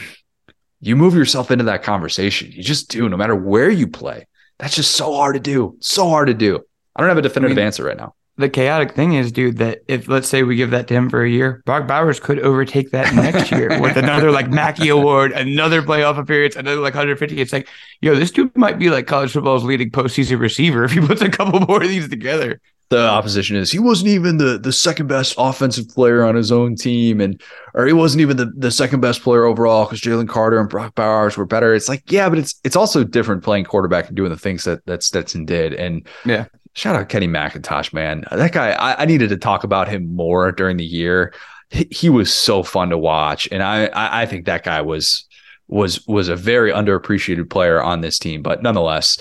you 0.80 0.96
move 0.96 1.14
yourself 1.14 1.50
into 1.50 1.64
that 1.64 1.82
conversation. 1.82 2.52
You 2.52 2.62
just 2.62 2.90
do, 2.90 3.08
no 3.08 3.16
matter 3.16 3.36
where 3.36 3.70
you 3.70 3.86
play. 3.86 4.26
That's 4.58 4.76
just 4.76 4.92
so 4.92 5.14
hard 5.14 5.34
to 5.34 5.40
do. 5.40 5.76
So 5.80 6.08
hard 6.08 6.28
to 6.28 6.34
do. 6.34 6.60
I 6.94 7.00
don't 7.00 7.08
have 7.08 7.18
a 7.18 7.22
definitive 7.22 7.56
I 7.56 7.60
mean, 7.60 7.66
answer 7.66 7.84
right 7.84 7.96
now 7.96 8.14
the 8.38 8.48
chaotic 8.48 8.94
thing 8.94 9.12
is, 9.12 9.30
dude, 9.30 9.58
that 9.58 9.80
if 9.88 10.08
let's 10.08 10.26
say 10.26 10.42
we 10.42 10.56
give 10.56 10.70
that 10.70 10.88
to 10.88 10.94
him 10.94 11.10
for 11.10 11.22
a 11.22 11.28
year, 11.28 11.62
Brock 11.66 11.86
Bowers 11.86 12.18
could 12.18 12.38
overtake 12.38 12.90
that 12.90 13.14
next 13.14 13.50
year 13.50 13.78
with 13.80 13.96
another 13.96 14.30
like 14.30 14.48
Mackey 14.48 14.88
Award, 14.88 15.32
another 15.32 15.82
playoff 15.82 16.18
appearance, 16.18 16.56
another 16.56 16.80
like 16.80 16.94
150. 16.94 17.40
It's 17.40 17.52
like, 17.52 17.68
yo, 18.00 18.14
this 18.14 18.30
dude 18.30 18.56
might 18.56 18.78
be 18.78 18.88
like 18.88 19.06
college 19.06 19.32
football's 19.32 19.64
leading 19.64 19.90
postseason 19.90 20.40
receiver 20.40 20.84
if 20.84 20.92
he 20.92 21.00
puts 21.00 21.20
a 21.20 21.28
couple 21.28 21.60
more 21.60 21.82
of 21.82 21.88
these 21.88 22.08
together. 22.08 22.60
The 22.88 23.08
opposition 23.08 23.56
is 23.56 23.72
he 23.72 23.78
wasn't 23.78 24.08
even 24.08 24.36
the 24.36 24.58
the 24.58 24.72
second 24.72 25.06
best 25.06 25.34
offensive 25.38 25.88
player 25.88 26.24
on 26.24 26.34
his 26.34 26.52
own 26.52 26.76
team, 26.76 27.22
and 27.22 27.40
or 27.72 27.86
he 27.86 27.94
wasn't 27.94 28.20
even 28.20 28.36
the, 28.36 28.52
the 28.54 28.70
second 28.70 29.00
best 29.00 29.22
player 29.22 29.46
overall 29.46 29.86
because 29.86 30.02
Jalen 30.02 30.28
Carter 30.28 30.60
and 30.60 30.68
Brock 30.68 30.94
Bowers 30.94 31.38
were 31.38 31.46
better. 31.46 31.74
It's 31.74 31.88
like, 31.88 32.02
yeah, 32.12 32.28
but 32.28 32.38
it's 32.38 32.54
it's 32.64 32.76
also 32.76 33.02
different 33.02 33.44
playing 33.44 33.64
quarterback 33.64 34.08
and 34.08 34.16
doing 34.16 34.28
the 34.28 34.38
things 34.38 34.64
that 34.64 34.84
that 34.84 35.02
Stetson 35.02 35.46
did. 35.46 35.72
And 35.72 36.06
yeah, 36.26 36.44
shout 36.74 36.96
out 36.96 37.08
Kenny 37.08 37.28
McIntosh, 37.28 37.92
man. 37.92 38.24
That 38.30 38.52
guy, 38.52 38.70
I, 38.72 39.02
I, 39.02 39.04
needed 39.04 39.28
to 39.30 39.36
talk 39.36 39.64
about 39.64 39.88
him 39.88 40.14
more 40.14 40.52
during 40.52 40.76
the 40.76 40.84
year. 40.84 41.34
He, 41.70 41.86
he 41.90 42.10
was 42.10 42.32
so 42.32 42.62
fun 42.62 42.90
to 42.90 42.98
watch, 42.98 43.48
and 43.50 43.62
I, 43.62 43.86
I, 43.86 44.22
I 44.22 44.26
think 44.26 44.46
that 44.46 44.64
guy 44.64 44.80
was 44.80 45.26
was 45.68 46.06
was 46.06 46.28
a 46.28 46.36
very 46.36 46.72
underappreciated 46.72 47.48
player 47.50 47.82
on 47.82 48.00
this 48.00 48.18
team. 48.18 48.42
But 48.42 48.62
nonetheless, 48.62 49.18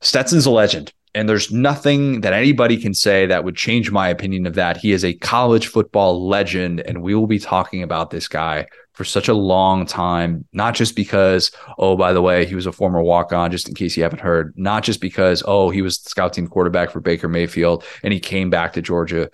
Stetson's 0.00 0.46
a 0.46 0.50
legend. 0.50 0.92
And 1.14 1.28
there's 1.28 1.52
nothing 1.52 2.22
that 2.22 2.32
anybody 2.32 2.76
can 2.76 2.92
say 2.92 3.26
that 3.26 3.44
would 3.44 3.54
change 3.54 3.90
my 3.90 4.08
opinion 4.08 4.46
of 4.46 4.54
that. 4.54 4.76
He 4.76 4.90
is 4.90 5.04
a 5.04 5.14
college 5.14 5.68
football 5.68 6.26
legend, 6.26 6.80
and 6.80 7.02
we 7.02 7.14
will 7.14 7.28
be 7.28 7.38
talking 7.38 7.84
about 7.84 8.10
this 8.10 8.26
guy 8.26 8.66
for 8.94 9.04
such 9.04 9.28
a 9.28 9.34
long 9.34 9.86
time, 9.86 10.44
not 10.52 10.74
just 10.74 10.96
because, 10.96 11.50
oh, 11.78 11.96
by 11.96 12.12
the 12.12 12.22
way, 12.22 12.46
he 12.46 12.54
was 12.54 12.66
a 12.66 12.72
former 12.72 13.02
walk 13.02 13.32
on, 13.32 13.50
just 13.50 13.68
in 13.68 13.74
case 13.74 13.96
you 13.96 14.02
haven't 14.02 14.20
heard, 14.20 14.54
not 14.56 14.84
just 14.84 15.00
because, 15.00 15.42
oh, 15.46 15.70
he 15.70 15.82
was 15.82 15.98
the 15.98 16.10
scout 16.10 16.32
team 16.32 16.46
quarterback 16.46 16.90
for 16.90 17.00
Baker 17.00 17.28
Mayfield 17.28 17.84
and 18.02 18.12
he 18.12 18.20
came 18.20 18.50
back 18.50 18.72
to 18.72 18.82
Georgia, 18.82 19.30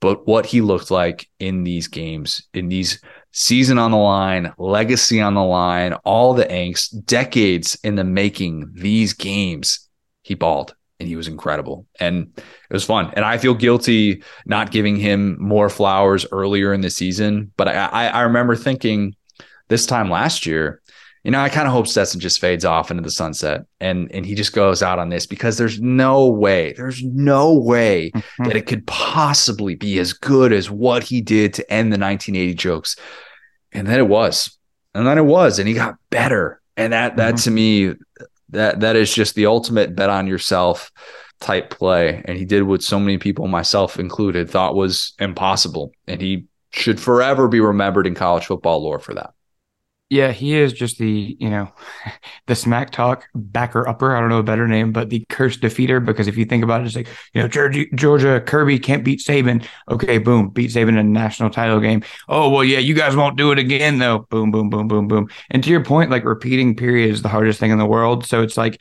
but 0.00 0.26
what 0.26 0.46
he 0.46 0.60
looked 0.60 0.90
like 0.90 1.28
in 1.38 1.62
these 1.62 1.86
games, 1.86 2.46
in 2.54 2.68
these 2.68 3.00
season 3.30 3.78
on 3.78 3.92
the 3.92 3.96
line, 3.96 4.52
legacy 4.58 5.20
on 5.20 5.34
the 5.34 5.44
line, 5.44 5.92
all 6.04 6.34
the 6.34 6.46
angst, 6.46 7.06
decades 7.06 7.78
in 7.84 7.94
the 7.94 8.04
making, 8.04 8.68
these 8.74 9.12
games, 9.12 9.88
he 10.22 10.34
balled 10.34 10.74
and 11.04 11.08
he 11.10 11.16
was 11.16 11.28
incredible 11.28 11.86
and 12.00 12.32
it 12.36 12.72
was 12.72 12.84
fun 12.84 13.12
and 13.14 13.24
i 13.24 13.36
feel 13.36 13.54
guilty 13.54 14.22
not 14.46 14.70
giving 14.70 14.96
him 14.96 15.36
more 15.38 15.68
flowers 15.68 16.24
earlier 16.32 16.72
in 16.72 16.80
the 16.80 16.90
season 16.90 17.52
but 17.56 17.68
i 17.68 17.74
i, 17.74 18.06
I 18.06 18.20
remember 18.22 18.56
thinking 18.56 19.14
this 19.68 19.86
time 19.86 20.10
last 20.10 20.46
year 20.46 20.80
you 21.24 21.30
know, 21.30 21.40
I 21.40 21.48
kind 21.48 21.66
of 21.66 21.72
hope 21.72 21.86
Stetson 21.86 22.20
just 22.20 22.38
fades 22.38 22.66
off 22.66 22.90
into 22.90 23.02
the 23.02 23.10
sunset 23.10 23.64
and 23.80 24.12
and 24.12 24.26
he 24.26 24.34
just 24.34 24.52
goes 24.52 24.82
out 24.82 24.98
on 24.98 25.08
this 25.08 25.24
because 25.24 25.56
there's 25.56 25.80
no 25.80 26.28
way, 26.28 26.74
there's 26.74 27.02
no 27.02 27.54
way 27.54 28.10
mm-hmm. 28.10 28.44
that 28.44 28.56
it 28.56 28.66
could 28.66 28.86
possibly 28.86 29.74
be 29.74 29.98
as 29.98 30.12
good 30.12 30.52
as 30.52 30.70
what 30.70 31.02
he 31.02 31.22
did 31.22 31.54
to 31.54 31.72
end 31.72 31.86
the 31.86 31.98
1980 31.98 32.54
jokes. 32.54 32.96
And 33.72 33.86
then 33.86 33.98
it 33.98 34.06
was. 34.06 34.58
And 34.94 35.06
then 35.06 35.16
it 35.16 35.24
was, 35.24 35.58
and 35.58 35.66
he 35.66 35.72
got 35.72 35.96
better. 36.10 36.60
And 36.76 36.92
that 36.92 37.16
that 37.16 37.36
mm-hmm. 37.36 37.44
to 37.44 37.50
me, 37.50 37.94
that 38.50 38.80
that 38.80 38.96
is 38.96 39.12
just 39.12 39.34
the 39.34 39.46
ultimate 39.46 39.94
bet 39.94 40.10
on 40.10 40.26
yourself 40.26 40.92
type 41.40 41.70
play. 41.70 42.22
And 42.24 42.38
he 42.38 42.44
did 42.44 42.62
what 42.62 42.82
so 42.82 42.98
many 42.98 43.18
people, 43.18 43.48
myself 43.48 43.98
included, 43.98 44.48
thought 44.48 44.74
was 44.74 45.14
impossible. 45.18 45.92
And 46.06 46.20
he 46.20 46.46
should 46.70 47.00
forever 47.00 47.48
be 47.48 47.60
remembered 47.60 48.06
in 48.06 48.14
college 48.14 48.46
football 48.46 48.82
lore 48.82 48.98
for 48.98 49.14
that. 49.14 49.34
Yeah, 50.14 50.30
he 50.30 50.54
is 50.54 50.72
just 50.72 50.98
the, 50.98 51.36
you 51.40 51.50
know, 51.50 51.72
the 52.46 52.54
smack 52.54 52.90
talk 52.90 53.26
backer 53.34 53.88
upper. 53.88 54.14
I 54.14 54.20
don't 54.20 54.28
know 54.28 54.38
a 54.38 54.44
better 54.44 54.68
name, 54.68 54.92
but 54.92 55.10
the 55.10 55.26
cursed 55.28 55.60
defeater. 55.60 56.04
Because 56.04 56.28
if 56.28 56.36
you 56.36 56.44
think 56.44 56.62
about 56.62 56.82
it, 56.82 56.86
it's 56.86 56.94
like, 56.94 57.08
you 57.32 57.42
know, 57.42 57.48
Georgia, 57.48 57.84
Georgia 57.96 58.40
Kirby 58.40 58.78
can't 58.78 59.04
beat 59.04 59.18
Saban. 59.18 59.66
Okay, 59.90 60.18
boom, 60.18 60.50
beat 60.50 60.70
Saban 60.70 60.90
in 60.90 60.98
a 60.98 61.02
national 61.02 61.50
title 61.50 61.80
game. 61.80 62.04
Oh, 62.28 62.48
well, 62.48 62.62
yeah, 62.62 62.78
you 62.78 62.94
guys 62.94 63.16
won't 63.16 63.36
do 63.36 63.50
it 63.50 63.58
again, 63.58 63.98
though. 63.98 64.20
Boom, 64.30 64.52
boom, 64.52 64.70
boom, 64.70 64.86
boom, 64.86 65.08
boom. 65.08 65.28
And 65.50 65.64
to 65.64 65.70
your 65.70 65.82
point, 65.82 66.12
like 66.12 66.24
repeating 66.24 66.76
period 66.76 67.10
is 67.10 67.22
the 67.22 67.28
hardest 67.28 67.58
thing 67.58 67.72
in 67.72 67.78
the 67.78 67.84
world. 67.84 68.24
So 68.24 68.40
it's 68.40 68.56
like, 68.56 68.80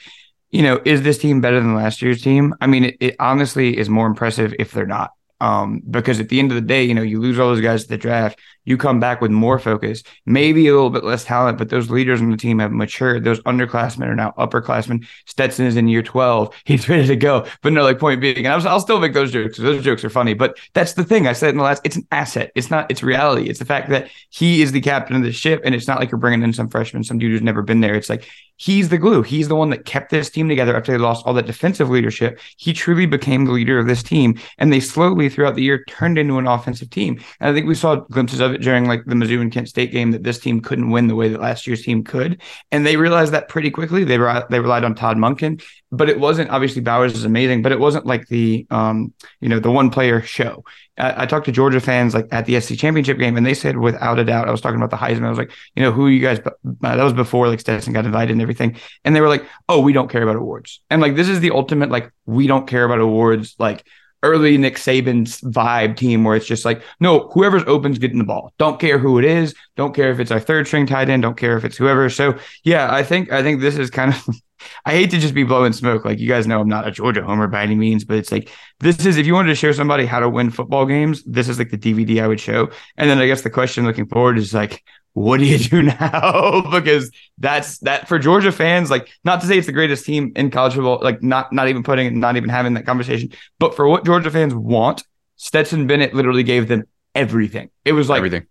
you 0.52 0.62
know, 0.62 0.80
is 0.86 1.02
this 1.02 1.18
team 1.18 1.42
better 1.42 1.60
than 1.60 1.74
last 1.74 2.04
year's 2.04 2.22
team? 2.22 2.54
I 2.62 2.68
mean, 2.68 2.84
it, 2.84 2.98
it 3.00 3.16
honestly 3.20 3.76
is 3.76 3.90
more 3.90 4.06
impressive 4.06 4.54
if 4.60 4.72
they're 4.72 4.86
not. 4.86 5.10
Um, 5.44 5.82
because 5.92 6.22
at 6.22 6.30
the 6.30 6.40
end 6.40 6.52
of 6.52 6.56
the 6.56 6.62
day, 6.62 6.86
you 6.86 6.94
know, 6.94 7.02
you 7.02 7.20
lose 7.20 7.38
all 7.38 7.50
those 7.50 7.60
guys 7.60 7.84
to 7.84 7.90
the 7.90 7.98
draft, 7.98 8.40
you 8.64 8.78
come 8.78 9.02
back 9.02 9.20
with 9.20 9.30
more 9.30 9.60
focus, 9.60 10.02
maybe 10.26 10.70
a 10.70 10.74
little 10.74 10.90
bit 10.90 11.04
less 11.04 11.26
talent, 11.26 11.58
but 11.58 11.68
those 11.68 11.90
leaders 11.90 12.22
on 12.22 12.32
the 12.32 12.38
team 12.38 12.60
have 12.60 12.72
matured. 12.72 13.26
Those 13.26 13.42
underclassmen 13.42 14.08
are 14.08 14.16
now 14.16 14.32
upperclassmen. 14.38 15.06
Stetson 15.26 15.66
is 15.66 15.76
in 15.76 15.90
year 15.90 16.02
12. 16.02 16.56
He's 16.66 16.88
ready 16.88 17.08
to 17.08 17.18
go. 17.18 17.46
But 17.62 17.74
no, 17.74 17.84
like 17.84 18.00
point 18.00 18.22
being, 18.22 18.38
and 18.38 18.48
I'll, 18.48 18.66
I'll 18.70 18.80
still 18.80 19.02
make 19.02 19.12
those 19.12 19.34
jokes 19.34 19.58
those 19.58 19.84
jokes 19.84 20.06
are 20.06 20.10
funny. 20.10 20.34
But 20.34 20.58
that's 20.74 20.94
the 20.94 21.04
thing 21.04 21.28
I 21.28 21.34
said 21.34 21.50
in 21.50 21.58
the 21.58 21.64
last, 21.64 21.82
it's 21.84 21.98
an 21.98 22.08
asset. 22.10 22.54
It's 22.56 22.72
not, 22.72 22.90
it's 22.90 23.04
reality. 23.04 23.50
It's 23.50 23.60
the 23.60 23.66
fact 23.66 23.90
that 23.90 24.12
he 24.30 24.62
is 24.62 24.72
the 24.72 24.80
captain 24.80 25.18
of 25.18 25.24
the 25.24 25.34
ship. 25.34 25.62
And 25.66 25.76
it's 25.76 25.90
not 25.90 26.00
like 26.00 26.10
you're 26.10 26.20
bringing 26.20 26.42
in 26.42 26.54
some 26.54 26.70
freshman, 26.70 27.04
some 27.04 27.18
dude 27.18 27.32
who's 27.32 27.42
never 27.42 27.64
been 27.64 27.82
there. 27.82 27.96
It's 27.96 28.10
like 28.10 28.30
he's 28.64 28.88
the 28.88 28.98
glue. 28.98 29.22
He's 29.22 29.50
the 29.50 29.56
one 29.56 29.72
that 29.72 29.84
kept 29.84 30.10
this 30.10 30.30
team 30.30 30.48
together 30.48 30.74
after 30.78 30.94
they 30.94 30.98
lost 30.98 31.26
all 31.26 31.34
that 31.34 31.46
defensive 31.46 31.90
leadership. 31.90 32.40
He 32.56 32.72
truly 32.72 33.06
became 33.06 33.44
the 33.44 33.52
leader 33.52 33.78
of 33.78 33.88
this 33.88 34.02
team. 34.02 34.40
And 34.58 34.72
they 34.72 34.80
slowly 34.80 35.28
throughout 35.28 35.56
the 35.56 35.64
year 35.64 35.84
turned 35.90 36.18
into 36.18 36.38
an 36.38 36.48
offensive 36.48 36.90
team. 36.90 37.22
And 37.42 37.50
I 37.50 37.54
think 37.54 37.68
we 37.68 37.76
saw 37.76 37.96
glimpses 37.96 38.40
of 38.40 38.54
it 38.54 38.62
during 38.62 38.86
like 38.86 39.04
the 39.06 39.16
Mizzou 39.16 39.42
and 39.42 39.52
Kent 39.52 39.68
State 39.68 39.92
game 39.92 40.12
that 40.12 40.24
this 40.24 40.40
team 40.40 40.62
couldn't 40.62 40.92
win 40.92 41.08
the 41.08 41.16
way 41.16 41.28
that 41.28 41.42
last 41.42 41.68
year's 41.68 41.84
team 41.84 42.06
could. 42.06 42.42
And 42.72 42.86
they 42.86 42.96
realized 42.96 43.34
that 43.34 43.50
pretty 43.50 43.70
quickly. 43.70 44.06
They, 44.06 44.18
re- 44.18 44.44
they 44.50 44.62
relied 44.62 44.86
on 44.86 44.96
Todd 44.96 45.18
Monken, 45.18 45.62
but 45.92 46.10
it 46.10 46.20
wasn't 46.20 46.50
obviously 46.50 46.82
Bowers 46.82 47.16
is 47.16 47.26
amazing, 47.26 47.64
but 47.64 47.74
it 47.74 47.80
wasn't 47.80 48.06
like 48.06 48.30
the, 48.30 48.66
um, 48.70 49.14
you 49.42 49.50
know, 49.50 49.60
the 49.60 49.72
one 49.72 49.90
player 49.90 50.22
show. 50.22 50.64
I, 50.98 51.26
talked 51.26 51.46
to 51.46 51.52
Georgia 51.52 51.80
fans 51.80 52.14
like 52.14 52.28
at 52.32 52.46
the 52.46 52.60
SC 52.60 52.78
championship 52.78 53.18
game, 53.18 53.36
and 53.36 53.46
they 53.46 53.56
said 53.56 53.78
without 53.78 54.20
a 54.20 54.24
doubt, 54.24 54.48
I 54.48 54.52
was 54.52 54.62
talking 54.62 54.78
about 54.78 54.92
the 54.92 54.98
Heisman. 54.98 55.26
I 55.26 55.30
was 55.30 55.40
like, 55.40 55.52
you 55.76 55.82
know, 55.82 55.92
who 55.92 56.08
you 56.08 56.20
guys? 56.20 56.40
Uh, 56.40 56.52
that 56.82 57.04
was 57.04 57.14
before 57.14 57.48
like 57.48 57.60
Stetson 57.60 57.94
got 57.94 58.06
invited 58.06 58.32
and 58.32 58.42
everything, 58.42 58.78
and 59.04 59.16
they 59.16 59.22
were 59.22 59.30
like, 59.30 59.46
oh, 59.70 59.82
we 59.82 59.94
don't 59.94 60.10
care 60.10 60.22
about 60.22 60.36
awards, 60.36 60.82
and 60.90 61.02
like 61.02 61.16
this 61.16 61.30
is 61.30 61.40
the 61.40 61.52
ultimate 61.52 61.90
like 61.90 62.12
we 62.26 62.46
don't 62.46 62.68
care 62.68 62.86
about 62.86 63.00
awards 63.00 63.56
like 63.58 63.84
early 64.24 64.58
Nick 64.58 64.76
Saban's 64.78 65.42
vibe 65.42 65.96
team 65.96 66.24
where 66.24 66.36
it's 66.36 66.48
just 66.48 66.66
like, 66.66 66.82
no, 67.00 67.30
whoever's 67.34 67.64
open's 67.68 68.00
getting 68.00 68.18
the 68.18 68.24
ball. 68.24 68.54
Don't 68.58 68.80
care 68.80 68.98
who 68.98 69.20
it 69.20 69.26
is. 69.26 69.54
Don't 69.76 69.94
care 69.94 70.12
if 70.12 70.20
it's 70.20 70.32
our 70.32 70.40
third 70.40 70.66
string 70.66 70.88
tight 70.88 71.10
end. 71.10 71.22
Don't 71.22 71.38
care 71.38 71.58
if 71.58 71.66
it's 71.66 71.78
whoever. 71.78 72.10
So 72.10 72.38
yeah, 72.64 72.92
I 72.92 73.04
think 73.04 73.32
I 73.32 73.44
think 73.44 73.62
this 73.62 73.78
is 73.78 73.90
kind 73.90 74.14
of 74.14 74.36
I 74.86 74.92
hate 74.92 75.12
to 75.12 75.20
just 75.20 75.34
be 75.34 75.44
blowing 75.44 75.74
smoke. 75.74 76.06
Like 76.06 76.20
you 76.20 76.28
guys 76.28 76.48
know 76.48 76.62
I'm 76.62 76.70
not 76.70 76.88
a 76.88 76.92
Georgia 76.92 77.22
homer 77.24 77.48
by 77.48 77.64
any 77.64 77.76
means, 77.76 78.06
but 78.06 78.18
it's 78.18 78.32
like 78.32 78.50
this 78.80 79.06
is 79.06 79.18
if 79.18 79.26
you 79.26 79.34
wanted 79.34 79.50
to 79.50 79.56
show 79.56 79.72
somebody 79.72 80.06
how 80.06 80.20
to 80.20 80.30
win 80.30 80.50
football 80.50 80.86
games, 80.86 81.24
this 81.26 81.50
is 81.50 81.60
like 81.60 81.70
the 81.70 81.78
DVD 81.78 82.24
I 82.24 82.28
would 82.28 82.40
show. 82.40 82.70
And 82.98 83.10
then 83.10 83.20
I 83.20 83.28
guess 83.28 83.42
the 83.42 83.50
question 83.50 83.86
looking 83.86 84.08
forward 84.08 84.38
is 84.38 84.54
like, 84.54 84.84
what 85.14 85.40
do 85.40 85.46
you 85.46 85.58
do 85.58 85.82
now? 85.84 86.70
because 86.72 87.12
that's 87.38 87.80
that 87.80 88.08
for 88.08 88.20
Georgia 88.20 88.52
fans, 88.52 88.92
like 88.92 89.10
not 89.24 89.42
to 89.42 89.48
say 89.48 89.58
it's 89.58 89.68
the 89.68 89.74
greatest 89.74 90.06
team 90.06 90.32
in 90.36 90.52
college 90.52 90.74
football, 90.74 91.00
like 91.02 91.24
not 91.24 91.54
not 91.54 91.68
even 91.68 91.84
putting 91.84 92.20
not 92.20 92.36
even 92.36 92.50
having 92.50 92.74
that 92.74 92.86
conversation, 92.86 93.32
but 93.60 93.76
for 93.76 93.88
what 93.88 94.06
Georgia 94.06 94.32
fans 94.32 94.54
want, 94.54 95.04
Stetson 95.36 95.88
Bennett 95.88 96.14
literally 96.14 96.44
gave 96.44 96.68
them 96.68 96.84
everything. 97.16 97.70
It 97.86 97.94
was 97.94 98.10
like 98.10 98.18
everything. 98.18 98.48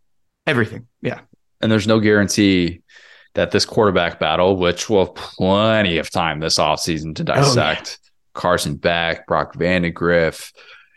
Everything. 0.47 0.87
Yeah. 1.01 1.21
And 1.61 1.71
there's 1.71 1.87
no 1.87 2.01
guarantee 2.01 2.83
that 3.35 3.51
this 3.51 3.65
quarterback 3.65 4.19
battle, 4.19 4.57
which 4.57 4.91
we'll 4.91 5.07
have 5.07 5.15
plenty 5.15 5.99
of 5.99 6.11
time 6.11 6.41
this 6.41 6.59
offseason 6.59 7.15
to 7.17 7.23
oh, 7.23 7.27
dissect, 7.27 7.99
oh. 8.03 8.09
Carson 8.35 8.77
Beck, 8.77 9.27
Brock 9.27 9.55
Vandagriff, 9.55 10.53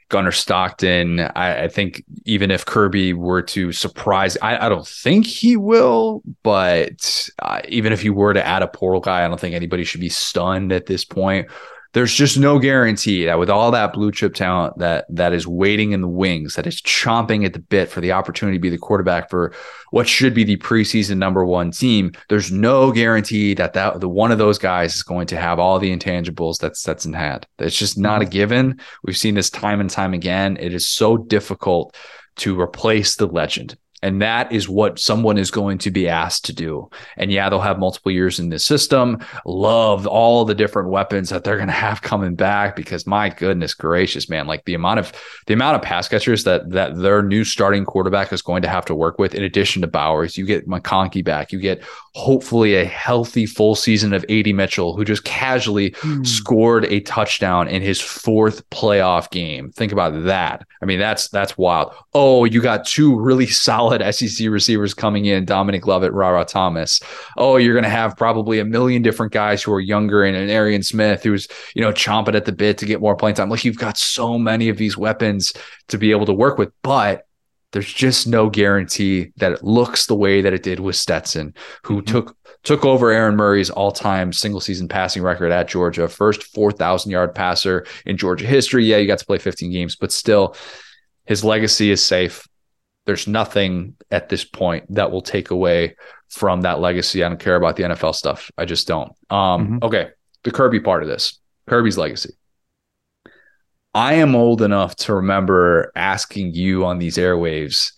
Gunnar 0.10 0.32
Stockton. 0.32 1.20
I, 1.20 1.64
I, 1.64 1.68
think 1.68 2.04
even 2.26 2.52
if 2.52 2.66
Kirby 2.66 3.14
were 3.14 3.42
to 3.44 3.72
surprise, 3.72 4.38
I, 4.42 4.66
I 4.66 4.70
don't 4.70 4.88
think 4.88 5.26
he 5.26 5.58
will, 5.58 6.22
but 6.44 7.28
uh, 7.42 7.62
even 7.68 7.92
if 7.92 8.02
he 8.02 8.12
were 8.12 8.34
to 8.34 8.46
add 8.46 8.62
a 8.62 8.68
portal 8.68 9.02
guy, 9.02 9.26
I 9.26 9.28
don't 9.28 9.40
think 9.40 9.56
anybody 9.56 9.84
should 9.84 10.02
be 10.02 10.10
stunned 10.10 10.72
at 10.72 10.86
this 10.86 11.06
point 11.06 11.48
there's 11.96 12.14
just 12.14 12.38
no 12.38 12.60
guarantee 12.60 13.24
that 13.24 13.40
with 13.40 13.50
all 13.50 13.72
that 13.72 13.94
blue 13.94 14.12
chip 14.12 14.34
talent 14.34 14.78
that 14.80 15.06
that 15.08 15.32
is 15.32 15.48
waiting 15.48 15.94
in 15.94 16.02
the 16.02 16.10
wings, 16.10 16.56
that 16.56 16.68
is 16.68 16.82
chomping 16.82 17.46
at 17.46 17.54
the 17.54 17.60
bit 17.60 17.88
for 17.88 18.02
the 18.02 18.12
opportunity 18.12 18.58
to 18.58 18.62
be 18.62 18.70
the 18.70 18.78
quarterback 18.78 19.30
for 19.30 19.54
what 19.92 20.06
should 20.06 20.34
be 20.34 20.44
the 20.44 20.58
preseason 20.58 21.16
number 21.16 21.46
one 21.46 21.72
team, 21.72 22.12
there's 22.28 22.52
no 22.52 22.92
guarantee 22.92 23.54
that 23.54 23.72
that 23.72 24.02
the 24.02 24.10
one 24.10 24.34
of 24.34 24.38
those 24.38 24.58
guys 24.58 24.94
is 24.94 25.04
going 25.04 25.26
to 25.26 25.38
have 25.38 25.58
all 25.58 25.80
the 25.80 25.96
intangibles 25.96 26.60
that 26.60 26.76
Stetson 26.76 27.14
had. 27.14 27.48
It's 27.60 27.80
just 27.80 27.98
not 27.98 28.22
a 28.22 28.26
mm-hmm. 28.26 28.32
given. 28.32 28.80
We've 29.06 29.16
seen 29.16 29.36
this 29.36 29.50
time 29.50 29.80
and 29.80 29.90
time 29.90 30.14
again. 30.14 30.58
It 30.60 30.74
is 30.74 30.90
so 30.90 31.16
difficult 31.16 31.96
to 32.38 32.60
replace 32.60 33.16
the 33.16 33.28
legend. 33.28 33.78
And 34.06 34.22
that 34.22 34.52
is 34.52 34.70
what 34.70 35.00
someone 35.00 35.40
is 35.40 35.50
going 35.50 35.80
to 35.80 35.90
be 35.90 36.08
asked 36.08 36.46
to 36.46 36.54
do. 36.54 36.92
And 37.18 37.32
yeah, 37.32 37.50
they'll 37.50 37.60
have 37.60 37.80
multiple 37.80 38.12
years 38.12 38.40
in 38.40 38.50
this 38.50 38.64
system. 38.64 39.18
Love 39.48 40.06
all 40.06 40.46
the 40.46 40.54
different 40.54 40.90
weapons 40.90 41.30
that 41.30 41.44
they're 41.44 41.56
going 41.64 41.70
to 41.70 41.74
have 41.74 42.04
coming 42.04 42.36
back 42.36 42.76
because 42.76 43.08
my 43.08 43.30
goodness 43.30 43.74
gracious, 43.74 44.30
man, 44.30 44.46
like 44.46 44.64
the 44.66 44.76
amount 44.76 45.00
of 45.00 45.12
the 45.48 45.56
amount 45.56 45.78
of 45.78 45.82
pass 45.82 46.08
catchers 46.08 46.44
that 46.44 46.70
that 46.70 47.00
their 47.00 47.24
new 47.24 47.44
starting 47.44 47.84
quarterback 47.84 48.32
is 48.32 48.44
going 48.44 48.62
to 48.62 48.68
have 48.68 48.86
to 48.86 48.94
work 48.94 49.18
with 49.18 49.34
in 49.34 49.42
addition 49.42 49.82
to 49.82 49.88
Bowers. 49.88 50.38
You 50.38 50.46
get 50.46 50.70
McConkey 50.70 51.24
back, 51.24 51.52
you 51.52 51.60
get 51.60 51.82
hopefully 52.14 52.76
a 52.76 52.86
healthy 52.86 53.48
full 53.48 53.74
season 53.74 54.14
of 54.14 54.24
AD 54.30 54.54
Mitchell, 54.54 54.96
who 54.96 55.04
just 55.04 55.24
casually 55.24 55.92
mm. 55.92 56.26
scored 56.28 56.86
a 56.86 57.00
touchdown 57.02 57.68
in 57.68 57.82
his 57.82 58.00
fourth 58.00 58.70
playoff 58.70 59.32
game. 59.32 59.72
Think 59.72 59.92
about 59.92 60.26
that. 60.26 60.66
I 60.82 60.86
mean, 60.86 61.00
that's 61.00 61.28
that's 61.30 61.58
wild. 61.58 61.92
Oh, 62.14 62.46
you 62.46 62.62
got 62.62 62.86
two 62.86 63.20
really 63.20 63.48
solid 63.48 63.95
SEC 64.02 64.50
receivers 64.50 64.94
coming 64.94 65.26
in, 65.26 65.46
Dominic 65.46 65.88
Lovett, 65.88 66.14
Rara 66.14 66.46
Thomas. 66.46 67.00
Oh, 67.38 67.58
you're 67.58 67.76
gonna 67.76 67.90
have 67.90 68.18
probably 68.18 68.60
a 68.60 68.66
million 68.66 69.02
different 69.02 69.32
guys 69.32 69.62
who 69.62 69.74
are 69.74 69.80
younger 69.80 70.24
and 70.24 70.36
an 70.36 70.50
Arian 70.50 70.84
Smith 70.84 71.24
who's, 71.24 71.48
you 71.76 71.82
know, 71.82 71.92
chomping 71.92 72.36
at 72.36 72.46
the 72.46 72.52
bit 72.52 72.78
to 72.80 72.86
get 72.86 73.02
more 73.02 73.16
playing 73.16 73.36
time. 73.36 73.50
Like 73.50 73.66
you've 73.66 73.78
got 73.78 73.98
so 73.98 74.38
many 74.38 74.70
of 74.70 74.78
these 74.78 74.98
weapons 74.98 75.54
to 75.90 75.98
be 75.98 76.12
able 76.12 76.26
to 76.26 76.34
work 76.34 76.58
with, 76.58 76.72
but 76.82 77.26
there's 77.76 77.92
just 77.92 78.26
no 78.26 78.50
guarantee 78.50 79.34
that 79.36 79.52
it 79.52 79.62
looks 79.62 80.06
the 80.06 80.16
way 80.16 80.40
that 80.40 80.54
it 80.54 80.64
did 80.64 80.80
with 80.80 80.96
Stetson, 80.96 81.54
who 81.84 82.02
mm-hmm. 82.02 82.06
took 82.06 82.38
took 82.64 82.86
over 82.86 83.12
Aaron 83.12 83.36
Murray's 83.36 83.70
all-time 83.70 84.32
single 84.34 84.62
season 84.62 84.88
passing 84.88 85.22
record 85.22 85.52
at 85.52 85.68
Georgia, 85.68 86.08
first 86.08 86.44
4,000 86.44 87.12
yard 87.12 87.36
passer 87.36 87.86
in 88.06 88.18
Georgia 88.18 88.48
history. 88.48 88.86
Yeah, 88.86 88.98
you 88.98 89.08
got 89.08 89.20
to 89.20 89.26
play 89.26 89.38
15 89.38 89.72
games, 89.72 89.96
but 89.96 90.12
still 90.12 90.56
his 91.26 91.44
legacy 91.44 91.92
is 91.92 92.04
safe. 92.04 92.48
There's 93.06 93.28
nothing 93.28 93.96
at 94.12 94.30
this 94.30 94.44
point 94.44 94.86
that 94.94 95.12
will 95.12 95.22
take 95.22 95.52
away 95.52 95.96
from 96.30 96.62
that 96.62 96.80
legacy. 96.80 97.24
I 97.24 97.30
don't 97.30 97.40
care 97.40 97.56
about 97.56 97.76
the 97.76 97.84
NFL 97.84 98.16
stuff. 98.16 98.52
I 98.58 98.66
just 98.66 98.88
don't. 98.88 99.12
Um, 99.30 99.66
mm-hmm. 99.66 99.78
okay, 99.84 100.10
the 100.44 100.52
Kirby 100.52 100.80
part 100.80 101.04
of 101.04 101.10
this. 101.10 101.40
Kirby's 101.68 101.98
legacy. 101.98 102.34
I 103.94 104.16
am 104.16 104.36
old 104.36 104.62
enough 104.62 104.96
to 104.98 105.16
remember 105.16 105.92
asking 105.96 106.54
you 106.54 106.86
on 106.86 107.00
these 107.00 107.16
airwaves, 107.18 107.94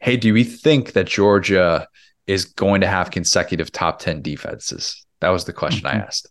hey, 0.00 0.16
do 0.16 0.32
we 0.32 0.44
think 0.44 0.92
that 0.92 1.06
Georgia 1.06 1.86
is 2.26 2.46
going 2.46 2.80
to 2.80 2.86
have 2.86 3.10
consecutive 3.10 3.70
top 3.70 3.98
10 3.98 4.22
defenses? 4.22 5.04
That 5.20 5.28
was 5.30 5.44
the 5.44 5.52
question 5.52 5.86
mm-hmm. 5.86 5.98
I 5.98 6.04
asked 6.04 6.28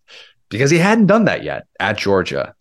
because 0.49 0.71
he 0.71 0.77
hadn't 0.77 1.07
done 1.07 1.25
that 1.25 1.43
yet 1.43 1.67
at 1.79 1.97
Georgia. 1.97 2.55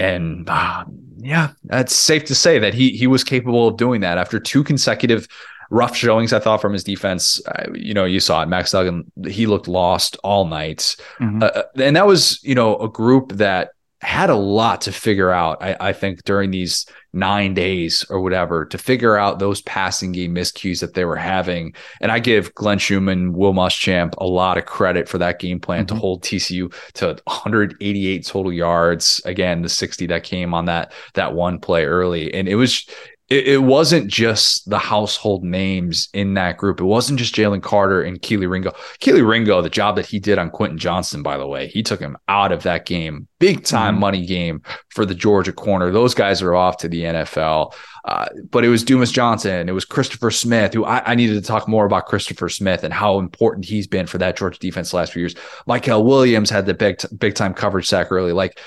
And 0.00 0.48
uh, 0.48 0.84
yeah, 1.18 1.50
it's 1.70 1.94
safe 1.94 2.24
to 2.24 2.34
say 2.34 2.58
that 2.58 2.74
he 2.74 2.90
he 2.90 3.06
was 3.06 3.22
capable 3.22 3.68
of 3.68 3.76
doing 3.76 4.00
that 4.00 4.18
after 4.18 4.40
two 4.40 4.64
consecutive 4.64 5.28
rough 5.70 5.94
showings. 5.94 6.32
I 6.32 6.38
thought 6.38 6.60
from 6.60 6.72
his 6.72 6.84
defense. 6.84 7.40
Uh, 7.46 7.66
you 7.74 7.94
know, 7.94 8.04
you 8.04 8.20
saw 8.20 8.42
it. 8.42 8.46
Max 8.46 8.72
Duggan, 8.72 9.10
he 9.28 9.46
looked 9.46 9.68
lost 9.68 10.16
all 10.24 10.46
night, 10.46 10.96
mm-hmm. 11.18 11.42
uh, 11.42 11.62
and 11.76 11.96
that 11.96 12.06
was 12.06 12.42
you 12.42 12.54
know 12.54 12.78
a 12.78 12.88
group 12.88 13.32
that 13.32 13.72
had 14.02 14.30
a 14.30 14.34
lot 14.34 14.80
to 14.82 14.92
figure 14.92 15.30
out, 15.30 15.62
I, 15.62 15.76
I, 15.80 15.92
think, 15.92 16.24
during 16.24 16.50
these 16.50 16.86
nine 17.12 17.52
days 17.52 18.04
or 18.08 18.20
whatever 18.20 18.64
to 18.64 18.78
figure 18.78 19.16
out 19.16 19.38
those 19.38 19.60
passing 19.62 20.12
game 20.12 20.34
miscues 20.34 20.80
that 20.80 20.94
they 20.94 21.04
were 21.04 21.16
having. 21.16 21.74
And 22.00 22.10
I 22.10 22.18
give 22.18 22.54
Glenn 22.54 22.78
Schumann, 22.78 23.34
Will 23.34 23.52
Muschamp 23.52 24.14
a 24.16 24.26
lot 24.26 24.56
of 24.56 24.64
credit 24.64 25.08
for 25.08 25.18
that 25.18 25.38
game 25.38 25.60
plan 25.60 25.84
mm-hmm. 25.84 25.96
to 25.96 26.00
hold 26.00 26.22
TCU 26.22 26.72
to 26.94 27.18
188 27.24 28.26
total 28.26 28.52
yards. 28.52 29.20
Again, 29.26 29.62
the 29.62 29.68
60 29.68 30.06
that 30.06 30.22
came 30.22 30.54
on 30.54 30.64
that 30.64 30.92
that 31.14 31.34
one 31.34 31.58
play 31.58 31.84
early. 31.84 32.32
And 32.32 32.48
it 32.48 32.54
was 32.56 32.86
it, 33.30 33.46
it, 33.46 33.62
wasn't 33.62 34.08
just 34.08 34.68
the 34.68 34.78
household 34.78 35.44
names 35.44 36.08
in 36.12 36.34
that 36.34 36.56
group. 36.56 36.80
It 36.80 36.84
wasn't 36.84 37.20
just 37.20 37.34
Jalen 37.34 37.62
Carter 37.62 38.02
and 38.02 38.20
Kelee 38.20 38.50
Ringo. 38.50 38.72
Kelee 39.00 39.26
Ringo, 39.26 39.62
the 39.62 39.70
job 39.70 39.94
that 39.96 40.06
he 40.06 40.18
did 40.18 40.36
on 40.36 40.50
Quentin 40.50 40.78
Johnston, 40.78 41.22
by 41.22 41.38
the 41.38 41.46
way, 41.46 41.68
he 41.68 41.84
took 41.84 42.00
him 42.00 42.18
out 42.26 42.50
of 42.50 42.64
that 42.64 42.86
game. 42.86 43.28
Big 43.38 43.64
time 43.64 43.94
mm-hmm. 43.94 44.00
money 44.00 44.26
game 44.26 44.62
for 44.88 45.06
the 45.06 45.14
Georgia 45.14 45.52
corner. 45.52 45.92
Those 45.92 46.12
guys 46.12 46.42
are 46.42 46.56
off 46.56 46.78
to 46.78 46.88
the 46.88 47.02
NFL. 47.02 47.72
Uh, 48.04 48.26
but 48.50 48.64
it 48.64 48.68
was 48.68 48.82
Dumas 48.82 49.12
Johnson. 49.12 49.68
It 49.68 49.72
was 49.72 49.84
Christopher 49.84 50.32
Smith, 50.32 50.74
who 50.74 50.84
I, 50.84 51.12
I, 51.12 51.14
needed 51.14 51.34
to 51.34 51.46
talk 51.46 51.68
more 51.68 51.84
about 51.84 52.06
Christopher 52.06 52.48
Smith 52.48 52.82
and 52.82 52.94
how 52.94 53.18
important 53.18 53.66
he's 53.66 53.86
been 53.86 54.06
for 54.06 54.16
that 54.18 54.38
Georgia 54.38 54.58
defense 54.58 54.90
the 54.90 54.96
last 54.96 55.12
few 55.12 55.20
years. 55.20 55.34
Mykel 55.68 56.02
Williams 56.02 56.48
had 56.48 56.64
the 56.64 56.74
big, 56.74 56.98
big 57.16 57.34
time 57.34 57.52
coverage 57.52 57.86
sack 57.86 58.10
early. 58.10 58.32
Like 58.32 58.58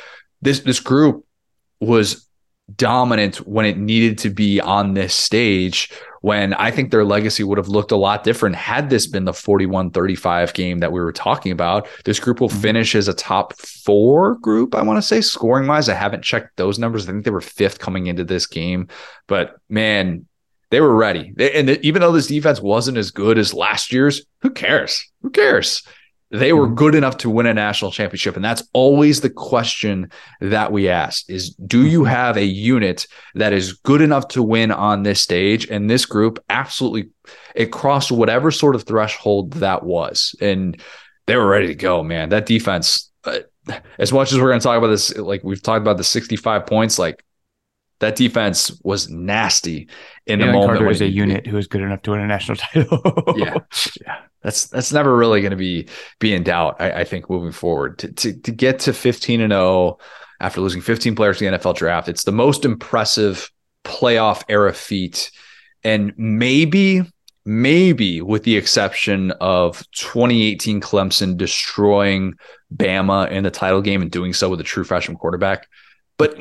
this, 0.42 0.60
this 0.60 0.80
group 0.80 1.26
was 1.80 2.28
dominant 2.76 3.38
when 3.48 3.66
it 3.66 3.78
needed 3.78 4.18
to 4.20 4.30
be 4.30 4.60
on 4.62 4.94
this 4.94 5.14
stage 5.14 5.92
when 6.22 6.54
I 6.54 6.72
think 6.72 6.90
their 6.90 7.04
legacy 7.04 7.44
would 7.44 7.58
have 7.58 7.68
looked 7.68 7.92
a 7.92 7.98
lot 7.98 8.24
different 8.24 8.56
had 8.56 8.90
this 8.90 9.08
been 9.08 9.26
the 9.26 9.34
41 9.34 9.92
35 9.92 10.54
game 10.54 10.80
that 10.80 10.94
we 10.94 11.02
were 11.02 11.12
talking 11.12 11.52
about. 11.52 11.86
This 12.06 12.18
group 12.18 12.40
will 12.40 12.48
mm-hmm. 12.48 12.62
finish 12.62 12.96
as 12.96 13.10
a 13.10 13.14
top 13.14 13.54
four 13.58 14.36
group, 14.36 14.74
I 14.74 14.84
want 14.84 14.98
to 14.98 15.02
say, 15.02 15.20
scoring 15.20 15.68
wise. 15.68 15.90
I 15.90 15.96
haven't 15.96 16.24
checked 16.24 16.56
those 16.56 16.80
numbers. 16.80 17.08
I 17.08 17.12
think 17.12 17.26
they 17.26 17.32
were 17.32 17.42
fifth 17.42 17.80
coming 17.80 18.08
into 18.08 18.24
this 18.24 18.48
game, 18.48 18.88
but 19.28 19.58
man, 19.68 20.26
they 20.72 20.80
were 20.80 20.96
ready. 20.96 21.34
They, 21.36 21.52
and 21.52 21.70
even 21.70 22.02
though 22.02 22.14
this 22.14 22.28
defense 22.28 22.62
wasn't 22.62 22.98
as 22.98 23.12
good 23.12 23.38
as 23.38 23.54
last 23.54 23.92
year's, 23.92 24.26
who 24.42 24.50
cares? 24.50 25.06
Who 25.24 25.30
cares? 25.30 25.84
They 26.34 26.52
were 26.52 26.66
mm-hmm. 26.66 26.76
good 26.76 26.96
enough 26.96 27.18
to 27.18 27.30
win 27.30 27.46
a 27.46 27.54
national 27.54 27.92
championship. 27.92 28.36
And 28.36 28.44
that's 28.44 28.68
always 28.74 29.22
the 29.22 29.30
question 29.30 30.10
that 30.42 30.72
we 30.72 30.90
ask 30.90 31.30
is 31.30 31.52
do 31.52 31.86
you 31.86 32.00
mm-hmm. 32.00 32.10
have 32.10 32.38
a 32.38 32.44
unit 32.44 33.06
that 33.36 33.54
is 33.54 33.74
good 33.74 34.02
enough 34.02 34.30
to 34.30 34.42
win 34.42 34.72
on 34.72 35.04
this 35.04 35.22
stage? 35.22 35.68
And 35.70 35.90
this 35.90 36.08
group 36.08 36.44
absolutely 36.50 37.12
it 37.56 37.72
crossed 37.72 38.12
whatever 38.12 38.50
sort 38.50 38.74
of 38.74 38.84
threshold 38.84 39.54
that 39.54 39.84
was. 39.84 40.36
And 40.42 40.82
they 41.28 41.38
were 41.38 41.48
ready 41.48 41.68
to 41.68 41.76
go, 41.76 42.02
man. 42.04 42.30
That 42.30 42.48
defense, 42.48 43.12
uh, 43.26 43.40
as 44.00 44.12
much 44.12 44.32
as 44.34 44.40
we're 44.40 44.50
going 44.50 44.60
to 44.60 44.64
talk 44.64 44.78
about 44.78 44.88
this, 44.88 45.16
like 45.16 45.44
we've 45.44 45.62
talked 45.62 45.82
about 45.82 45.98
the 45.98 46.04
65 46.04 46.66
points, 46.66 46.98
like 46.98 47.24
that 48.04 48.16
defense 48.16 48.78
was 48.84 49.10
nasty 49.10 49.88
in 50.28 50.40
the 50.40 50.48
moment. 50.48 50.66
Carter 50.66 50.90
is 50.90 51.02
a 51.02 51.08
unit 51.08 51.48
who 51.48 51.58
is 51.58 51.68
good 51.68 51.82
enough 51.82 52.02
to 52.04 52.12
win 52.12 52.20
a 52.20 52.28
national 52.28 52.58
title. 52.58 53.02
yeah, 53.38 53.56
yeah, 54.06 54.18
that's 54.42 54.68
that's 54.68 54.92
never 54.92 55.16
really 55.16 55.42
going 55.42 55.52
to 55.52 55.58
be 55.58 55.88
be 56.20 56.34
in 56.34 56.44
doubt. 56.44 56.76
I, 56.80 56.92
I, 56.92 57.04
think 57.06 57.30
moving 57.30 57.52
forward 57.52 58.00
to, 58.00 58.12
to 58.12 58.34
to 58.34 58.52
get 58.52 58.80
to 58.80 58.94
fifteen 58.94 59.42
and 59.42 59.52
zero 59.52 59.98
after 60.40 60.62
losing 60.62 60.82
fifteen 60.82 61.16
players 61.16 61.38
to 61.38 61.50
the 61.50 61.58
NFL 61.58 61.76
draft, 61.76 62.10
it's 62.10 62.26
the 62.26 62.32
most 62.32 62.66
impressive 62.66 63.50
playoff 63.86 64.44
era 64.50 64.74
feat, 64.74 65.32
and 65.84 66.14
maybe 66.18 67.04
maybe 67.46 68.22
with 68.22 68.44
the 68.44 68.56
exception 68.56 69.32
of 69.42 69.84
2018 69.96 70.80
Clemson 70.80 71.36
destroying 71.36 72.34
Bama 72.74 73.30
in 73.32 73.44
the 73.44 73.52
title 73.52 73.82
game 73.82 74.02
and 74.02 74.10
doing 74.10 74.32
so 74.32 74.50
with 74.50 74.62
a 74.62 74.64
true 74.64 74.86
freshman 74.86 75.18
quarterback. 75.18 75.68
But. 76.18 76.38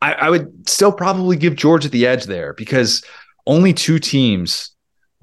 I, 0.00 0.12
I 0.12 0.30
would 0.30 0.68
still 0.68 0.92
probably 0.92 1.36
give 1.36 1.56
Georgia 1.56 1.88
the 1.88 2.06
edge 2.06 2.24
there 2.24 2.54
because 2.54 3.02
only 3.46 3.72
two 3.72 3.98
teams 3.98 4.74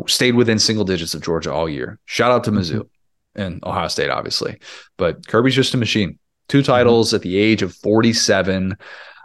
stayed 0.07 0.35
within 0.35 0.59
single 0.59 0.85
digits 0.85 1.13
of 1.13 1.21
Georgia 1.21 1.53
all 1.53 1.69
year. 1.69 1.99
Shout 2.05 2.31
out 2.31 2.43
to 2.45 2.51
Mizzou 2.51 2.81
mm-hmm. 2.81 3.41
and 3.41 3.63
Ohio 3.63 3.87
State, 3.87 4.09
obviously. 4.09 4.59
But 4.97 5.27
Kirby's 5.27 5.55
just 5.55 5.73
a 5.73 5.77
machine. 5.77 6.17
Two 6.47 6.59
mm-hmm. 6.59 6.71
titles 6.71 7.09
mm-hmm. 7.09 7.15
at 7.17 7.21
the 7.21 7.37
age 7.37 7.61
of 7.61 7.75
47. 7.75 8.77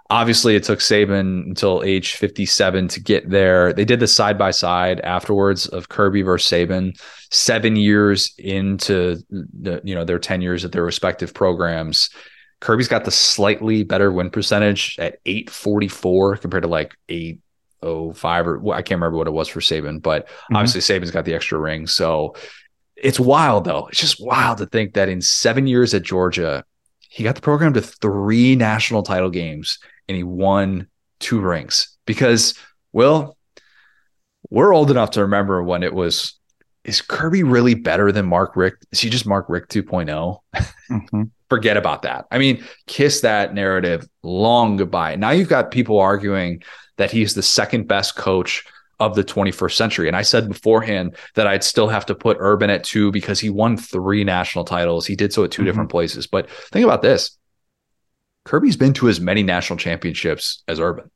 Obviously, 0.09 0.55
it 0.55 0.63
took 0.63 0.79
Saban 0.79 1.47
until 1.47 1.83
age 1.85 2.15
57 2.15 2.89
to 2.89 3.01
get 3.01 3.29
there. 3.29 3.73
They 3.73 3.85
did 3.85 3.99
the 3.99 4.07
side 4.07 4.39
by 4.39 4.53
side 4.53 5.01
afterwards 5.01 5.67
of 5.67 5.89
Kirby 5.89 6.23
versus 6.23 6.51
Saban, 6.51 7.01
seven 7.33 7.75
years 7.75 8.33
into 8.39 9.17
the, 9.31 9.81
you 9.83 9.97
know 9.97 10.05
their 10.05 10.21
tenures 10.21 10.65
at 10.65 10.71
their 10.71 10.85
respective 10.85 11.35
programs. 11.35 12.09
Kirby's 12.61 12.89
got 12.89 13.05
the 13.05 13.11
slightly 13.11 13.85
better 13.85 14.11
win 14.11 14.31
percentage 14.31 14.97
at 14.99 15.19
844 15.27 16.39
compared 16.39 16.63
to 16.63 16.69
like 16.69 16.97
805 17.09 18.47
or 18.47 18.75
I 18.75 18.83
can't 18.83 18.99
remember 18.99 19.19
what 19.19 19.27
it 19.27 19.33
was 19.33 19.49
for 19.49 19.61
Saban, 19.61 20.01
but 20.01 20.27
mm-hmm. 20.27 20.57
obviously 20.57 20.81
Saban's 20.81 21.11
got 21.11 21.25
the 21.25 21.35
extra 21.35 21.59
ring. 21.59 21.87
So 21.87 22.35
it's 22.97 23.21
wild 23.21 23.65
though. 23.65 23.87
It's 23.89 24.01
just 24.01 24.25
wild 24.25 24.59
to 24.59 24.67
think 24.67 24.95
that 24.95 25.09
in 25.09 25.21
seven 25.21 25.67
years 25.67 25.93
at 25.93 26.03
Georgia, 26.03 26.65
he 27.01 27.25
got 27.25 27.35
the 27.35 27.43
program 27.43 27.75
to 27.75 27.83
three 27.83 28.57
national 28.57 29.03
title 29.03 29.31
games 29.31 29.79
and 30.09 30.17
he 30.17 30.23
won 30.23 30.89
two 31.21 31.41
rings 31.41 31.97
because, 32.07 32.55
well, 32.93 33.37
we're 34.49 34.75
old 34.75 34.91
enough 34.91 35.11
to 35.13 35.23
remember 35.23 35.63
when 35.63 35.83
it 35.83 35.93
was 35.93 36.39
is 36.85 37.03
Kirby 37.03 37.43
really 37.43 37.75
better 37.75 38.13
than 38.13 38.27
Mark 38.27 38.55
Richt? 38.55 38.87
Is 38.93 39.01
he 39.01 39.11
just 39.11 39.27
Mark 39.27 39.47
Richt 39.49 39.71
2.0? 39.71 40.39
Mm-hmm 40.89 41.23
forget 41.49 41.77
about 41.77 42.03
that. 42.03 42.27
I 42.31 42.39
mean, 42.39 42.65
kiss 42.87 43.21
that 43.21 43.55
narrative 43.55 44.09
long 44.23 44.77
goodbye. 44.77 45.17
Now 45.17 45.31
you've 45.31 45.49
got 45.49 45.71
people 45.71 45.99
arguing 45.99 46.63
that 46.97 47.11
he's 47.11 47.35
the 47.35 47.43
second 47.43 47.89
best 47.89 48.17
coach 48.17 48.65
of 48.99 49.15
the 49.15 49.25
21st 49.25 49.75
century. 49.75 50.09
And 50.09 50.17
I 50.17 50.23
said 50.23 50.49
beforehand 50.49 51.17
that 51.35 51.47
I'd 51.47 51.63
still 51.63 51.89
have 51.89 52.07
to 52.07 52.15
put 52.15 52.39
Urban 52.41 52.71
at 52.71 52.85
two 52.85 53.13
because 53.13 53.39
he 53.39 53.51
won 53.51 53.77
three 53.77 54.25
national 54.25 54.65
titles. 54.65 55.07
He 55.07 55.17
did 55.17 55.33
so 55.33 55.45
at 55.45 55.51
2 55.51 55.61
mm-hmm. 55.61 55.67
different 55.67 55.91
places. 55.91 56.27
But 56.27 56.51
think 56.73 56.85
about 56.85 57.03
this 57.03 57.37
Kirby's 58.45 58.77
been 58.77 58.95
to 58.95 59.09
as 59.09 59.21
many 59.21 59.43
national 59.43 59.79
championships 59.79 60.63
as 60.67 60.81
Urban, 60.81 61.11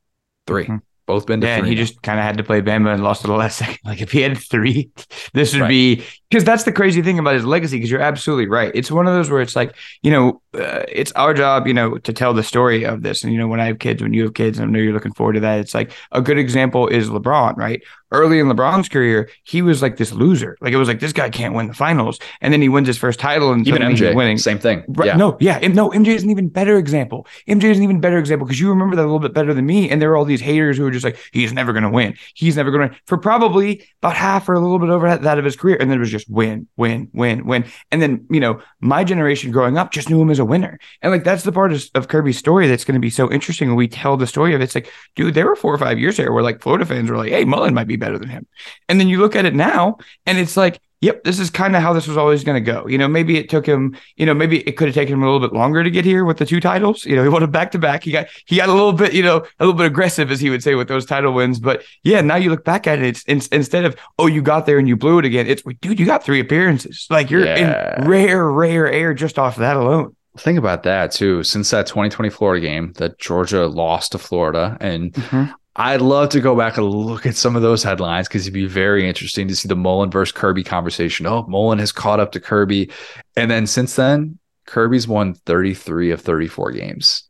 3 0.47 0.63
mm-hmm. 0.63 0.77
Both 1.07 1.25
been 1.25 1.41
yeah, 1.41 1.57
and 1.57 1.67
he 1.67 1.75
just 1.75 2.01
kind 2.03 2.19
of 2.19 2.25
had 2.25 2.37
to 2.37 2.43
play 2.43 2.61
Bama 2.61 2.93
and 2.93 3.03
lost 3.03 3.21
to 3.21 3.27
the 3.27 3.33
last 3.33 3.57
second. 3.59 3.79
Like 3.83 4.01
if 4.01 4.11
he 4.11 4.21
had 4.21 4.37
three, 4.37 4.91
this 5.33 5.51
would 5.51 5.63
right. 5.63 5.67
be 5.67 6.03
because 6.31 6.45
that's 6.45 6.63
the 6.63 6.71
crazy 6.71 7.01
thing 7.01 7.19
about 7.19 7.33
his 7.35 7.45
legacy. 7.45 7.75
Because 7.75 7.91
you're 7.91 8.01
absolutely 8.01 8.47
right. 8.47 8.71
It's 8.73 8.89
one 8.89 9.05
of 9.05 9.13
those 9.13 9.29
where 9.29 9.41
it's 9.41 9.55
like 9.55 9.75
you 10.01 10.09
know, 10.09 10.41
uh, 10.53 10.83
it's 10.87 11.11
our 11.11 11.33
job, 11.33 11.67
you 11.67 11.73
know, 11.73 11.97
to 11.97 12.13
tell 12.13 12.33
the 12.33 12.43
story 12.43 12.85
of 12.85 13.03
this. 13.03 13.23
And 13.23 13.33
you 13.33 13.37
know, 13.37 13.47
when 13.47 13.59
I 13.59 13.65
have 13.65 13.79
kids, 13.79 14.01
when 14.01 14.13
you 14.13 14.23
have 14.23 14.33
kids, 14.33 14.59
I 14.59 14.65
know 14.65 14.79
you're 14.79 14.93
looking 14.93 15.13
forward 15.13 15.33
to 15.33 15.41
that. 15.41 15.59
It's 15.59 15.75
like 15.75 15.91
a 16.13 16.21
good 16.21 16.37
example 16.37 16.87
is 16.87 17.09
LeBron, 17.09 17.57
right? 17.57 17.83
early 18.11 18.39
in 18.39 18.47
LeBron's 18.47 18.89
career, 18.89 19.29
he 19.43 19.61
was 19.61 19.81
like 19.81 19.97
this 19.97 20.11
loser. 20.11 20.57
Like 20.61 20.73
it 20.73 20.77
was 20.77 20.87
like 20.87 20.99
this 20.99 21.13
guy 21.13 21.29
can't 21.29 21.53
win 21.53 21.67
the 21.67 21.73
finals, 21.73 22.19
and 22.41 22.53
then 22.53 22.61
he 22.61 22.69
wins 22.69 22.87
his 22.87 22.97
first 22.97 23.19
title, 23.19 23.51
and 23.51 23.67
even 23.67 23.81
MJ 23.81 24.13
winning. 24.13 24.37
Same 24.37 24.59
thing. 24.59 24.83
Right, 24.87 25.07
yeah. 25.07 25.15
No, 25.15 25.37
yeah, 25.39 25.59
no. 25.67 25.89
MJ 25.89 26.07
is 26.07 26.23
an 26.23 26.29
even 26.29 26.49
better 26.49 26.77
example. 26.77 27.27
MJ 27.47 27.65
is 27.65 27.77
an 27.77 27.83
even 27.83 27.99
better 27.99 28.17
example 28.17 28.45
because 28.45 28.59
you 28.59 28.69
remember 28.69 28.95
that 28.95 29.03
a 29.03 29.09
little 29.09 29.19
bit 29.19 29.33
better 29.33 29.53
than 29.53 29.65
me. 29.65 29.89
And 29.89 30.01
there 30.01 30.11
are 30.11 30.17
all 30.17 30.25
these 30.25 30.41
haters 30.41 30.77
who 30.77 30.85
are 30.85 30.91
just 30.91 31.05
like, 31.05 31.17
he's 31.31 31.53
never 31.53 31.73
going 31.73 31.83
to 31.83 31.89
win. 31.89 32.15
He's 32.35 32.57
never 32.57 32.71
going 32.71 32.89
to 32.89 32.95
for 33.05 33.17
probably 33.17 33.83
about 34.01 34.15
half 34.15 34.47
or 34.49 34.53
a 34.53 34.59
little 34.59 34.79
bit 34.79 34.89
over 34.89 35.15
that 35.17 35.37
of 35.37 35.45
his 35.45 35.55
career, 35.55 35.77
and 35.79 35.89
then 35.89 35.97
it 35.97 36.01
was 36.01 36.11
just 36.11 36.20
win, 36.29 36.67
win, 36.75 37.09
win, 37.13 37.45
win. 37.45 37.65
And 37.91 38.01
then 38.01 38.25
you 38.29 38.39
know, 38.39 38.61
my 38.79 39.03
generation 39.03 39.51
growing 39.51 39.77
up 39.77 39.91
just 39.91 40.09
knew 40.09 40.21
him 40.21 40.29
as 40.29 40.39
a 40.39 40.45
winner, 40.45 40.79
and 41.01 41.11
like 41.11 41.23
that's 41.23 41.43
the 41.43 41.51
part 41.51 41.73
of, 41.73 41.83
of 41.95 42.07
Kirby's 42.07 42.37
story 42.37 42.67
that's 42.67 42.85
going 42.85 42.95
to 42.95 42.99
be 42.99 43.09
so 43.09 43.31
interesting 43.31 43.67
when 43.67 43.77
we 43.77 43.87
tell 43.87 44.17
the 44.17 44.27
story 44.27 44.53
of 44.53 44.61
it. 44.61 44.65
It's 44.65 44.75
like, 44.75 44.91
dude, 45.15 45.33
there 45.33 45.47
were 45.47 45.55
four 45.55 45.73
or 45.73 45.77
five 45.77 45.99
years 45.99 46.17
there 46.17 46.31
where 46.31 46.43
like 46.43 46.61
Florida 46.61 46.85
fans 46.85 47.09
were 47.09 47.17
like, 47.17 47.31
hey, 47.31 47.45
Mullen 47.45 47.73
might 47.73 47.87
be 47.87 47.95
better 47.95 48.17
than 48.17 48.29
him. 48.29 48.47
And 48.89 48.99
then 48.99 49.07
you 49.07 49.19
look 49.19 49.35
at 49.35 49.45
it 49.45 49.55
now 49.55 49.97
and 50.25 50.37
it's 50.37 50.57
like, 50.57 50.79
yep, 51.01 51.23
this 51.23 51.39
is 51.39 51.49
kind 51.49 51.75
of 51.75 51.81
how 51.81 51.93
this 51.93 52.07
was 52.07 52.15
always 52.15 52.43
going 52.43 52.63
to 52.63 52.71
go. 52.71 52.87
You 52.87 52.97
know, 52.97 53.07
maybe 53.07 53.37
it 53.37 53.49
took 53.49 53.65
him, 53.65 53.97
you 54.15 54.25
know, 54.25 54.33
maybe 54.33 54.59
it 54.61 54.77
could 54.77 54.87
have 54.87 54.95
taken 54.95 55.15
him 55.15 55.23
a 55.23 55.25
little 55.25 55.39
bit 55.39 55.53
longer 55.53 55.83
to 55.83 55.89
get 55.89 56.05
here 56.05 56.23
with 56.23 56.37
the 56.37 56.45
two 56.45 56.61
titles. 56.61 57.05
You 57.05 57.15
know, 57.15 57.23
he 57.23 57.29
won 57.29 57.49
back 57.51 57.71
to 57.71 57.79
back. 57.79 58.03
He 58.03 58.11
got 58.11 58.27
he 58.45 58.55
got 58.55 58.69
a 58.69 58.73
little 58.73 58.93
bit, 58.93 59.13
you 59.13 59.23
know, 59.23 59.37
a 59.37 59.65
little 59.65 59.73
bit 59.73 59.87
aggressive 59.87 60.31
as 60.31 60.39
he 60.39 60.49
would 60.49 60.63
say 60.63 60.75
with 60.75 60.87
those 60.87 61.05
title 61.05 61.33
wins. 61.33 61.59
But 61.59 61.83
yeah, 62.03 62.21
now 62.21 62.35
you 62.35 62.49
look 62.49 62.63
back 62.63 62.87
at 62.87 62.99
it, 62.99 63.05
it's, 63.05 63.23
it's 63.27 63.47
instead 63.47 63.83
of 63.83 63.95
oh 64.19 64.27
you 64.27 64.41
got 64.41 64.65
there 64.65 64.77
and 64.77 64.87
you 64.87 64.95
blew 64.95 65.19
it 65.19 65.25
again, 65.25 65.47
it's 65.47 65.63
dude, 65.81 65.99
you 65.99 66.05
got 66.05 66.23
three 66.23 66.39
appearances. 66.39 67.07
Like 67.09 67.29
you're 67.29 67.45
yeah. 67.45 68.01
in 68.01 68.07
rare, 68.07 68.49
rare 68.49 68.89
air 68.91 69.13
just 69.13 69.39
off 69.39 69.57
that 69.57 69.75
alone. 69.75 70.15
Think 70.37 70.57
about 70.57 70.83
that 70.83 71.11
too. 71.11 71.43
Since 71.43 71.71
that 71.71 71.87
2020 71.87 72.29
Florida 72.29 72.65
game 72.65 72.93
that 72.93 73.19
Georgia 73.19 73.67
lost 73.67 74.13
to 74.13 74.17
Florida, 74.17 74.77
and 74.79 75.11
mm-hmm. 75.11 75.51
I'd 75.75 76.01
love 76.01 76.29
to 76.29 76.41
go 76.41 76.55
back 76.55 76.77
and 76.77 76.85
look 76.85 77.25
at 77.25 77.35
some 77.35 77.55
of 77.55 77.61
those 77.61 77.81
headlines 77.81 78.27
because 78.27 78.43
it'd 78.43 78.53
be 78.53 78.65
very 78.65 79.07
interesting 79.07 79.47
to 79.47 79.55
see 79.55 79.69
the 79.69 79.75
Mullen 79.75 80.11
versus 80.11 80.33
Kirby 80.33 80.63
conversation. 80.63 81.25
Oh, 81.25 81.45
Mullen 81.47 81.79
has 81.79 81.93
caught 81.93 82.19
up 82.19 82.33
to 82.33 82.41
Kirby. 82.41 82.91
And 83.37 83.49
then 83.49 83.65
since 83.65 83.95
then, 83.95 84.37
Kirby's 84.65 85.07
won 85.07 85.33
33 85.33 86.11
of 86.11 86.21
34 86.21 86.71
games. 86.71 87.23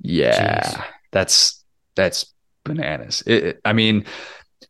Yeah. 0.00 0.62
Jeez. 0.62 0.84
That's 1.10 1.64
that's 1.96 2.32
bananas. 2.64 3.22
It, 3.26 3.60
I 3.64 3.72
mean, 3.72 4.06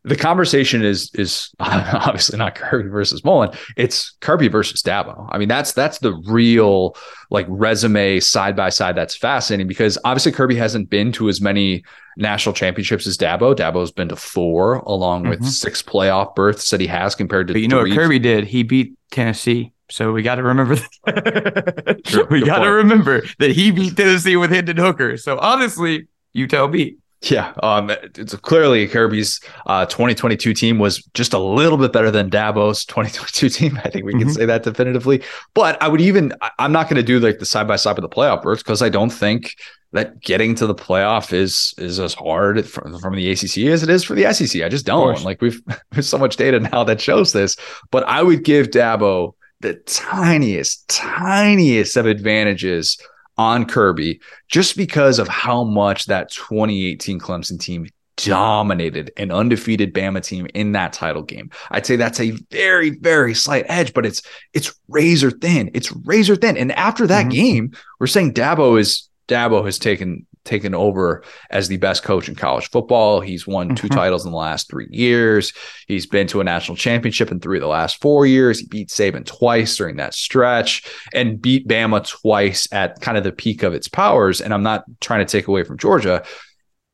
the 0.05 0.17
conversation 0.17 0.85
is 0.85 1.11
is 1.15 1.51
obviously 1.61 2.39
not 2.39 2.55
Kirby 2.55 2.89
versus 2.89 3.25
Mullen. 3.25 3.51
It's 3.77 4.11
Kirby 4.21 4.49
versus 4.49 4.83
Dabo. 4.83 5.29
I 5.31 5.39
mean, 5.39 5.49
that's 5.49 5.73
that's 5.73 5.99
the 5.99 6.15
real 6.27 6.97
like 7.31 7.47
resume 7.49 8.21
side 8.21 8.57
by 8.57 8.71
side. 8.71 8.97
That's 8.97 9.17
fascinating 9.17 9.69
because 9.69 9.99
obviously 10.05 10.33
Kirby 10.33 10.57
hasn't 10.57 10.91
been 10.91 11.13
to 11.13 11.29
as 11.29 11.41
many 11.41 11.85
national 12.17 12.55
championships 12.55 13.07
as 13.07 13.17
Dabo. 13.17 13.55
Dabo's 13.55 13.93
been 13.93 14.09
to 14.09 14.17
four, 14.17 14.77
along 14.79 15.29
with 15.29 15.41
mm-hmm. 15.41 15.49
six 15.49 15.83
playoff 15.83 16.35
berths 16.35 16.71
that 16.71 16.81
he 16.81 16.87
has 16.89 17.15
compared 17.15 17.47
to. 17.49 17.55
But 17.55 17.61
you 17.61 17.69
three. 17.69 17.77
know 17.79 17.89
what 17.89 17.97
Kirby 17.97 18.19
did? 18.19 18.45
He 18.45 18.65
beat 18.65 18.95
Tennessee. 19.11 19.73
So 19.89 20.13
we 20.13 20.23
got 20.23 20.37
to 20.37 20.43
remember 20.43 20.77
that. 20.77 22.27
we 22.31 22.43
got 22.45 22.61
to 22.61 22.71
remember 22.71 23.23
that 23.39 23.51
he 23.51 23.71
beat 23.71 23.97
Tennessee 23.97 24.37
with 24.37 24.51
Hendon 24.51 24.79
Hooker. 24.79 25.17
So 25.17 25.39
honestly, 25.39 26.09
you 26.33 26.49
tell 26.49 26.67
me. 26.67 26.97
Yeah, 27.25 27.53
um, 27.63 27.91
it's 27.91 28.35
clearly 28.37 28.89
Kirby's 28.89 29.41
uh, 29.67 29.87
2022 29.87 30.55
team 30.55 30.79
was 30.81 31.05
just 31.15 31.33
a 31.33 31.39
little 31.39 31.79
bit 31.79 31.93
better 31.93 32.11
than 32.11 32.29
Dabo's 32.31 32.85
2022 32.87 33.49
team. 33.49 33.81
I 33.85 33.91
think 33.91 34.05
we 34.05 34.13
can 34.13 34.23
mm-hmm. 34.23 34.31
say 34.31 34.45
that 34.47 34.65
definitively. 34.65 35.23
But 35.55 35.81
I 35.81 35.89
would 35.89 36.01
even 36.01 36.35
I'm 36.59 36.73
not 36.73 36.89
going 36.89 36.97
to 36.97 37.03
do 37.03 37.21
like 37.21 37.39
the 37.39 37.47
side 37.47 37.69
by 37.69 37.77
side 37.77 37.97
with 37.97 38.03
the 38.03 38.15
playoff 38.15 38.43
berths 38.43 38.63
because 38.63 38.83
I 38.83 38.89
don't 38.89 39.11
think 39.11 39.55
that 39.93 40.21
getting 40.21 40.55
to 40.57 40.67
the 40.67 40.75
playoff 40.75 41.33
is 41.33 41.75
is 41.79 42.01
as 42.01 42.15
hard 42.15 42.67
from, 42.67 42.99
from 42.99 43.15
the 43.15 43.31
ACC 43.31 43.59
as 43.69 43.83
it 43.83 43.91
is 43.91 44.03
for 44.03 44.15
the 44.15 44.33
SEC. 44.33 44.63
I 44.63 44.69
just 44.69 44.87
don't 44.87 45.23
like 45.23 45.41
we've 45.41 45.61
there's 45.93 46.09
so 46.09 46.19
much 46.19 46.37
data 46.37 46.59
now 46.59 46.83
that 46.83 47.01
shows 47.01 47.33
this. 47.33 47.57
But 47.93 48.03
I 48.05 48.23
would 48.23 48.43
give 48.43 48.69
Dabo 48.69 49.35
the 49.61 49.75
tiniest, 49.87 50.89
tiniest 50.89 51.97
of 51.97 52.07
advantages 52.07 52.99
on 53.43 53.67
Kirby 53.67 54.21
just 54.49 54.77
because 54.77 55.19
of 55.19 55.29
how 55.29 55.65
much 55.65 56.07
that 56.07 56.31
2018 56.31 57.19
Clemson 57.19 57.59
team 57.59 57.87
dominated 58.17 59.11
an 59.17 59.33
undefeated 59.33 59.93
Bama 59.93 60.23
team 60.23 60.47
in 60.55 60.73
that 60.73 60.93
title 60.93 61.23
game. 61.23 61.51
I'd 61.71 61.87
say 61.87 61.97
that's 61.97 62.21
a 62.21 62.33
very, 62.51 62.91
very 62.91 63.35
slight 63.35 63.65
edge, 63.69 63.93
but 63.95 64.07
it's 64.07 64.23
it's 64.53 64.75
razor 64.89 65.31
thin. 65.31 65.71
It's 65.75 65.93
razor 65.93 66.37
thin. 66.37 66.57
And 66.57 66.73
after 66.73 67.07
that 67.07 67.23
mm-hmm. 67.23 67.31
game, 67.31 67.73
we're 67.99 68.07
saying 68.07 68.35
Dabo 68.35 68.79
is 68.79 69.09
Dabo 69.29 69.65
has 69.65 69.79
taken 69.79 70.27
taken 70.45 70.75
over 70.75 71.23
as 71.51 71.69
the 71.69 71.77
best 71.77 72.03
coach 72.03 72.29
in 72.29 72.35
college 72.35 72.69
football. 72.71 73.21
He's 73.21 73.47
won 73.47 73.69
mm-hmm. 73.69 73.75
two 73.77 73.89
titles 73.89 74.25
in 74.25 74.33
the 74.33 74.37
last 74.37 74.69
three 74.69 74.89
years. 74.91 75.53
He's 75.87 76.07
been 76.07 76.27
to 76.29 76.41
a 76.41 76.45
national 76.45 76.77
championship 76.77 77.31
in 77.31 77.41
three 77.41 77.59
of 77.59 77.63
the 77.63 77.69
last 77.69 78.01
four 78.01 78.27
years. 78.27 78.59
He 78.59 78.67
beat 78.67 78.89
Saban 78.89 79.25
twice 79.25 79.77
during 79.77 79.97
that 79.97 80.15
stretch 80.15 80.85
and 81.13 81.41
beat 81.41 81.69
Bama 81.69 82.07
twice 82.07 82.69
at 82.73 83.01
kind 83.01 83.17
of 83.17 83.25
the 83.25 83.33
peak 83.33 83.63
of 83.63 83.75
its 83.75 83.89
powers. 83.89 84.41
And 84.41 84.53
I'm 84.53 84.63
not 84.63 84.85
trying 85.01 85.25
to 85.25 85.31
take 85.31 85.49
away 85.49 85.65
from 85.65 85.79
Georgia. 85.79 86.25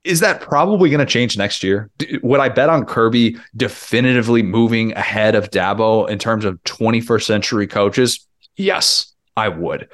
Is 0.05 0.21
that 0.21 0.41
probably 0.41 0.91
going 0.91 1.01
to 1.01 1.07
change 1.07 1.37
next 1.37 1.63
year? 1.63 1.91
Would 2.23 2.41
I 2.41 2.49
bet 2.49 2.71
on 2.71 2.87
Kirby 2.87 3.37
definitively 3.57 4.43
moving 4.43 4.93
ahead 4.93 5.35
of 5.35 5.51
Dabo 5.51 6.09
in 6.09 6.19
terms 6.19 6.45
of 6.45 6.63
21st 6.65 7.25
century 7.25 7.67
coaches? 7.67 8.27
Yes, 8.57 9.13
I 9.37 9.49
would. 9.49 9.89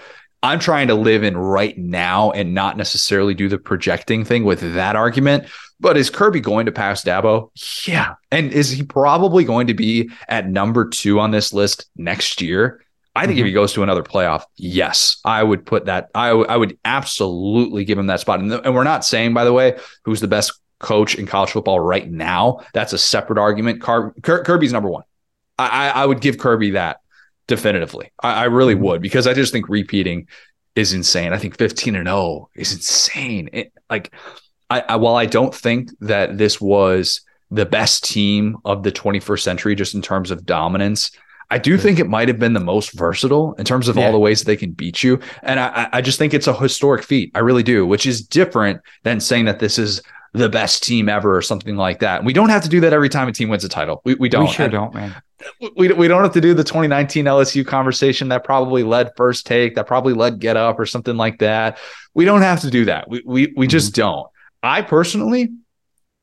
I'm 0.45 0.59
trying 0.59 0.89
to 0.89 0.95
live 0.95 1.25
in 1.25 1.39
right 1.39 1.77
now 1.79 2.31
and 2.33 2.53
not 2.53 2.77
necessarily 2.77 3.33
do 3.33 3.49
the 3.49 3.57
projecting 3.57 4.27
thing 4.27 4.45
with 4.45 4.75
that 4.75 4.95
argument. 4.95 5.47
But 5.81 5.97
is 5.97 6.11
Kirby 6.11 6.41
going 6.41 6.67
to 6.67 6.73
pass 6.73 7.03
Dabo? 7.03 7.51
Yeah. 7.89 8.15
And 8.31 8.53
is 8.53 8.69
he 8.69 8.83
probably 8.83 9.45
going 9.45 9.67
to 9.69 9.75
be 9.75 10.11
at 10.29 10.47
number 10.49 10.87
two 10.87 11.19
on 11.19 11.31
this 11.31 11.55
list 11.55 11.87
next 11.97 12.43
year? 12.43 12.85
I 13.17 13.27
think 13.27 13.39
mm-hmm. 13.39 13.41
if 13.41 13.47
he 13.47 13.53
goes 13.53 13.73
to 13.73 13.83
another 13.83 14.03
playoff, 14.03 14.45
yes, 14.57 15.17
I 15.25 15.43
would 15.43 15.65
put 15.65 15.87
that. 15.87 16.11
I, 16.15 16.29
w- 16.29 16.47
I 16.47 16.59
would 16.59 16.79
absolutely 16.85 17.85
give 17.85 17.99
him 17.99 18.09
that 18.09 18.21
spot. 18.21 18.41
And, 18.41 18.51
th- 18.51 18.63
and 18.65 18.75
we're 18.75 18.85
not 18.85 19.05
saying, 19.05 19.33
by 19.33 19.45
the 19.45 19.53
way, 19.53 19.79
who's 20.05 20.21
the 20.21 20.29
best 20.29 20.53
coach 20.79 21.15
in 21.15 21.27
college 21.27 21.53
football 21.53 21.81
right 21.81 22.11
now. 22.11 22.61
That's 22.75 22.93
a 22.93 22.99
separate 22.99 23.39
argument. 23.39 23.81
Car- 23.81 24.15
Kirby's 24.23 24.73
number 24.73 24.91
one. 24.91 25.05
I, 25.59 25.91
I 25.91 26.07
would 26.07 26.21
give 26.21 26.39
Kirby 26.39 26.73
that 26.73 27.01
definitively. 27.47 28.13
I, 28.23 28.43
I 28.43 28.45
really 28.45 28.75
mm-hmm. 28.75 28.85
would 28.85 29.03
because 29.03 29.27
I 29.27 29.35
just 29.35 29.53
think 29.53 29.69
repeating 29.69 30.29
is 30.75 30.93
insane. 30.93 31.33
I 31.33 31.39
think 31.39 31.57
15 31.59 31.97
and 31.97 32.09
0 32.09 32.49
is 32.55 32.73
insane. 32.73 33.49
It, 33.53 33.73
like, 33.89 34.13
I, 34.71 34.81
I, 34.81 34.97
while 34.97 35.17
I 35.17 35.27
don't 35.27 35.55
think 35.55 35.91
that 36.01 36.39
this 36.39 36.61
was 36.61 37.21
the 37.51 37.67
best 37.67 38.05
team 38.05 38.57
of 38.65 38.83
the 38.83 38.91
21st 38.91 39.41
century, 39.41 39.75
just 39.75 39.95
in 39.95 40.03
terms 40.03 40.31
of 40.31 40.45
dominance, 40.45 41.11
I 41.51 41.59
do 41.59 41.79
think 41.79 42.01
it 42.01 42.09
might 42.09 42.29
have 42.29 42.39
been 42.39 42.55
the 42.55 42.61
most 42.61 42.93
versatile 42.93 43.55
in 43.55 43.65
terms 43.65 43.87
of 43.87 43.97
yeah. 43.97 44.07
all 44.07 44.13
the 44.13 44.19
ways 44.19 44.43
they 44.43 44.57
can 44.57 44.73
beat 44.73 45.03
you. 45.03 45.21
And 45.43 45.61
I, 45.61 45.89
I 45.93 46.01
just 46.01 46.19
think 46.19 46.35
it's 46.35 46.47
a 46.47 46.55
historic 46.55 47.05
feat. 47.05 47.31
I 47.35 47.41
really 47.41 47.63
do, 47.63 47.87
which 47.87 48.07
is 48.07 48.27
different 48.27 48.81
than 49.05 49.21
saying 49.21 49.45
that 49.45 49.61
this 49.61 49.79
is 49.79 50.03
the 50.33 50.49
best 50.49 50.83
team 50.83 51.09
ever 51.09 51.37
or 51.37 51.43
something 51.43 51.77
like 51.77 52.01
that. 52.01 52.25
We 52.25 52.33
don't 52.33 52.49
have 52.49 52.63
to 52.63 52.69
do 52.69 52.81
that 52.81 52.93
every 52.93 53.11
time 53.11 53.29
a 53.29 53.33
team 53.33 53.51
wins 53.51 53.63
a 53.63 53.69
title. 53.69 54.01
We, 54.05 54.15
we 54.15 54.29
don't. 54.29 54.47
We 54.47 54.53
sure 54.53 54.69
don't, 54.69 54.93
man 54.95 55.15
we, 55.77 55.93
we 55.93 56.09
don't 56.09 56.23
have 56.23 56.33
to 56.33 56.41
do 56.41 56.55
the 56.55 56.65
2019 56.65 57.25
LSU 57.25 57.67
conversation 57.67 58.29
that 58.29 58.45
probably 58.45 58.83
led 58.83 59.11
first 59.17 59.47
take, 59.47 59.75
that 59.75 59.87
probably 59.87 60.15
led 60.15 60.39
get 60.39 60.57
up 60.57 60.79
or 60.79 60.87
something 60.87 61.17
like 61.17 61.39
that. 61.39 61.79
We 62.15 62.25
don't 62.25 62.43
have 62.43 62.61
to 62.61 62.71
do 62.71 62.85
that. 62.87 63.09
We 63.09 63.23
we 63.25 63.53
we 63.57 63.67
just 63.67 63.93
mm-hmm. 63.93 64.03
don't. 64.03 64.29
I 64.63 64.83
personally 64.83 65.51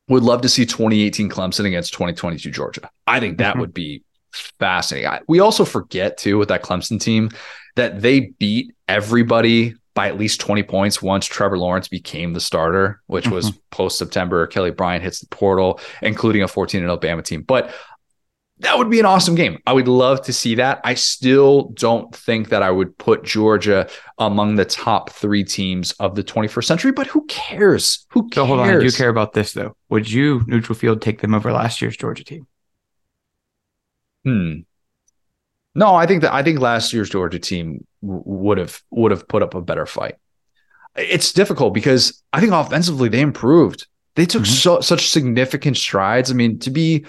would 0.07 0.23
love 0.23 0.41
to 0.41 0.49
see 0.49 0.65
2018 0.65 1.29
Clemson 1.29 1.65
against 1.65 1.93
2022 1.93 2.51
Georgia. 2.51 2.89
I 3.07 3.19
think 3.19 3.37
that 3.37 3.51
mm-hmm. 3.51 3.61
would 3.61 3.73
be 3.73 4.03
fascinating. 4.59 5.09
I, 5.09 5.21
we 5.27 5.39
also 5.39 5.65
forget 5.65 6.17
too 6.17 6.37
with 6.37 6.49
that 6.49 6.63
Clemson 6.63 6.99
team 6.99 7.29
that 7.75 8.01
they 8.01 8.31
beat 8.39 8.73
everybody 8.87 9.75
by 9.93 10.07
at 10.07 10.17
least 10.17 10.39
20 10.39 10.63
points 10.63 11.01
once 11.01 11.25
Trevor 11.25 11.57
Lawrence 11.57 11.87
became 11.87 12.33
the 12.33 12.39
starter, 12.39 13.01
which 13.07 13.25
mm-hmm. 13.25 13.35
was 13.35 13.51
post 13.71 13.97
September. 13.97 14.47
Kelly 14.47 14.71
Bryant 14.71 15.03
hits 15.03 15.19
the 15.19 15.27
portal, 15.27 15.79
including 16.01 16.43
a 16.43 16.47
14 16.47 16.79
0 16.79 16.97
Bama 16.97 17.23
team. 17.23 17.41
But 17.41 17.73
that 18.61 18.77
would 18.77 18.89
be 18.91 18.99
an 18.99 19.05
awesome 19.05 19.33
game. 19.33 19.57
I 19.65 19.73
would 19.73 19.87
love 19.87 20.21
to 20.23 20.33
see 20.33 20.55
that. 20.55 20.81
I 20.83 20.93
still 20.93 21.69
don't 21.69 22.15
think 22.15 22.49
that 22.49 22.61
I 22.61 22.69
would 22.69 22.95
put 22.97 23.23
Georgia 23.23 23.89
among 24.19 24.55
the 24.55 24.65
top 24.65 25.09
three 25.09 25.43
teams 25.43 25.93
of 25.93 26.13
the 26.13 26.23
21st 26.23 26.63
century, 26.63 26.91
but 26.91 27.07
who 27.07 27.25
cares? 27.25 28.05
Who 28.11 28.29
cares? 28.29 28.35
So 28.35 28.45
hold 28.45 28.59
on. 28.59 28.69
I 28.69 28.79
do 28.79 28.91
care 28.91 29.09
about 29.09 29.33
this 29.33 29.53
though. 29.53 29.75
Would 29.89 30.11
you, 30.11 30.43
neutral 30.45 30.77
field, 30.77 31.01
take 31.01 31.21
them 31.21 31.33
over 31.33 31.51
last 31.51 31.81
year's 31.81 31.97
Georgia 31.97 32.23
team? 32.23 32.45
Hmm. 34.23 34.59
No, 35.73 35.95
I 35.95 36.05
think 36.05 36.21
that 36.21 36.33
I 36.33 36.43
think 36.43 36.59
last 36.59 36.93
year's 36.93 37.09
Georgia 37.09 37.39
team 37.39 37.85
would 38.01 38.59
have 38.59 38.79
would 38.91 39.11
have 39.11 39.27
put 39.27 39.41
up 39.41 39.55
a 39.55 39.61
better 39.61 39.87
fight. 39.87 40.15
It's 40.95 41.31
difficult 41.31 41.73
because 41.73 42.21
I 42.31 42.41
think 42.41 42.53
offensively 42.53 43.09
they 43.09 43.21
improved. 43.21 43.87
They 44.15 44.25
took 44.25 44.43
mm-hmm. 44.43 44.51
so 44.51 44.81
such 44.81 45.09
significant 45.09 45.77
strides. 45.77 46.29
I 46.29 46.33
mean, 46.33 46.59
to 46.59 46.69
be 46.69 47.05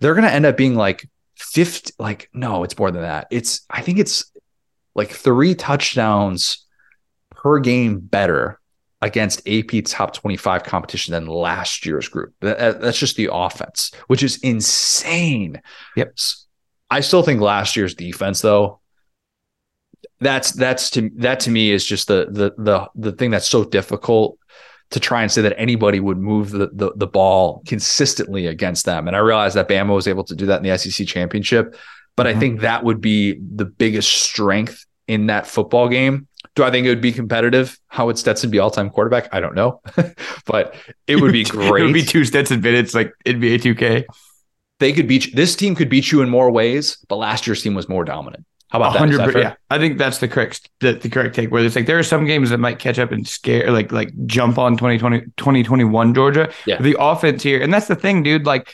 they're 0.00 0.14
going 0.14 0.26
to 0.26 0.32
end 0.32 0.46
up 0.46 0.56
being 0.56 0.74
like 0.74 1.08
50 1.36 1.94
like 1.98 2.28
no 2.32 2.64
it's 2.64 2.78
more 2.78 2.90
than 2.90 3.02
that. 3.02 3.26
It's 3.30 3.66
i 3.70 3.82
think 3.82 3.98
it's 3.98 4.30
like 4.94 5.10
three 5.10 5.54
touchdowns 5.54 6.66
per 7.30 7.58
game 7.58 7.98
better 8.00 8.60
against 9.02 9.46
ap 9.46 9.70
top 9.84 10.14
25 10.14 10.62
competition 10.62 11.12
than 11.12 11.26
last 11.26 11.84
year's 11.84 12.08
group. 12.08 12.32
That, 12.40 12.80
that's 12.80 12.98
just 12.98 13.16
the 13.16 13.30
offense 13.32 13.92
which 14.06 14.22
is 14.22 14.38
insane. 14.38 15.60
Yep. 15.96 16.16
I 16.90 17.00
still 17.00 17.22
think 17.22 17.40
last 17.40 17.76
year's 17.76 17.94
defense 17.94 18.40
though 18.40 18.80
that's 20.20 20.52
that's 20.52 20.90
to 20.90 21.10
that 21.16 21.40
to 21.40 21.50
me 21.50 21.70
is 21.70 21.84
just 21.84 22.08
the 22.08 22.26
the 22.30 22.52
the 22.56 22.88
the 22.94 23.12
thing 23.12 23.30
that's 23.30 23.48
so 23.48 23.64
difficult 23.64 24.38
to 24.90 25.00
try 25.00 25.22
and 25.22 25.30
say 25.30 25.42
that 25.42 25.58
anybody 25.58 26.00
would 26.00 26.18
move 26.18 26.50
the, 26.50 26.70
the, 26.72 26.92
the 26.96 27.06
ball 27.06 27.62
consistently 27.66 28.46
against 28.46 28.84
them. 28.84 29.08
And 29.08 29.16
I 29.16 29.20
realized 29.20 29.56
that 29.56 29.68
Bama 29.68 29.94
was 29.94 30.06
able 30.06 30.24
to 30.24 30.34
do 30.34 30.46
that 30.46 30.62
in 30.62 30.68
the 30.68 30.78
SEC 30.78 31.06
championship, 31.06 31.76
but 32.16 32.26
mm-hmm. 32.26 32.36
I 32.36 32.40
think 32.40 32.60
that 32.60 32.84
would 32.84 33.00
be 33.00 33.40
the 33.54 33.64
biggest 33.64 34.12
strength 34.12 34.84
in 35.08 35.26
that 35.26 35.46
football 35.46 35.88
game. 35.88 36.28
Do 36.54 36.62
I 36.62 36.70
think 36.70 36.86
it 36.86 36.90
would 36.90 37.00
be 37.00 37.12
competitive? 37.12 37.78
How 37.88 38.06
would 38.06 38.18
Stetson 38.18 38.50
be 38.50 38.60
all 38.60 38.70
time 38.70 38.90
quarterback? 38.90 39.28
I 39.32 39.40
don't 39.40 39.54
know, 39.54 39.80
but 40.46 40.76
it 41.06 41.16
would 41.16 41.32
be 41.32 41.44
great. 41.44 41.66
it 41.82 41.84
would 41.84 41.94
be 41.94 42.04
two 42.04 42.24
Stetson 42.24 42.60
minutes 42.60 42.94
like 42.94 43.12
NBA 43.26 43.60
2K. 43.60 44.04
They 44.78 44.92
could 44.92 45.08
beat 45.08 45.26
you. 45.26 45.32
This 45.34 45.56
team 45.56 45.74
could 45.74 45.88
beat 45.88 46.12
you 46.12 46.20
in 46.22 46.28
more 46.28 46.50
ways, 46.50 46.98
but 47.08 47.16
last 47.16 47.46
year's 47.46 47.62
team 47.62 47.74
was 47.74 47.88
more 47.88 48.04
dominant. 48.04 48.44
How 48.74 48.80
about 48.80 48.98
100 48.98 49.18
that? 49.18 49.32
that 49.34 49.38
yeah, 49.38 49.54
I 49.70 49.78
think 49.78 49.98
that's 49.98 50.18
the 50.18 50.26
correct 50.26 50.68
the, 50.80 50.94
the 50.94 51.08
correct 51.08 51.36
take. 51.36 51.52
Where 51.52 51.64
it's 51.64 51.76
like 51.76 51.86
there 51.86 51.96
are 51.96 52.02
some 52.02 52.26
games 52.26 52.50
that 52.50 52.58
might 52.58 52.80
catch 52.80 52.98
up 52.98 53.12
and 53.12 53.24
scare, 53.24 53.70
like 53.70 53.92
like 53.92 54.10
jump 54.26 54.58
on 54.58 54.76
2020 54.76 55.20
2021 55.36 56.12
Georgia. 56.12 56.52
Yeah. 56.66 56.82
The 56.82 56.96
offense 56.98 57.44
here, 57.44 57.62
and 57.62 57.72
that's 57.72 57.86
the 57.86 57.94
thing, 57.94 58.24
dude. 58.24 58.46
Like 58.46 58.68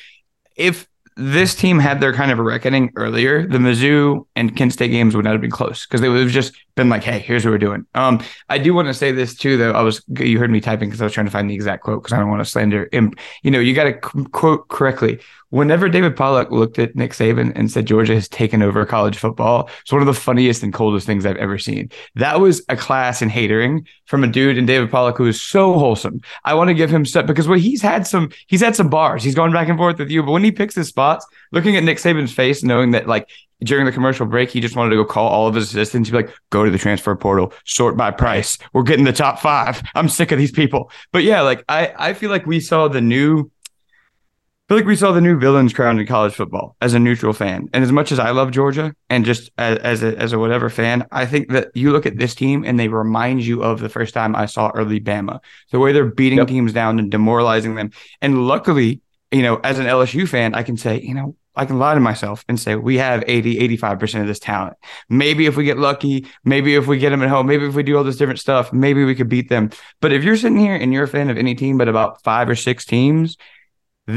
if 0.57 0.89
this 1.19 1.55
team 1.55 1.79
had 1.79 2.01
their 2.01 2.15
kind 2.15 2.31
of 2.31 2.39
a 2.39 2.43
reckoning 2.43 2.91
earlier, 2.97 3.47
the 3.47 3.59
Mizzou 3.59 4.25
and 4.37 4.57
Kent 4.57 4.73
State 4.73 4.89
games 4.89 5.15
would 5.15 5.27
not 5.27 5.33
have 5.33 5.43
been 5.43 5.51
close 5.51 5.85
because 5.85 6.01
they 6.01 6.09
would 6.09 6.23
have 6.23 6.31
just 6.31 6.55
been 6.77 6.89
like, 6.89 7.05
hey, 7.05 7.19
here's 7.19 7.45
what 7.45 7.51
we're 7.51 7.59
doing. 7.59 7.85
Um, 7.95 8.25
I 8.49 8.57
do 8.57 8.73
want 8.73 8.89
to 8.89 8.95
say 8.95 9.13
this 9.13 9.35
too, 9.35 9.59
though. 9.59 9.73
I 9.73 9.83
was 9.83 10.03
you 10.19 10.39
heard 10.39 10.51
me 10.51 10.63
typing 10.63 10.89
because 10.89 11.03
I 11.03 11.05
was 11.05 11.13
trying 11.13 11.27
to 11.27 11.31
find 11.31 11.51
the 11.51 11.55
exact 11.55 11.83
quote 11.83 12.03
because 12.03 12.15
I 12.15 12.21
don't 12.21 12.31
want 12.31 12.41
to 12.41 12.51
slander. 12.51 12.89
him. 12.91 13.13
you 13.43 13.51
know, 13.51 13.61
you 13.61 13.75
got 13.75 13.85
to 13.85 13.93
quote 14.31 14.69
correctly. 14.69 15.21
Whenever 15.51 15.89
David 15.89 16.17
Pollack 16.17 16.51
looked 16.51 16.79
at 16.79 16.95
Nick 16.95 17.13
Saban 17.13 17.53
and 17.57 17.71
said 17.71 17.87
Georgia 17.87 18.15
has 18.15 18.29
taken 18.29 18.63
over 18.63 18.87
college 18.87 19.19
football, 19.19 19.69
it's 19.83 19.93
one 19.93 20.01
of 20.01 20.07
the 20.07 20.15
funniest 20.15 20.63
and 20.63 20.73
coldest 20.73 21.07
things 21.07 21.27
I've 21.27 21.37
ever 21.37 21.59
seen. 21.59 21.91
That 22.15 22.41
was 22.41 22.63
a 22.69 22.77
class 22.77 23.21
in 23.21 23.29
hatering 23.29 23.87
from 24.07 24.25
a 24.25 24.29
dude 24.29 24.59
in 24.59 24.67
David 24.67 24.91
Pollack 24.91 25.17
who 25.17 25.27
is 25.27 25.41
so 25.41 25.75
wholesome. 25.75 26.21
I 26.45 26.55
want 26.55 26.69
to 26.69 26.75
give 26.75 26.91
him 26.91 27.05
stuff 27.05 27.27
because 27.27 27.49
well, 27.49 27.59
he's 27.59 27.83
had 27.83 28.07
some 28.07 28.31
he's 28.47 28.61
had 28.61 28.77
some 28.77 28.89
bars. 28.89 29.25
He's 29.25 29.35
going 29.35 29.53
back 29.53 29.69
and 29.69 29.79
forth 29.79 29.99
with 29.99 30.11
you, 30.11 30.23
but 30.23 30.33
when 30.33 30.45
he 30.45 30.53
picks 30.53 30.75
his 30.75 30.89
spots, 30.89 31.27
looking 31.53 31.77
at 31.77 31.85
Nick 31.85 31.99
Saban's 31.99 32.33
face, 32.33 32.63
knowing 32.63 32.93
that 32.93 33.09
like 33.09 33.29
during 33.63 33.85
the 33.87 33.93
commercial 33.93 34.27
break, 34.27 34.51
he 34.51 34.61
just 34.61 34.77
wanted 34.77 34.91
to 34.91 34.97
go 34.97 35.05
call 35.05 35.29
all 35.29 35.47
of 35.47 35.55
his 35.55 35.71
assistants. 35.71 36.09
He'd 36.09 36.17
be 36.17 36.23
like, 36.23 36.35
go 36.51 36.65
to 36.65 36.71
the 36.71 36.79
transfer 36.79 37.15
portal, 37.15 37.53
sort 37.65 37.97
by 37.97 38.11
price. 38.11 38.59
We're 38.73 38.83
getting 38.83 39.05
the 39.05 39.13
top 39.13 39.39
five. 39.39 39.83
I'm 39.95 40.09
sick 40.09 40.33
of 40.33 40.39
these 40.39 40.53
people. 40.53 40.91
But 41.13 41.25
yeah, 41.25 41.43
like 41.43 41.65
I, 41.69 41.93
I 41.99 42.15
feel 42.15 42.31
like 42.31 42.47
we 42.47 42.61
saw 42.61 42.89
the 42.89 43.01
new 43.01 43.51
feel 44.71 44.79
like 44.79 44.87
we 44.87 44.95
saw 44.95 45.11
the 45.11 45.21
new 45.21 45.37
villains 45.37 45.73
crowned 45.73 45.99
in 45.99 46.07
college 46.07 46.33
football 46.33 46.77
as 46.81 46.95
a 46.95 46.99
neutral 47.01 47.33
fan. 47.33 47.69
And 47.73 47.83
as 47.83 47.91
much 47.91 48.13
as 48.13 48.21
I 48.21 48.31
love 48.31 48.53
Georgia 48.53 48.95
and 49.09 49.25
just 49.25 49.51
as, 49.59 49.79
as 49.79 50.03
a 50.05 50.17
as 50.17 50.33
a 50.33 50.39
whatever 50.39 50.71
fan, 50.71 51.09
I 51.11 51.27
think 51.27 51.49
that 51.49 51.73
you 51.75 51.91
look 51.91 52.07
at 52.07 52.19
this 52.19 52.37
team 52.37 52.63
and 52.65 52.79
they 52.79 52.87
remind 52.87 53.45
you 53.45 53.65
of 53.65 53.81
the 53.81 53.89
first 53.89 54.15
time 54.15 54.37
I 54.37 54.47
saw 54.47 54.71
early 54.73 55.01
Bama. 55.01 55.41
The 55.73 55.81
way 55.81 55.91
they're 55.91 56.05
beating 56.05 56.39
yep. 56.39 56.47
teams 56.47 56.73
down 56.73 57.01
and 57.01 57.11
demoralizing 57.11 57.75
them. 57.75 57.91
And 58.21 58.47
luckily, 58.47 59.01
you 59.33 59.43
know, 59.43 59.57
as 59.65 59.81
an 59.81 59.87
LSU 59.87 60.29
fan, 60.29 60.55
I 60.55 60.63
can 60.63 60.77
say, 60.77 61.01
you 61.01 61.15
know, 61.15 61.35
I 61.57 61.65
can 61.65 61.81
lie 61.81 61.95
to 61.95 62.01
myself 62.01 62.45
and 62.49 62.59
say 62.59 62.77
we 62.77 62.99
have 62.99 63.25
80, 63.27 63.77
85% 63.77 64.21
of 64.21 64.29
this 64.29 64.39
talent. 64.39 64.77
Maybe 65.09 65.47
if 65.47 65.57
we 65.57 65.65
get 65.65 65.79
lucky, 65.79 66.27
maybe 66.45 66.77
if 66.77 66.87
we 66.87 66.97
get 66.99 67.11
them 67.11 67.25
at 67.25 67.29
home, 67.29 67.49
maybe 67.49 67.67
if 67.67 67.75
we 67.75 67.83
do 67.83 67.97
all 67.97 68.05
this 68.05 68.17
different 68.17 68.39
stuff, 68.39 68.73
maybe 68.73 69.05
we 69.05 69.17
could 69.17 69.29
beat 69.29 69.49
them. 69.49 69.71
But 70.01 70.13
if 70.13 70.23
you're 70.23 70.37
sitting 70.37 70.59
here 70.59 70.77
and 70.77 70.93
you're 70.93 71.05
a 71.05 71.09
fan 71.09 71.29
of 71.29 71.37
any 71.37 71.57
team 71.57 71.77
but 71.77 71.89
about 71.89 72.23
five 72.23 72.49
or 72.49 72.55
six 72.55 72.85
teams, 72.85 73.37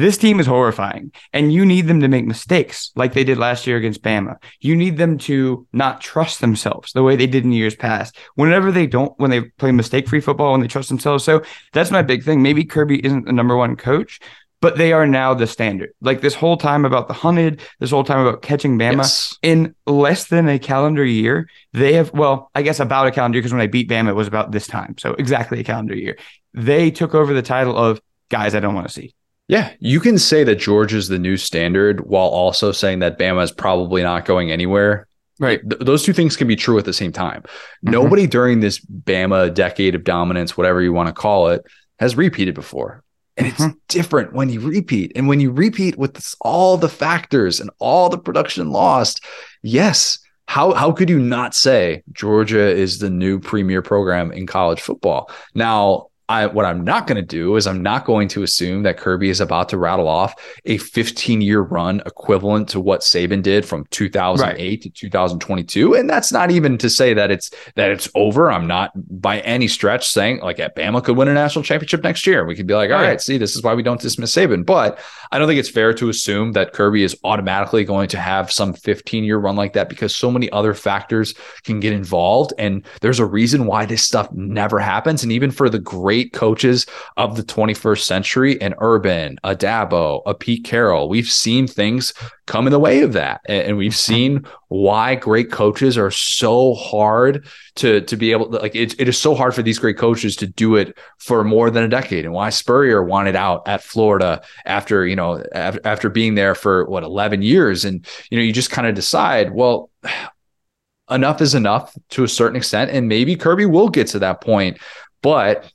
this 0.01 0.17
team 0.17 0.39
is 0.39 0.45
horrifying. 0.45 1.11
And 1.31 1.53
you 1.53 1.65
need 1.65 1.87
them 1.87 1.99
to 2.01 2.07
make 2.07 2.25
mistakes 2.25 2.91
like 2.95 3.13
they 3.13 3.23
did 3.23 3.37
last 3.37 3.67
year 3.67 3.77
against 3.77 4.01
Bama. 4.01 4.37
You 4.59 4.75
need 4.75 4.97
them 4.97 5.17
to 5.19 5.67
not 5.73 6.01
trust 6.01 6.41
themselves 6.41 6.93
the 6.93 7.03
way 7.03 7.15
they 7.15 7.27
did 7.27 7.43
in 7.43 7.51
years 7.51 7.75
past. 7.75 8.17
Whenever 8.35 8.71
they 8.71 8.87
don't, 8.87 9.17
when 9.19 9.31
they 9.31 9.41
play 9.41 9.71
mistake 9.71 10.07
free 10.07 10.21
football, 10.21 10.51
when 10.51 10.61
they 10.61 10.67
trust 10.67 10.89
themselves. 10.89 11.23
So 11.23 11.43
that's 11.73 11.91
my 11.91 12.01
big 12.01 12.23
thing. 12.23 12.41
Maybe 12.41 12.63
Kirby 12.65 13.05
isn't 13.05 13.25
the 13.25 13.33
number 13.33 13.55
one 13.55 13.75
coach, 13.75 14.19
but 14.61 14.77
they 14.77 14.93
are 14.93 15.05
now 15.05 15.33
the 15.33 15.45
standard. 15.45 15.91
Like 15.99 16.21
this 16.21 16.35
whole 16.35 16.55
time 16.55 16.85
about 16.85 17.09
the 17.09 17.13
hunted, 17.13 17.61
this 17.79 17.91
whole 17.91 18.05
time 18.05 18.25
about 18.25 18.41
catching 18.41 18.79
Bama 18.79 18.97
yes. 18.97 19.37
in 19.41 19.75
less 19.85 20.27
than 20.27 20.47
a 20.47 20.57
calendar 20.57 21.03
year, 21.03 21.49
they 21.73 21.93
have, 21.93 22.13
well, 22.13 22.49
I 22.55 22.61
guess 22.61 22.79
about 22.79 23.07
a 23.07 23.11
calendar 23.11 23.35
year 23.35 23.41
because 23.41 23.51
when 23.51 23.61
I 23.61 23.67
beat 23.67 23.89
Bama, 23.89 24.09
it 24.09 24.15
was 24.15 24.27
about 24.27 24.51
this 24.51 24.65
time. 24.65 24.95
So 24.97 25.15
exactly 25.15 25.59
a 25.59 25.63
calendar 25.63 25.95
year. 25.95 26.17
They 26.53 26.91
took 26.91 27.13
over 27.13 27.33
the 27.33 27.41
title 27.41 27.77
of 27.77 27.99
guys 28.29 28.55
I 28.55 28.61
don't 28.61 28.73
want 28.73 28.87
to 28.87 28.93
see. 28.93 29.13
Yeah, 29.47 29.73
you 29.79 29.99
can 29.99 30.17
say 30.17 30.43
that 30.45 30.55
Georgia 30.55 30.97
is 30.97 31.09
the 31.09 31.19
new 31.19 31.37
standard 31.37 32.07
while 32.07 32.27
also 32.27 32.71
saying 32.71 32.99
that 32.99 33.19
Bama 33.19 33.43
is 33.43 33.51
probably 33.51 34.01
not 34.01 34.25
going 34.25 34.51
anywhere. 34.51 35.07
Right. 35.39 35.59
Th- 35.69 35.81
those 35.81 36.03
two 36.03 36.13
things 36.13 36.37
can 36.37 36.47
be 36.47 36.55
true 36.55 36.77
at 36.77 36.85
the 36.85 36.93
same 36.93 37.11
time. 37.11 37.41
Mm-hmm. 37.41 37.91
Nobody 37.91 38.27
during 38.27 38.59
this 38.59 38.79
Bama 38.79 39.53
decade 39.53 39.95
of 39.95 40.03
dominance, 40.03 40.55
whatever 40.55 40.81
you 40.81 40.93
want 40.93 41.07
to 41.07 41.13
call 41.13 41.49
it, 41.49 41.65
has 41.99 42.15
repeated 42.15 42.55
before. 42.55 43.03
And 43.35 43.47
mm-hmm. 43.47 43.63
it's 43.63 43.77
different 43.87 44.33
when 44.33 44.49
you 44.49 44.59
repeat. 44.59 45.11
And 45.15 45.27
when 45.27 45.39
you 45.39 45.51
repeat 45.51 45.97
with 45.97 46.13
this, 46.13 46.35
all 46.41 46.77
the 46.77 46.89
factors 46.89 47.59
and 47.59 47.69
all 47.79 48.09
the 48.09 48.17
production 48.17 48.71
lost, 48.71 49.25
yes, 49.61 50.19
how 50.47 50.73
how 50.73 50.91
could 50.91 51.09
you 51.09 51.19
not 51.19 51.55
say 51.55 52.03
Georgia 52.11 52.69
is 52.69 52.99
the 52.99 53.09
new 53.09 53.39
premier 53.39 53.81
program 53.81 54.31
in 54.31 54.45
college 54.45 54.81
football? 54.81 55.31
Now, 55.55 56.07
I, 56.33 56.47
what 56.47 56.65
I'm 56.65 56.83
not 56.83 57.05
going 57.05 57.17
to 57.17 57.21
do 57.21 57.55
is 57.55 57.67
I'm 57.67 57.83
not 57.83 58.05
going 58.05 58.27
to 58.29 58.41
assume 58.41 58.83
that 58.83 58.97
Kirby 58.97 59.29
is 59.29 59.39
about 59.39 59.69
to 59.69 59.77
rattle 59.77 60.07
off 60.07 60.33
a 60.65 60.77
15 60.77 61.41
year 61.41 61.61
run 61.61 62.01
equivalent 62.05 62.69
to 62.69 62.79
what 62.79 63.01
Saban 63.01 63.43
did 63.43 63.65
from 63.65 63.85
2008 63.91 64.59
right. 64.59 64.81
to 64.81 64.89
2022. 64.89 65.93
And 65.93 66.09
that's 66.09 66.31
not 66.31 66.49
even 66.49 66.77
to 66.79 66.89
say 66.89 67.13
that 67.13 67.29
it's 67.29 67.51
that 67.75 67.91
it's 67.91 68.09
over. 68.15 68.51
I'm 68.51 68.65
not 68.65 68.91
by 69.21 69.41
any 69.41 69.67
stretch 69.67 70.07
saying 70.07 70.39
like 70.39 70.59
Alabama 70.59 71.01
could 71.01 71.17
win 71.17 71.27
a 71.27 71.33
national 71.33 71.63
championship 71.63 72.03
next 72.03 72.25
year. 72.25 72.45
We 72.45 72.55
could 72.55 72.67
be 72.67 72.73
like, 72.73 72.89
all 72.89 72.97
right, 72.97 73.09
right 73.09 73.21
see, 73.21 73.37
this 73.37 73.55
is 73.55 73.61
why 73.61 73.75
we 73.75 73.83
don't 73.83 74.01
dismiss 74.01 74.33
Saban. 74.33 74.65
But 74.65 74.99
I 75.31 75.37
don't 75.39 75.47
think 75.47 75.59
it's 75.59 75.69
fair 75.69 75.93
to 75.93 76.09
assume 76.09 76.53
that 76.53 76.73
Kirby 76.73 77.03
is 77.03 77.17
automatically 77.23 77.83
going 77.83 78.07
to 78.09 78.19
have 78.19 78.51
some 78.51 78.73
15 78.73 79.23
year 79.23 79.37
run 79.37 79.55
like 79.55 79.73
that 79.73 79.89
because 79.89 80.15
so 80.15 80.31
many 80.31 80.51
other 80.51 80.73
factors 80.73 81.33
can 81.63 81.79
get 81.79 81.93
involved. 81.93 82.53
And 82.57 82.85
there's 83.01 83.19
a 83.19 83.25
reason 83.25 83.65
why 83.65 83.85
this 83.85 84.03
stuff 84.03 84.31
never 84.31 84.79
happens. 84.79 85.23
And 85.23 85.31
even 85.31 85.51
for 85.51 85.69
the 85.69 85.79
great 85.79 86.22
great 86.23 86.33
coaches 86.33 86.85
of 87.17 87.35
the 87.35 87.43
21st 87.43 88.03
century, 88.03 88.61
an 88.61 88.73
Urban, 88.79 89.37
a 89.43 89.55
Dabo, 89.55 90.21
a 90.25 90.33
Pete 90.33 90.63
Carroll. 90.63 91.09
We've 91.09 91.27
seen 91.27 91.67
things 91.67 92.13
come 92.45 92.67
in 92.67 92.71
the 92.71 92.79
way 92.79 93.01
of 93.01 93.13
that. 93.13 93.41
And 93.45 93.77
we've 93.77 93.95
seen 93.95 94.45
why 94.69 95.15
great 95.15 95.51
coaches 95.51 95.97
are 95.97 96.11
so 96.11 96.73
hard 96.73 97.45
to, 97.75 98.01
to 98.01 98.15
be 98.15 98.31
able 98.31 98.51
to 98.51 98.57
like 98.59 98.75
it, 98.75 98.99
it 98.99 99.07
is 99.07 99.17
so 99.17 99.35
hard 99.35 99.53
for 99.53 99.63
these 99.63 99.79
great 99.79 99.97
coaches 99.97 100.35
to 100.37 100.47
do 100.47 100.75
it 100.75 100.97
for 101.19 101.43
more 101.43 101.69
than 101.69 101.83
a 101.83 101.89
decade. 101.89 102.25
And 102.25 102.33
why 102.33 102.49
Spurrier 102.49 103.03
wanted 103.03 103.35
out 103.35 103.67
at 103.67 103.83
Florida 103.83 104.41
after, 104.65 105.05
you 105.05 105.15
know, 105.15 105.43
after 105.53 106.09
being 106.09 106.35
there 106.35 106.55
for 106.55 106.85
what 106.85 107.03
11 107.03 107.41
years. 107.41 107.85
And, 107.85 108.05
you 108.29 108.37
know, 108.37 108.43
you 108.43 108.53
just 108.53 108.71
kind 108.71 108.87
of 108.87 108.95
decide, 108.95 109.53
well, 109.53 109.89
enough 111.09 111.41
is 111.41 111.53
enough 111.53 111.95
to 112.09 112.23
a 112.23 112.29
certain 112.29 112.55
extent. 112.55 112.89
And 112.89 113.09
maybe 113.09 113.35
Kirby 113.35 113.65
will 113.65 113.89
get 113.89 114.07
to 114.07 114.19
that 114.19 114.39
point. 114.41 114.79
But 115.21 115.71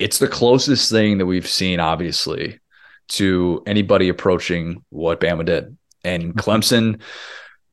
it's 0.00 0.18
the 0.18 0.28
closest 0.28 0.90
thing 0.90 1.18
that 1.18 1.26
we've 1.26 1.46
seen, 1.46 1.78
obviously, 1.78 2.58
to 3.08 3.62
anybody 3.66 4.08
approaching 4.08 4.84
what 4.88 5.20
Bama 5.20 5.44
did. 5.44 5.76
And 6.02 6.34
mm-hmm. 6.34 6.38
Clemson 6.38 7.00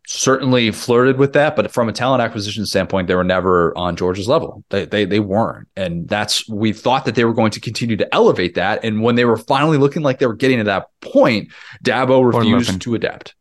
certainly 0.06 0.72
flirted 0.72 1.18
with 1.18 1.34
that, 1.34 1.56
but 1.56 1.72
from 1.72 1.90
a 1.90 1.94
talent 1.94 2.22
acquisition 2.22 2.66
standpoint, 2.66 3.08
they 3.08 3.16
were 3.16 3.24
never 3.24 3.78
on 3.78 3.96
Georgia's 3.96 4.28
level. 4.28 4.64
They 4.70 4.86
they 4.86 5.06
they 5.06 5.20
weren't. 5.20 5.68
And 5.76 6.08
that's 6.08 6.48
we 6.50 6.74
thought 6.74 7.06
that 7.06 7.16
they 7.16 7.26
were 7.26 7.34
going 7.34 7.52
to 7.52 7.60
continue 7.60 7.98
to 7.98 8.14
elevate 8.14 8.56
that. 8.56 8.84
And 8.84 9.02
when 9.02 9.16
they 9.16 9.26
were 9.26 9.38
finally 9.38 9.78
looking 9.78 10.04
like 10.04 10.20
they 10.20 10.28
were 10.28 10.36
getting 10.36 10.60
to 10.60 10.64
that 10.66 10.88
point, 11.02 11.52
Dabo 11.84 12.26
refused 12.34 12.82
to 12.82 12.96
adapt. 12.96 13.36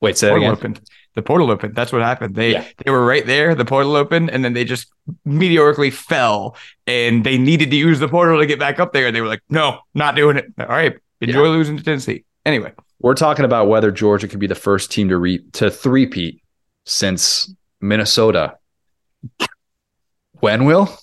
Wait, 0.00 0.16
say 0.16 0.28
that 0.28 0.36
again. 0.36 0.52
Opened 0.52 0.80
the 1.16 1.22
portal 1.22 1.50
opened. 1.50 1.74
That's 1.74 1.92
what 1.92 2.02
happened. 2.02 2.34
They 2.34 2.52
yeah. 2.52 2.64
they 2.84 2.90
were 2.90 3.04
right 3.04 3.26
there. 3.26 3.54
The 3.54 3.64
portal 3.64 3.96
opened, 3.96 4.30
and 4.30 4.44
then 4.44 4.52
they 4.52 4.64
just 4.64 4.92
meteorically 5.24 5.90
fell, 5.90 6.56
and 6.86 7.24
they 7.24 7.38
needed 7.38 7.70
to 7.70 7.76
use 7.76 7.98
the 7.98 8.06
portal 8.06 8.38
to 8.38 8.46
get 8.46 8.60
back 8.60 8.78
up 8.78 8.92
there. 8.92 9.06
And 9.06 9.16
they 9.16 9.22
were 9.22 9.26
like, 9.26 9.42
"No, 9.48 9.80
not 9.94 10.14
doing 10.14 10.36
it." 10.36 10.44
All 10.60 10.66
right, 10.66 10.94
enjoy 11.22 11.44
yeah. 11.44 11.50
losing 11.50 11.78
to 11.78 11.82
Tennessee. 11.82 12.24
Anyway, 12.44 12.72
we're 13.00 13.14
talking 13.14 13.46
about 13.46 13.66
whether 13.68 13.90
Georgia 13.90 14.28
could 14.28 14.38
be 14.38 14.46
the 14.46 14.54
first 14.54 14.92
team 14.92 15.08
to 15.08 15.16
re 15.16 15.42
to 15.54 15.70
three-peat 15.70 16.42
since 16.84 17.52
Minnesota. 17.80 18.58
When 20.40 20.66
will? 20.66 20.94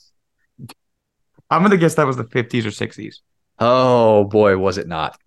I'm 1.49 1.63
gonna 1.63 1.77
guess 1.77 1.95
that 1.95 2.05
was 2.05 2.17
the 2.17 2.23
50s 2.23 2.65
or 2.65 2.69
60s. 2.69 3.15
Oh 3.57 4.25
boy, 4.25 4.57
was 4.57 4.77
it 4.77 4.87
not? 4.87 5.17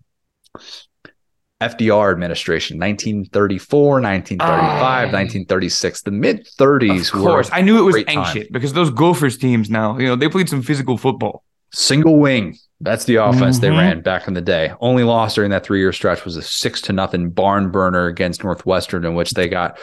FDR 1.59 2.11
administration, 2.11 2.77
1934, 2.77 3.93
1935, 4.01 4.81
1936. 5.05 6.01
The 6.03 6.11
mid 6.11 6.45
30s 6.45 7.13
of 7.13 7.21
course. 7.21 7.49
I 7.51 7.61
knew 7.61 7.79
it 7.79 7.81
was 7.81 7.95
ancient 8.07 8.45
time. 8.45 8.47
because 8.51 8.73
those 8.73 8.91
Gophers 8.91 9.37
teams 9.37 9.69
now, 9.69 9.97
you 9.97 10.05
know, 10.05 10.15
they 10.15 10.29
played 10.29 10.49
some 10.49 10.61
physical 10.61 10.97
football. 10.97 11.43
Single 11.73 12.19
wing. 12.19 12.57
That's 12.79 13.05
the 13.05 13.15
offense 13.15 13.57
mm-hmm. 13.57 13.61
they 13.61 13.69
ran 13.71 14.01
back 14.01 14.27
in 14.27 14.35
the 14.35 14.41
day. 14.41 14.71
Only 14.79 15.03
loss 15.03 15.33
during 15.33 15.49
that 15.49 15.65
three 15.65 15.79
year 15.79 15.91
stretch 15.91 16.23
was 16.25 16.37
a 16.37 16.43
six 16.43 16.79
to 16.81 16.93
nothing 16.93 17.31
barn 17.31 17.71
burner 17.71 18.05
against 18.05 18.43
Northwestern, 18.43 19.03
in 19.03 19.15
which 19.15 19.31
they 19.31 19.47
got 19.49 19.79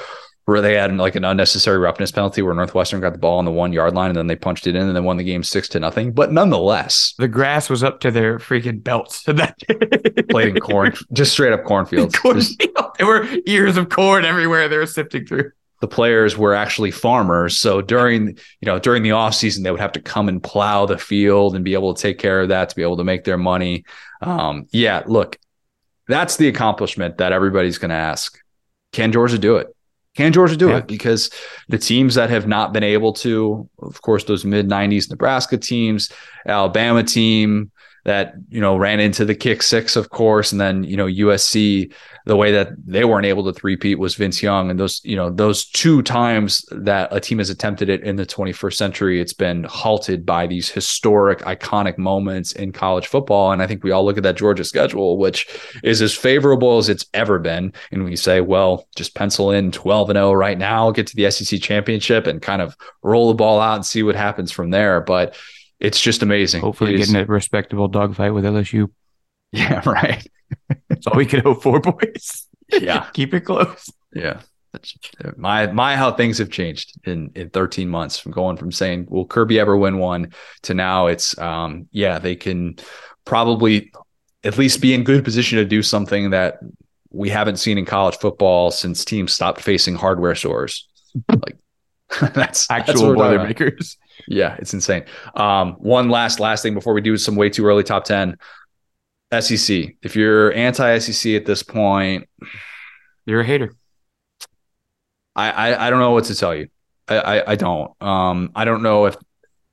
where 0.47 0.61
they 0.61 0.75
had 0.75 0.95
like 0.97 1.15
an 1.15 1.25
unnecessary 1.25 1.79
roughness 1.79 2.11
penalty 2.11 2.43
where 2.43 2.55
Northwestern 2.55 3.01
got 3.01 3.13
the 3.13 3.19
ball 3.19 3.39
on 3.39 3.45
the 3.45 3.51
one 3.51 3.73
yard 3.73 3.95
line 3.95 4.11
and 4.11 4.17
then 4.17 4.27
they 4.27 4.37
punched 4.37 4.67
it 4.67 4.77
in 4.77 4.83
and 4.83 4.95
then 4.95 5.05
won 5.05 5.17
the 5.17 5.25
game 5.25 5.43
six 5.43 5.69
to 5.69 5.81
nothing. 5.81 6.13
But 6.13 6.33
nonetheless, 6.33 7.15
the 7.19 7.29
grass 7.29 7.71
was 7.71 7.83
up 7.83 8.01
to 8.01 8.11
their 8.11 8.39
freaking 8.39 8.83
belts. 8.83 9.23
that 9.27 9.57
played 10.29 10.49
in 10.49 10.61
corn, 10.61 10.93
just 11.13 11.33
straight 11.33 11.53
up 11.53 11.65
cornfields. 11.65 12.19
Cornfield. 12.25 12.95
There 12.99 13.07
were 13.07 13.27
ears 13.47 13.77
of 13.77 13.89
corn 13.89 14.25
everywhere 14.25 14.69
they 14.69 14.77
were 14.77 14.87
sifting 14.87 15.27
through. 15.27 15.51
The 15.81 15.89
players 15.89 16.37
were 16.37 16.55
actually 16.55 16.91
farmers. 16.91 17.59
So 17.59 17.83
during, 17.83 18.29
you 18.29 18.67
know, 18.67 18.79
during 18.79 19.03
the 19.03 19.11
off 19.11 19.35
season, 19.35 19.65
they 19.65 19.71
would 19.71 19.81
have 19.81 19.93
to 19.93 20.01
come 20.01 20.29
and 20.29 20.43
plow 20.43 20.87
the 20.87 20.97
field 20.97 21.55
and 21.55 21.65
be 21.65 21.75
able 21.75 21.93
to 21.93 22.01
take 22.01 22.19
care 22.19 22.41
of 22.41 22.49
that 22.49 22.71
to 22.71 22.77
be 22.77 22.83
able 22.83 22.97
to 22.99 23.05
make 23.05 23.25
their 23.25 23.37
money. 23.37 23.85
Um, 24.23 24.67
yeah, 24.71 25.03
look, 25.07 25.39
that's 26.07 26.37
the 26.37 26.49
accomplishment 26.49 27.19
that 27.19 27.33
everybody's 27.33 27.79
going 27.79 27.91
to 27.91 27.97
ask. 27.97 28.39
Can 28.93 29.13
Georgia 29.13 29.39
do 29.39 29.57
it? 29.57 29.74
Can 30.15 30.33
Georgia 30.33 30.57
do 30.57 30.69
yeah. 30.69 30.79
it? 30.79 30.87
Because 30.87 31.31
the 31.69 31.79
teams 31.79 32.15
that 32.15 32.31
have 32.31 32.47
not 32.47 32.73
been 32.73 32.85
able 32.85 33.13
to, 33.15 33.69
of 33.81 34.01
course, 34.03 34.25
those 34.25 34.45
mid 34.45 34.69
90s 34.69 35.11
Nebraska 35.11 35.59
teams, 35.59 36.11
Alabama 36.47 37.03
team, 37.03 37.71
that 38.05 38.35
you 38.49 38.61
know 38.61 38.77
ran 38.77 39.01
into 39.01 39.25
the 39.25 39.35
kick 39.35 39.63
six, 39.63 39.97
of 39.97 40.11
course, 40.11 40.53
and 40.53 40.61
then 40.61 40.85
you 40.85 40.97
know 40.97 41.07
USC 41.07 41.93
the 42.27 42.37
way 42.37 42.53
that 42.53 42.71
they 42.87 43.05
weren't 43.05 43.27
able 43.27 43.45
to 43.45 43.53
threepeat 43.53 43.99
was 43.99 44.15
Vince 44.15 44.43
Young, 44.43 44.71
and 44.71 44.81
those 44.81 45.01
you 45.05 45.17
know 45.17 45.31
those 45.31 45.67
two 45.67 46.03
times 46.03 46.65
that 46.71 47.09
a 47.11 47.21
team 47.21 47.39
has 47.39 47.51
attempted 47.51 47.91
it 47.91 48.03
in 48.03 48.17
the 48.17 48.25
21st 48.25 48.75
century, 48.75 49.21
it's 49.21 49.35
been 49.35 49.65
halted 49.65 50.25
by 50.25 50.47
these 50.47 50.71
historic, 50.71 51.41
iconic 51.41 51.99
moments 51.99 52.53
in 52.53 52.73
college 52.73 53.07
football. 53.07 53.53
And 53.53 53.63
I 53.63 53.67
think 53.67 53.85
we 53.85 53.91
all 53.91 54.05
look 54.05 54.17
at 54.17 54.23
that 54.23 54.37
Georgia 54.37 54.65
schedule, 54.65 55.19
which 55.19 55.47
is 55.83 56.01
as 56.01 56.15
favorable 56.15 56.79
as 56.79 56.89
it's 56.89 57.07
ever 57.13 57.39
been, 57.39 57.73
and 57.91 58.05
we 58.05 58.17
say, 58.17 58.41
well, 58.41 58.89
just 58.97 59.15
pencil 59.15 59.51
in 59.51 59.71
12 59.71 60.11
and 60.11 60.17
0 60.17 60.33
right 60.33 60.59
now, 60.59 60.91
get 60.91 61.07
to 61.09 61.17
the 61.17 61.31
SEC 61.31 61.61
championship, 61.61 62.27
and 62.27 62.41
kind 62.41 62.63
of 62.63 62.77
roll 63.03 63.29
the 63.29 63.35
ball 63.35 63.61
out 63.61 63.77
and 63.77 63.87
see 63.87 64.03
what 64.03 64.17
happens 64.17 64.51
from 64.51 64.71
there. 64.71 65.01
But 65.01 65.37
it's 65.85 66.01
just 66.01 66.23
amazing. 66.23 66.63
Hopefully, 66.63 66.97
getting 66.97 67.17
a 67.17 67.25
respectable 67.27 67.89
dogfight 67.89 68.35
with 68.35 68.45
LSU. 68.45 68.91
Yeah, 69.53 69.89
right. 69.89 70.27
That's 70.89 71.07
all 71.07 71.17
we 71.17 71.27
can 71.27 71.39
hope 71.39 71.63
for, 71.63 71.79
boys. 71.79 72.49
Yeah, 72.73 73.09
keep 73.13 73.33
it 73.35 73.43
close. 73.43 73.89
Yeah, 74.13 74.41
That's 74.73 74.93
my 75.37 75.69
my 75.69 75.95
how 75.95 76.11
things 76.11 76.39
have 76.39 76.51
changed 76.51 76.99
in 77.07 77.31
in 77.37 77.51
13 77.51 77.89
months 77.89 78.19
from 78.19 78.33
going 78.33 78.57
from 78.57 78.73
saying 78.73 79.07
will 79.09 79.27
Kirby 79.27 79.61
ever 79.61 79.77
win 79.77 79.99
one 79.99 80.33
to 80.63 80.75
now 80.75 81.07
it's 81.07 81.39
um 81.39 81.87
yeah 81.93 82.19
they 82.19 82.35
can 82.35 82.77
probably 83.25 83.93
at 84.43 84.59
least 84.59 84.81
be 84.81 84.93
in 84.93 85.05
good 85.05 85.23
position 85.23 85.59
to 85.59 85.65
do 85.65 85.85
something 85.85 86.31
that 86.31 86.59
we 87.11 87.31
haven't 87.31 87.59
seen 87.59 87.79
in 87.79 87.85
college 87.85 88.17
football 88.17 88.73
since 88.73 89.05
teams 89.05 89.33
stopped 89.33 89.61
facing 89.61 89.95
hardware 89.95 90.35
stores. 90.35 90.89
like 91.29 91.57
that's 92.35 92.69
actual 92.71 93.15
boilermakers. 93.15 93.97
Yeah, 94.27 94.57
it's 94.59 94.75
insane. 94.75 95.05
Um, 95.35 95.75
one 95.75 96.09
last 96.09 96.41
last 96.41 96.63
thing 96.63 96.75
before 96.75 96.95
we 96.95 97.01
do 97.01 97.17
some 97.17 97.37
way 97.37 97.51
too 97.51 97.67
early 97.67 97.83
top 97.83 98.05
10. 98.05 98.37
SEC. 99.41 99.97
If 100.03 100.17
you're 100.17 100.53
anti 100.53 100.99
SEC 100.99 101.35
at 101.35 101.45
this 101.45 101.63
point, 101.63 102.29
you're 103.27 103.41
a 103.41 103.45
hater. 103.45 103.75
I, 105.35 105.51
I, 105.51 105.87
I 105.87 105.91
don't 105.91 105.99
know 105.99 106.13
what 106.13 106.25
to 106.25 106.35
tell 106.35 106.55
you. 106.55 106.69
I, 107.09 107.19
I, 107.19 107.53
I 107.53 107.57
don't. 107.57 107.91
Um, 108.01 108.53
I 108.55 108.65
don't 108.65 108.83
know 108.83 109.07
if 109.07 109.17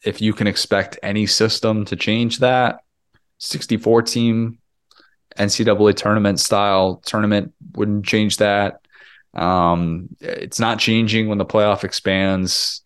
if 0.03 0.21
you 0.21 0.33
can 0.33 0.47
expect 0.47 0.97
any 1.03 1.27
system 1.27 1.85
to 1.85 1.95
change 1.95 2.39
that. 2.39 2.79
64 3.37 4.01
team 4.03 4.57
NCAA 5.37 5.95
tournament 5.95 6.39
style 6.39 7.01
tournament 7.05 7.53
wouldn't 7.75 8.05
change 8.05 8.37
that. 8.37 8.81
Um, 9.33 10.09
it's 10.19 10.59
not 10.59 10.79
changing 10.79 11.29
when 11.29 11.37
the 11.37 11.45
playoff 11.45 11.83
expands. 11.83 12.81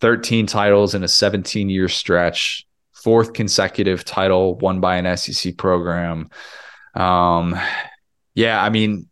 13 0.00 0.46
titles 0.46 0.94
in 0.94 1.02
a 1.02 1.08
17 1.08 1.68
year 1.68 1.88
stretch 1.88 2.66
fourth 2.92 3.32
consecutive 3.32 4.04
title 4.04 4.56
won 4.56 4.80
by 4.80 4.96
an 4.96 5.16
SEC 5.16 5.56
program. 5.56 6.30
Um, 6.94 7.58
yeah, 8.34 8.62
I 8.62 8.70
mean, 8.70 9.08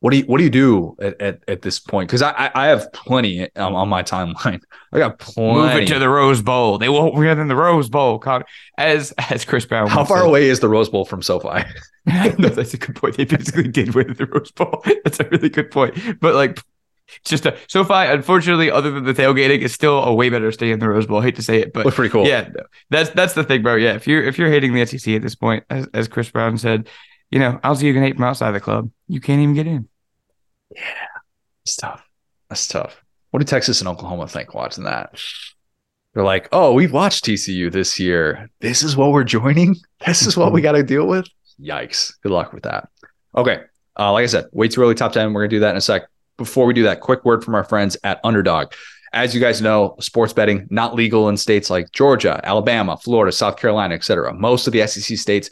what 0.00 0.12
do 0.12 0.18
you 0.18 0.24
what 0.24 0.38
do 0.38 0.44
you 0.44 0.50
do 0.50 0.96
at, 1.00 1.20
at, 1.20 1.40
at 1.48 1.62
this 1.62 1.80
point? 1.80 2.08
Because 2.08 2.22
I, 2.22 2.50
I 2.54 2.66
have 2.68 2.92
plenty 2.92 3.54
um, 3.56 3.74
on 3.74 3.88
my 3.88 4.02
timeline. 4.02 4.60
I 4.92 4.98
got 4.98 5.18
plenty. 5.18 5.58
Move 5.58 5.82
it 5.82 5.88
to 5.88 5.98
the 5.98 6.08
Rose 6.08 6.40
Bowl. 6.40 6.78
They 6.78 6.88
won't 6.88 7.14
win 7.14 7.38
in 7.38 7.48
the 7.48 7.56
Rose 7.56 7.88
Bowl. 7.88 8.22
As 8.76 9.12
as 9.30 9.44
Chris 9.44 9.66
Brown. 9.66 9.88
How 9.88 10.04
far 10.04 10.22
away 10.22 10.48
is 10.48 10.60
the 10.60 10.68
Rose 10.68 10.88
Bowl 10.88 11.04
from 11.04 11.20
SoFi? 11.20 11.64
no, 12.06 12.30
that's 12.48 12.74
a 12.74 12.78
good 12.78 12.94
point. 12.94 13.16
They 13.16 13.24
basically 13.24 13.68
did 13.68 13.94
win 13.94 14.14
the 14.14 14.26
Rose 14.26 14.52
Bowl. 14.52 14.84
That's 15.02 15.18
a 15.18 15.24
really 15.24 15.48
good 15.48 15.72
point. 15.72 16.20
But 16.20 16.36
like 16.36 16.62
it's 17.16 17.30
just 17.30 17.46
a 17.46 17.56
SoFi. 17.68 18.12
Unfortunately, 18.12 18.70
other 18.70 18.90
than 18.90 19.04
the 19.04 19.14
tailgating, 19.14 19.60
is 19.60 19.72
still 19.72 20.02
a 20.04 20.12
way 20.12 20.28
better 20.28 20.52
stay 20.52 20.70
in 20.70 20.78
the 20.78 20.88
Rose 20.88 21.06
Bowl. 21.06 21.20
I 21.20 21.24
hate 21.24 21.36
to 21.36 21.42
say 21.42 21.60
it, 21.60 21.72
but 21.72 21.92
pretty 21.94 22.10
cool. 22.10 22.26
Yeah, 22.26 22.48
that's 22.90 23.10
that's 23.10 23.34
the 23.34 23.44
thing, 23.44 23.62
bro. 23.62 23.76
Yeah, 23.76 23.94
if 23.94 24.06
you're 24.06 24.22
if 24.22 24.38
you're 24.38 24.50
hating 24.50 24.74
the 24.74 24.84
SEC 24.86 25.14
at 25.14 25.22
this 25.22 25.34
point, 25.34 25.64
as, 25.70 25.88
as 25.94 26.08
Chris 26.08 26.30
Brown 26.30 26.58
said, 26.58 26.88
you 27.30 27.38
know, 27.38 27.58
I'll 27.62 27.74
see 27.74 27.86
you 27.86 27.94
can 27.94 28.02
hate 28.02 28.16
from 28.16 28.24
outside 28.24 28.52
the 28.52 28.60
club. 28.60 28.90
You 29.06 29.20
can't 29.20 29.40
even 29.40 29.54
get 29.54 29.66
in. 29.66 29.88
Yeah, 30.74 30.82
it's 31.64 31.76
tough. 31.76 32.04
That's 32.48 32.66
tough. 32.66 33.02
What 33.30 33.40
do 33.40 33.44
Texas 33.44 33.80
and 33.80 33.88
Oklahoma 33.88 34.28
think 34.28 34.54
watching 34.54 34.84
that? 34.84 35.18
They're 36.14 36.24
like, 36.24 36.48
oh, 36.52 36.72
we've 36.72 36.92
watched 36.92 37.24
TCU 37.24 37.70
this 37.70 38.00
year. 38.00 38.50
This 38.60 38.82
is 38.82 38.96
what 38.96 39.12
we're 39.12 39.24
joining. 39.24 39.76
This 40.06 40.26
is 40.26 40.36
what 40.36 40.52
we 40.52 40.60
got 40.62 40.72
to 40.72 40.82
deal 40.82 41.06
with. 41.06 41.28
Yikes. 41.60 42.12
Good 42.22 42.32
luck 42.32 42.52
with 42.52 42.62
that. 42.62 42.88
Okay. 43.36 43.60
Uh, 43.98 44.12
like 44.12 44.22
I 44.22 44.26
said, 44.26 44.46
way 44.52 44.68
too 44.68 44.80
early 44.80 44.94
top 44.94 45.12
10. 45.12 45.32
We're 45.32 45.42
going 45.42 45.50
to 45.50 45.56
do 45.56 45.60
that 45.60 45.70
in 45.70 45.76
a 45.76 45.80
sec 45.80 46.04
before 46.38 46.64
we 46.64 46.72
do 46.72 46.84
that, 46.84 47.00
quick 47.00 47.24
word 47.24 47.44
from 47.44 47.54
our 47.54 47.64
friends 47.64 47.96
at 48.04 48.20
Underdog. 48.24 48.72
As 49.12 49.34
you 49.34 49.40
guys 49.40 49.60
know, 49.60 49.96
sports 50.00 50.32
betting 50.32 50.66
not 50.70 50.94
legal 50.94 51.28
in 51.28 51.36
states 51.36 51.70
like 51.70 51.92
Georgia, 51.92 52.40
Alabama, 52.44 52.96
Florida, 52.96 53.32
South 53.32 53.56
Carolina, 53.56 53.94
etc. 53.94 54.32
Most 54.34 54.66
of 54.66 54.72
the 54.72 54.86
SEC 54.86 55.18
states 55.18 55.50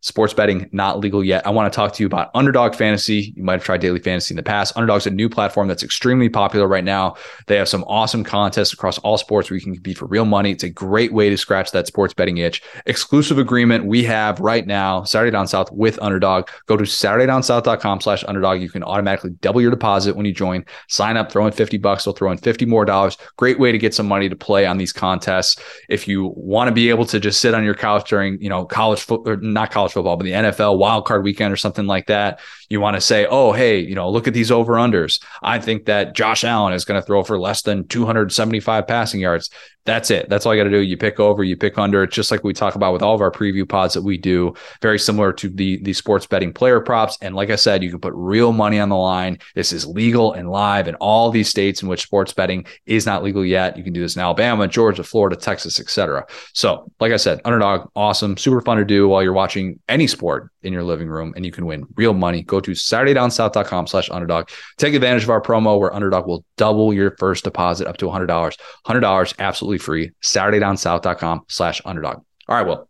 sports 0.00 0.32
betting 0.32 0.68
not 0.72 1.00
legal 1.00 1.24
yet. 1.24 1.46
I 1.46 1.50
want 1.50 1.72
to 1.72 1.76
talk 1.76 1.92
to 1.94 2.02
you 2.02 2.06
about 2.06 2.30
Underdog 2.34 2.74
Fantasy. 2.74 3.32
You 3.36 3.42
might 3.42 3.54
have 3.54 3.64
tried 3.64 3.80
daily 3.80 4.00
fantasy 4.00 4.32
in 4.32 4.36
the 4.36 4.42
past. 4.42 4.76
Underdog's 4.76 5.06
a 5.06 5.10
new 5.10 5.28
platform 5.28 5.68
that's 5.68 5.82
extremely 5.82 6.28
popular 6.28 6.68
right 6.68 6.84
now. 6.84 7.16
They 7.46 7.56
have 7.56 7.68
some 7.68 7.84
awesome 7.84 8.24
contests 8.24 8.72
across 8.72 8.98
all 8.98 9.18
sports 9.18 9.50
where 9.50 9.56
you 9.56 9.62
can 9.62 9.74
compete 9.74 9.98
for 9.98 10.06
real 10.06 10.24
money. 10.24 10.52
It's 10.52 10.64
a 10.64 10.70
great 10.70 11.12
way 11.12 11.30
to 11.30 11.36
scratch 11.36 11.72
that 11.72 11.86
sports 11.86 12.14
betting 12.14 12.38
itch. 12.38 12.62
Exclusive 12.86 13.38
agreement 13.38 13.86
we 13.86 14.04
have 14.04 14.40
right 14.40 14.66
now, 14.66 15.02
Saturday 15.02 15.30
Down 15.30 15.46
South 15.46 15.70
with 15.72 15.98
Underdog. 16.00 16.48
Go 16.66 16.76
to 16.76 16.84
SaturdayDownSouth.com 16.84 18.00
slash 18.00 18.24
underdog. 18.24 18.60
You 18.60 18.70
can 18.70 18.82
automatically 18.82 19.30
double 19.40 19.60
your 19.60 19.70
deposit 19.70 20.16
when 20.16 20.26
you 20.26 20.32
join. 20.32 20.64
Sign 20.88 21.16
up, 21.16 21.32
throw 21.32 21.46
in 21.46 21.52
50 21.52 21.78
bucks, 21.78 22.04
they'll 22.04 22.14
throw 22.14 22.30
in 22.30 22.38
50 22.38 22.66
more 22.66 22.84
dollars. 22.84 23.16
Great 23.36 23.58
way 23.58 23.72
to 23.72 23.78
get 23.78 23.94
some 23.94 24.06
money 24.06 24.28
to 24.28 24.36
play 24.36 24.66
on 24.66 24.78
these 24.78 24.92
contests. 24.92 25.60
If 25.88 26.06
you 26.06 26.32
want 26.36 26.68
to 26.68 26.74
be 26.74 26.90
able 26.90 27.04
to 27.06 27.18
just 27.18 27.40
sit 27.40 27.54
on 27.54 27.64
your 27.64 27.74
couch 27.74 28.08
during, 28.08 28.40
you 28.40 28.48
know, 28.48 28.64
college 28.64 29.00
football, 29.00 29.32
or 29.32 29.36
not 29.36 29.70
college 29.70 29.87
college 29.88 29.92
football, 29.94 30.16
but 30.16 30.24
the 30.24 30.32
NFL 30.32 30.78
wild 30.78 31.04
card 31.04 31.24
weekend 31.24 31.52
or 31.52 31.56
something 31.56 31.86
like 31.86 32.06
that, 32.06 32.40
you 32.68 32.80
want 32.80 32.96
to 32.96 33.00
say, 33.00 33.26
oh, 33.26 33.52
hey, 33.52 33.80
you 33.80 33.94
know, 33.94 34.10
look 34.10 34.28
at 34.28 34.34
these 34.34 34.50
over 34.50 34.74
unders. 34.74 35.22
I 35.42 35.58
think 35.58 35.86
that 35.86 36.14
Josh 36.14 36.44
Allen 36.44 36.72
is 36.72 36.84
going 36.84 37.00
to 37.00 37.06
throw 37.06 37.22
for 37.22 37.38
less 37.38 37.62
than 37.62 37.86
275 37.88 38.86
passing 38.86 39.20
yards. 39.20 39.50
That's 39.88 40.10
it. 40.10 40.28
That's 40.28 40.44
all 40.44 40.54
you 40.54 40.60
got 40.60 40.68
to 40.68 40.76
do. 40.76 40.82
You 40.82 40.98
pick 40.98 41.18
over, 41.18 41.42
you 41.42 41.56
pick 41.56 41.78
under. 41.78 42.02
It's 42.02 42.14
just 42.14 42.30
like 42.30 42.44
we 42.44 42.52
talk 42.52 42.74
about 42.74 42.92
with 42.92 43.00
all 43.00 43.14
of 43.14 43.22
our 43.22 43.30
preview 43.30 43.66
pods 43.66 43.94
that 43.94 44.02
we 44.02 44.18
do, 44.18 44.52
very 44.82 44.98
similar 44.98 45.32
to 45.32 45.48
the 45.48 45.78
the 45.78 45.94
sports 45.94 46.26
betting 46.26 46.52
player 46.52 46.78
props. 46.80 47.16
And 47.22 47.34
like 47.34 47.48
I 47.48 47.56
said, 47.56 47.82
you 47.82 47.88
can 47.88 47.98
put 47.98 48.12
real 48.14 48.52
money 48.52 48.78
on 48.78 48.90
the 48.90 48.96
line. 48.96 49.38
This 49.54 49.72
is 49.72 49.86
legal 49.86 50.34
and 50.34 50.50
live 50.50 50.88
in 50.88 50.94
all 50.96 51.30
these 51.30 51.48
states 51.48 51.82
in 51.82 51.88
which 51.88 52.02
sports 52.02 52.34
betting 52.34 52.66
is 52.84 53.06
not 53.06 53.22
legal 53.22 53.42
yet. 53.42 53.78
You 53.78 53.82
can 53.82 53.94
do 53.94 54.02
this 54.02 54.14
in 54.14 54.20
Alabama, 54.20 54.68
Georgia, 54.68 55.02
Florida, 55.02 55.36
Texas, 55.36 55.80
etc. 55.80 56.26
So, 56.52 56.92
like 57.00 57.12
I 57.12 57.16
said, 57.16 57.40
underdog, 57.46 57.88
awesome, 57.96 58.36
super 58.36 58.60
fun 58.60 58.76
to 58.76 58.84
do 58.84 59.08
while 59.08 59.22
you're 59.22 59.32
watching 59.32 59.80
any 59.88 60.06
sport 60.06 60.50
in 60.62 60.72
your 60.72 60.82
living 60.82 61.08
room, 61.08 61.32
and 61.36 61.46
you 61.46 61.52
can 61.52 61.66
win 61.66 61.86
real 61.96 62.14
money. 62.14 62.42
Go 62.42 62.60
to 62.60 62.72
SaturdayDownSouth.com 62.72 63.86
slash 63.86 64.10
underdog. 64.10 64.48
Take 64.76 64.94
advantage 64.94 65.22
of 65.22 65.30
our 65.30 65.40
promo 65.40 65.78
where 65.78 65.94
underdog 65.94 66.26
will 66.26 66.44
double 66.56 66.92
your 66.92 67.16
first 67.18 67.44
deposit 67.44 67.86
up 67.86 67.96
to 67.98 68.06
$100. 68.06 68.56
$100 68.86 69.34
absolutely 69.38 69.77
free. 69.78 70.12
SaturdayDownSouth.com 70.22 71.42
slash 71.48 71.80
underdog. 71.84 72.22
All 72.48 72.56
right, 72.56 72.66
well, 72.66 72.88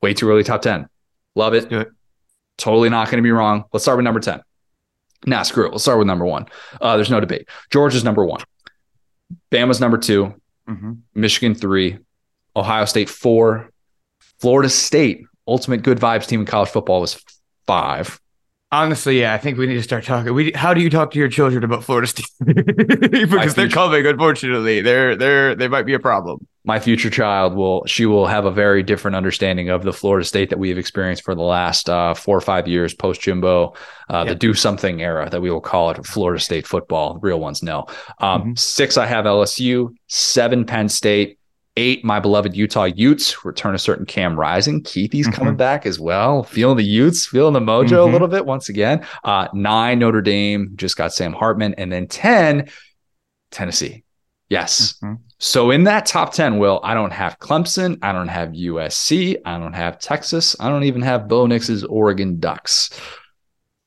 way 0.00 0.14
too 0.14 0.28
early 0.28 0.44
top 0.44 0.62
10. 0.62 0.88
Love 1.34 1.54
it. 1.54 1.72
it. 1.72 1.88
Totally 2.58 2.88
not 2.88 3.06
going 3.06 3.18
to 3.18 3.22
be 3.22 3.30
wrong. 3.30 3.64
Let's 3.72 3.84
start 3.84 3.96
with 3.96 4.04
number 4.04 4.20
10. 4.20 4.42
Nah, 5.26 5.42
screw 5.42 5.66
it. 5.66 5.72
Let's 5.72 5.84
start 5.84 5.98
with 5.98 6.06
number 6.06 6.26
one. 6.26 6.46
Uh, 6.80 6.96
there's 6.96 7.10
no 7.10 7.20
debate. 7.20 7.48
Georgia's 7.70 8.04
number 8.04 8.24
one. 8.24 8.42
Bama's 9.50 9.80
number 9.80 9.98
2 9.98 10.34
mm-hmm. 10.68 10.92
Michigan 11.14 11.54
three, 11.54 11.98
Ohio 12.54 12.84
State 12.84 13.08
four, 13.08 13.70
Florida 14.40 14.68
State, 14.68 15.24
ultimate 15.46 15.82
good 15.82 15.98
vibes 15.98 16.26
team 16.26 16.40
in 16.40 16.46
college 16.46 16.68
football 16.68 17.00
was 17.00 17.22
five. 17.66 18.20
Honestly, 18.72 19.20
yeah, 19.20 19.34
I 19.34 19.38
think 19.38 19.58
we 19.58 19.66
need 19.66 19.74
to 19.74 19.82
start 19.82 20.02
talking. 20.02 20.32
We 20.32 20.50
how 20.52 20.72
do 20.72 20.80
you 20.80 20.88
talk 20.88 21.10
to 21.10 21.18
your 21.18 21.28
children 21.28 21.62
about 21.62 21.84
Florida 21.84 22.06
State? 22.06 22.24
because 22.42 23.54
they're 23.54 23.68
coming. 23.68 24.06
Unfortunately, 24.06 24.80
they're 24.80 25.14
they're 25.14 25.54
they 25.54 25.68
might 25.68 25.82
be 25.82 25.92
a 25.92 25.98
problem. 25.98 26.46
My 26.64 26.80
future 26.80 27.10
child 27.10 27.54
will 27.54 27.84
she 27.84 28.06
will 28.06 28.26
have 28.26 28.46
a 28.46 28.50
very 28.50 28.82
different 28.82 29.14
understanding 29.14 29.68
of 29.68 29.82
the 29.82 29.92
Florida 29.92 30.24
State 30.24 30.48
that 30.48 30.58
we 30.58 30.70
have 30.70 30.78
experienced 30.78 31.22
for 31.22 31.34
the 31.34 31.42
last 31.42 31.90
uh, 31.90 32.14
four 32.14 32.34
or 32.34 32.40
five 32.40 32.66
years 32.66 32.94
post 32.94 33.20
Jimbo, 33.20 33.74
uh, 34.08 34.24
yep. 34.24 34.28
the 34.28 34.34
do 34.36 34.54
something 34.54 35.02
era 35.02 35.28
that 35.28 35.42
we 35.42 35.50
will 35.50 35.60
call 35.60 35.90
it 35.90 36.06
Florida 36.06 36.40
State 36.40 36.66
football. 36.66 37.18
Real 37.20 37.40
ones 37.40 37.62
no. 37.62 37.84
Um, 38.20 38.40
mm-hmm. 38.40 38.52
Six, 38.54 38.96
I 38.96 39.04
have 39.04 39.26
LSU. 39.26 39.94
Seven, 40.06 40.64
Penn 40.64 40.88
State. 40.88 41.38
Eight, 41.76 42.04
my 42.04 42.20
beloved 42.20 42.54
Utah 42.54 42.84
Utes 42.84 43.46
return 43.46 43.74
a 43.74 43.78
certain 43.78 44.04
Cam 44.04 44.38
Rising. 44.38 44.82
Kuithe's 44.82 45.26
mm-hmm. 45.26 45.30
coming 45.30 45.56
back 45.56 45.86
as 45.86 45.98
well. 45.98 46.42
Feeling 46.42 46.76
the 46.76 46.84
Utes, 46.84 47.26
feeling 47.26 47.54
the 47.54 47.60
mojo 47.60 47.84
mm-hmm. 47.84 48.10
a 48.10 48.12
little 48.12 48.28
bit 48.28 48.44
once 48.44 48.68
again. 48.68 49.06
Uh, 49.24 49.48
nine, 49.54 49.98
Notre 49.98 50.20
Dame 50.20 50.72
just 50.76 50.98
got 50.98 51.14
Sam 51.14 51.32
Hartman. 51.32 51.74
And 51.78 51.90
then 51.90 52.08
10, 52.08 52.68
Tennessee. 53.50 54.04
Yes. 54.50 54.98
Mm-hmm. 55.02 55.14
So 55.38 55.70
in 55.70 55.84
that 55.84 56.04
top 56.04 56.34
10, 56.34 56.58
Will, 56.58 56.78
I 56.84 56.92
don't 56.92 57.12
have 57.12 57.38
Clemson. 57.38 57.98
I 58.02 58.12
don't 58.12 58.28
have 58.28 58.50
USC. 58.50 59.36
I 59.46 59.58
don't 59.58 59.72
have 59.72 59.98
Texas. 59.98 60.54
I 60.60 60.68
don't 60.68 60.84
even 60.84 61.00
have 61.00 61.26
Bo 61.26 61.46
Nix's 61.46 61.84
Oregon 61.84 62.38
Ducks. 62.38 62.90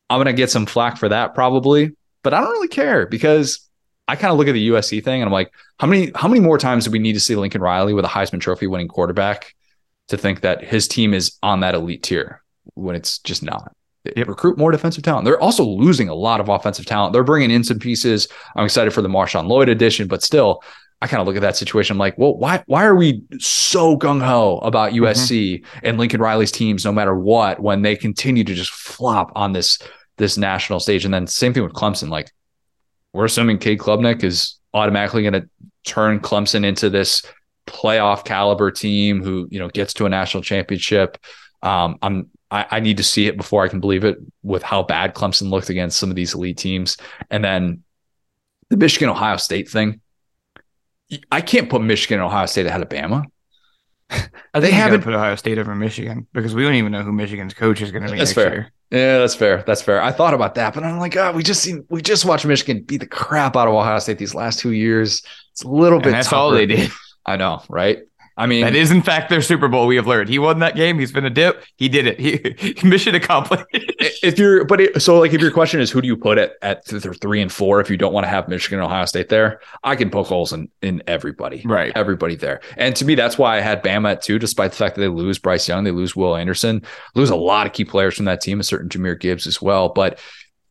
I'm 0.10 0.18
going 0.18 0.26
to 0.26 0.34
get 0.34 0.50
some 0.50 0.66
flack 0.66 0.98
for 0.98 1.10
that 1.10 1.36
probably, 1.36 1.92
but 2.24 2.34
I 2.34 2.42
don't 2.42 2.50
really 2.50 2.68
care 2.68 3.06
because 3.06 3.65
I 4.08 4.16
kind 4.16 4.32
of 4.32 4.38
look 4.38 4.48
at 4.48 4.54
the 4.54 4.70
USC 4.70 5.04
thing 5.04 5.22
and 5.22 5.28
I'm 5.28 5.34
like, 5.34 5.52
how 5.80 5.88
many 5.88 6.12
how 6.16 6.28
many 6.28 6.40
more 6.40 6.58
times 6.58 6.86
do 6.86 6.92
we 6.92 7.00
need 7.00 7.14
to 7.14 7.20
see 7.20 7.36
Lincoln 7.36 7.62
Riley 7.62 7.94
with 7.94 8.06
a 8.06 8.10
Heisman 8.10 8.40
Trophy 8.40 8.68
winning 8.68 8.88
quarterback 8.88 9.56
to 10.10 10.18
think 10.18 10.42
that 10.42 10.64
his 10.64 10.88
team 10.88 11.14
is 11.14 11.38
on 11.42 11.62
that 11.62 11.76
elite 11.76 12.04
tier 12.04 12.44
when 12.76 12.96
it's 12.96 13.20
just 13.20 13.44
not. 13.44 13.76
They 14.04 14.14
Yep. 14.16 14.28
Recruit 14.28 14.58
more 14.58 14.72
defensive 14.72 15.04
talent. 15.04 15.26
They're 15.26 15.42
also 15.42 15.64
losing 15.64 16.10
a 16.10 16.14
lot 16.14 16.40
of 16.40 16.48
offensive 16.48 16.86
talent. 16.86 17.12
They're 17.12 17.24
bringing 17.24 17.50
in 17.50 17.64
some 17.64 17.80
pieces. 17.80 18.28
I'm 18.56 18.66
excited 18.66 18.92
for 18.92 19.02
the 19.02 19.10
Marshawn 19.10 19.48
Lloyd 19.48 19.68
edition, 19.68 20.08
but 20.08 20.22
still, 20.22 20.62
I 21.02 21.08
kind 21.08 21.22
of 21.22 21.28
look 21.28 21.36
at 21.36 21.42
that 21.42 21.58
situation. 21.58 21.96
I'm 21.96 22.00
like, 22.00 22.18
well, 22.18 22.38
why 22.38 22.64
why 22.68 22.86
are 22.86 22.96
we 22.96 23.24
so 23.40 23.98
gung 23.98 24.24
ho 24.24 24.60
about 24.60 24.92
mm-hmm. 24.92 25.06
USC 25.06 25.66
and 25.84 25.98
Lincoln 25.98 26.22
Riley's 26.22 26.52
teams, 26.52 26.86
no 26.86 26.92
matter 26.92 27.16
what, 27.16 27.60
when 27.60 27.82
they 27.82 27.96
continue 27.96 28.44
to 28.44 28.54
just 28.54 28.72
flop 28.72 29.32
on 29.36 29.54
this 29.54 29.80
this 30.18 30.38
national 30.38 30.80
stage? 30.80 31.04
And 31.04 31.14
then 31.14 31.26
same 31.26 31.54
thing 31.54 31.64
with 31.64 31.74
Clemson. 31.74 32.10
Like, 32.10 32.32
we're 33.16 33.26
assuming 33.26 33.58
Cade 33.58 33.80
Klubnik 33.80 34.24
is 34.24 34.60
automatically 34.74 35.22
going 35.24 35.34
to 35.42 35.50
turn 35.86 36.20
Clemson 36.20 36.66
into 36.66 36.90
this 36.90 37.24
playoff 37.68 38.26
caliber 38.26 38.70
team 38.72 39.24
who 39.24 39.48
you 39.50 39.58
know 39.60 39.70
gets 39.70 39.94
to 39.96 40.06
a 40.06 40.10
national 40.10 40.44
championship. 40.44 41.18
Um, 41.64 41.98
I'm 42.02 42.30
I, 42.52 42.66
I 42.72 42.80
need 42.80 42.98
to 42.98 43.04
see 43.04 43.28
it 43.28 43.38
before 43.38 43.64
I 43.64 43.68
can 43.70 43.80
believe 43.80 44.04
it 44.04 44.18
with 44.44 44.62
how 44.62 44.84
bad 44.84 45.16
Clemson 45.16 45.50
looked 45.50 45.70
against 45.70 45.98
some 45.98 46.10
of 46.10 46.16
these 46.16 46.34
elite 46.36 46.58
teams, 46.58 46.98
and 47.32 47.44
then 47.44 47.84
the 48.70 48.78
Michigan 48.78 49.10
Ohio 49.10 49.38
State 49.38 49.70
thing. 49.70 50.02
I 51.32 51.42
can't 51.42 51.70
put 51.70 51.82
Michigan 51.82 52.20
and 52.20 52.26
Ohio 52.26 52.48
State 52.48 52.66
ahead 52.66 52.82
of 52.82 52.90
Bama. 52.90 53.24
I 54.10 54.20
They 54.56 54.62
think 54.62 54.74
you 54.74 54.80
haven't- 54.80 55.02
put 55.04 55.14
Ohio 55.14 55.36
State 55.36 55.58
over 55.58 55.74
Michigan 55.76 56.28
because 56.34 56.54
we 56.56 56.64
don't 56.64 56.74
even 56.76 56.92
know 56.92 57.04
who 57.04 57.12
Michigan's 57.12 57.54
coach 57.54 57.82
is 57.82 57.92
going 57.92 58.04
to 58.06 58.12
be 58.12 58.18
That's 58.18 58.32
next 58.32 58.34
fair. 58.34 58.54
year. 58.54 58.72
Yeah, 58.96 59.18
that's 59.18 59.36
fair. 59.36 59.62
That's 59.68 59.82
fair. 59.82 60.02
I 60.02 60.14
thought 60.14 60.34
about 60.34 60.56
that, 60.56 60.74
but 60.74 60.84
I'm 60.86 61.00
like, 61.00 61.18
oh, 61.18 61.34
we 61.34 61.44
just 61.44 61.62
seen 61.62 61.86
we 61.90 62.02
just 62.02 62.24
watched 62.24 62.46
Michigan 62.46 62.82
beat 62.82 63.02
the 63.02 63.08
crap 63.08 63.58
out 63.58 63.68
of 63.68 63.74
Ohio 63.74 64.00
State 64.00 64.18
these 64.18 64.34
last 64.34 64.60
two 64.60 64.72
years. 64.72 65.22
It's 65.52 65.64
a 65.64 65.68
little 65.68 66.00
bit. 66.00 66.08
And 66.08 66.16
that's 66.16 66.32
all 66.32 66.52
they 66.52 66.66
did. 66.66 66.92
I 67.26 67.36
know, 67.36 67.62
right? 67.68 68.00
I 68.38 68.48
mean, 68.48 68.66
That 68.66 68.76
is, 68.76 68.92
in 68.92 69.02
fact, 69.02 69.30
their 69.30 69.42
Super 69.42 69.70
Bowl. 69.70 69.88
We 69.88 69.96
have 69.96 70.08
learned. 70.08 70.28
He 70.28 70.40
won 70.40 70.60
that 70.60 70.76
game. 70.76 71.00
He's 71.00 71.12
been 71.14 71.24
a 71.26 71.30
dip. 71.30 71.64
He 71.78 71.88
did 71.88 72.06
it. 72.06 72.20
He 72.20 72.76
mission 72.88 73.16
accomplished. 73.16 73.64
if 73.72 74.38
you're 74.38 74.66
but 74.66 74.82
it, 74.82 75.02
so 75.02 75.20
like 75.20 75.34
if 75.34 75.40
your 75.42 75.52
question 75.52 75.80
is 75.80 75.90
who 75.90 76.02
do 76.02 76.08
you 76.08 76.18
put 76.18 76.38
it 76.38 76.54
at 76.62 76.86
th- 76.86 77.02
th- 77.04 77.18
three 77.20 77.42
and 77.42 77.52
four 77.52 77.80
if 77.80 77.90
you 77.90 77.96
don't 77.96 78.12
want 78.12 78.26
to 78.26 78.30
have 78.30 78.48
Michigan 78.50 78.80
and 78.80 78.86
Ohio 78.86 79.06
State 79.06 79.30
there, 79.30 79.62
I 79.84 79.96
can 79.96 80.10
poke 80.10 80.28
holes 80.28 80.52
in 80.52 80.70
in 80.82 81.02
everybody, 81.08 81.62
Right. 81.66 81.94
Everybody 81.96 82.36
there, 82.36 82.60
and 82.78 82.94
to 82.98 83.06
me 83.06 83.16
that's 83.16 83.38
why 83.38 83.58
I 83.58 83.62
had 83.62 83.82
Bama 83.84 84.12
at 84.12 84.22
two, 84.22 84.38
despite 84.38 84.72
the 84.72 84.78
fact 84.78 84.96
that 84.96 85.02
they 85.02 85.08
lose 85.08 85.40
Bryce 85.40 85.68
Young, 85.68 85.84
they 85.86 85.92
lose 85.92 86.16
Will 86.16 86.36
Anderson, 86.36 86.82
lose 87.16 87.30
a 87.30 87.36
lot 87.38 87.68
of 87.68 87.74
key 87.74 87.86
players 87.86 88.16
from 88.16 88.26
that 88.26 88.42
team, 88.42 88.60
a 88.60 88.64
certain 88.64 88.90
Jahmyr 88.90 89.20
Gibbs 89.20 89.48
as 89.48 89.62
well, 89.62 89.90
but. 89.90 90.20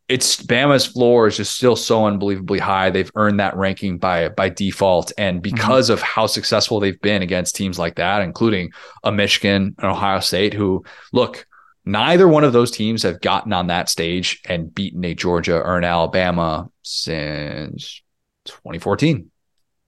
It's 0.07 0.37
Bama's 0.43 0.85
floor 0.85 1.27
is 1.27 1.39
just 1.39 1.57
still 1.57 1.77
so 1.77 2.05
unbelievably 2.05 2.59
high. 2.59 2.91
They've 2.91 3.11
earned 3.15 3.41
that 3.41 3.57
ranking 3.57 3.99
by 3.99 4.29
by 4.29 4.51
default, 4.51 5.13
and 5.17 5.43
mm-hmm. 5.43 5.55
because 5.55 5.89
of 5.91 6.03
how 6.03 6.27
successful 6.27 6.79
they've 6.79 7.01
been 7.01 7.23
against 7.23 7.57
teams 7.57 7.79
like 7.79 7.97
that, 7.97 8.23
including 8.23 8.73
a 9.03 9.11
Michigan 9.11 9.75
and 9.79 9.91
Ohio 9.91 10.21
State, 10.21 10.53
who 10.53 10.85
look 11.13 11.47
Neither 11.87 12.27
one 12.27 12.45
of 12.45 12.55
those 12.55 12.71
teams 12.71 13.03
have 13.03 13.21
gotten 13.21 13.53
on 13.53 13.67
that 13.67 13.91
stage 13.91 14.41
and 14.47 14.75
beaten 14.75 15.05
a 15.05 15.15
Georgia 15.15 15.57
or 15.57 15.77
an 15.77 15.85
Alabama 15.85 16.71
since 16.83 18.03
2014. 18.47 19.31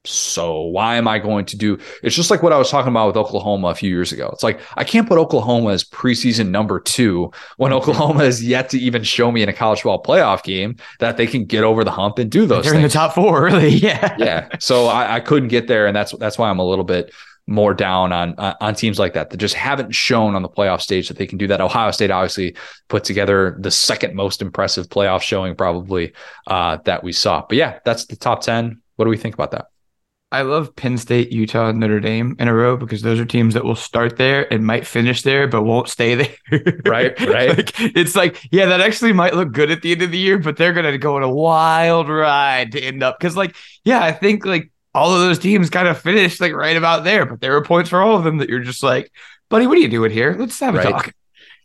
So 0.09 0.63
why 0.63 0.97
am 0.97 1.09
I 1.09 1.19
going 1.19 1.45
to 1.47 1.57
do? 1.57 1.79
It's 2.03 2.15
just 2.15 2.31
like 2.31 2.43
what 2.43 2.53
I 2.53 2.59
was 2.59 2.71
talking 2.71 2.91
about 2.91 3.09
with 3.09 3.17
Oklahoma 3.17 3.69
a 3.69 3.75
few 3.75 3.91
years 3.91 4.13
ago. 4.13 4.31
It's 4.33 4.43
like 4.43 4.61
I 4.77 4.85
can't 4.85 5.09
put 5.09 5.19
Oklahoma 5.19 5.71
as 5.71 5.85
preseason 5.85 6.49
number 6.49 6.81
two 6.81 7.31
when 7.57 7.73
Oklahoma 7.79 8.25
has 8.25 8.45
yet 8.45 8.69
to 8.71 8.79
even 8.79 9.03
show 9.03 9.31
me 9.31 9.43
in 9.43 9.49
a 9.49 9.53
college 9.53 9.81
football 9.83 10.03
playoff 10.03 10.43
game 10.43 10.77
that 11.01 11.17
they 11.17 11.27
can 11.27 11.45
get 11.45 11.65
over 11.65 11.85
the 11.85 11.91
hump 11.91 12.19
and 12.19 12.31
do 12.31 12.47
those. 12.47 12.65
They're 12.65 12.75
in 12.75 12.83
the 12.83 12.89
top 12.89 13.15
four, 13.15 13.43
really. 13.45 13.69
Yeah. 13.69 14.17
yeah. 14.19 14.49
So 14.61 14.87
I, 14.87 15.17
I 15.17 15.21
couldn't 15.21 15.49
get 15.49 15.69
there, 15.69 15.87
and 15.87 15.97
that's 15.97 16.13
that's 16.19 16.39
why 16.39 16.49
I'm 16.51 16.59
a 16.59 16.65
little 16.67 16.85
bit 16.85 17.13
more 17.47 17.75
down 17.75 18.13
on 18.13 18.35
uh, 18.39 18.55
on 18.61 18.75
teams 18.75 18.99
like 18.99 19.15
that 19.15 19.31
that 19.31 19.37
just 19.37 19.55
haven't 19.55 19.95
shown 19.95 20.35
on 20.35 20.43
the 20.43 20.49
playoff 20.49 20.81
stage 20.81 21.09
that 21.09 21.17
they 21.17 21.27
can 21.27 21.39
do 21.39 21.47
that. 21.47 21.61
Ohio 21.61 21.91
State 21.91 22.11
obviously 22.11 22.57
put 22.89 23.05
together 23.05 23.57
the 23.61 23.71
second 23.71 24.15
most 24.15 24.43
impressive 24.43 24.89
playoff 24.89 25.23
showing 25.23 25.55
probably 25.55 26.13
uh, 26.47 26.79
that 26.85 27.05
we 27.05 27.13
saw. 27.13 27.45
But 27.49 27.57
yeah, 27.57 27.79
that's 27.85 28.07
the 28.07 28.17
top 28.17 28.41
ten. 28.41 28.81
What 28.97 29.05
do 29.05 29.11
we 29.11 29.17
think 29.17 29.35
about 29.35 29.53
that? 29.53 29.67
I 30.33 30.43
love 30.43 30.75
Penn 30.75 30.99
State, 30.99 31.31
Utah, 31.33 31.69
and 31.69 31.79
Notre 31.79 32.01
Dame 32.01 32.35
in 32.41 32.49
a 32.49 32.55
row 32.55 32.77
because 32.77 33.01
those 33.03 33.21
are 33.21 33.25
teams 33.25 33.55
that 33.55 33.65
will 33.65 33.77
start 33.77 34.17
there 34.17 34.53
and 34.53 34.67
might 34.67 34.85
finish 34.87 35.23
there, 35.23 35.47
but 35.47 35.63
won't 35.63 35.89
stay 35.89 36.15
there. 36.17 36.35
Right, 36.87 37.19
right. 37.21 37.57
like, 37.57 37.73
it's 37.97 38.17
like, 38.17 38.43
yeah, 38.51 38.67
that 38.67 38.81
actually 38.81 39.13
might 39.13 39.35
look 39.35 39.53
good 39.53 39.71
at 39.71 39.83
the 39.83 39.93
end 39.93 40.03
of 40.03 40.11
the 40.11 40.19
year, 40.19 40.39
but 40.39 40.57
they're 40.57 40.73
going 40.73 40.91
to 40.91 40.99
go 40.99 41.17
on 41.17 41.23
a 41.23 41.31
wild 41.31 42.09
ride 42.09 42.73
to 42.73 42.81
end 42.81 43.03
up. 43.05 43.19
Because, 43.19 43.37
like, 43.37 43.55
yeah, 43.85 44.03
I 44.03 44.13
think 44.13 44.45
like 44.45 44.71
all 44.95 45.15
of 45.15 45.21
those 45.21 45.39
teams 45.39 45.71
kind 45.71 45.87
of 45.87 46.01
finished 46.01 46.41
like 46.41 46.53
right 46.53 46.77
about 46.77 47.05
there, 47.05 47.25
but 47.25 47.41
there 47.41 47.53
were 47.53 47.63
points 47.63 47.91
for 47.91 48.03
all 48.03 48.17
of 48.17 48.25
them 48.25 48.39
that 48.39 48.49
you're 48.49 48.61
just 48.61 48.83
like, 48.83 49.13
buddy, 49.49 49.67
what 49.67 49.79
are 49.79 49.81
you 49.81 49.89
doing 49.89 50.11
here? 50.11 50.35
Let's 50.39 50.59
have 50.61 50.75
a 50.75 50.79
Right. 50.79 50.91
talk. 50.91 51.13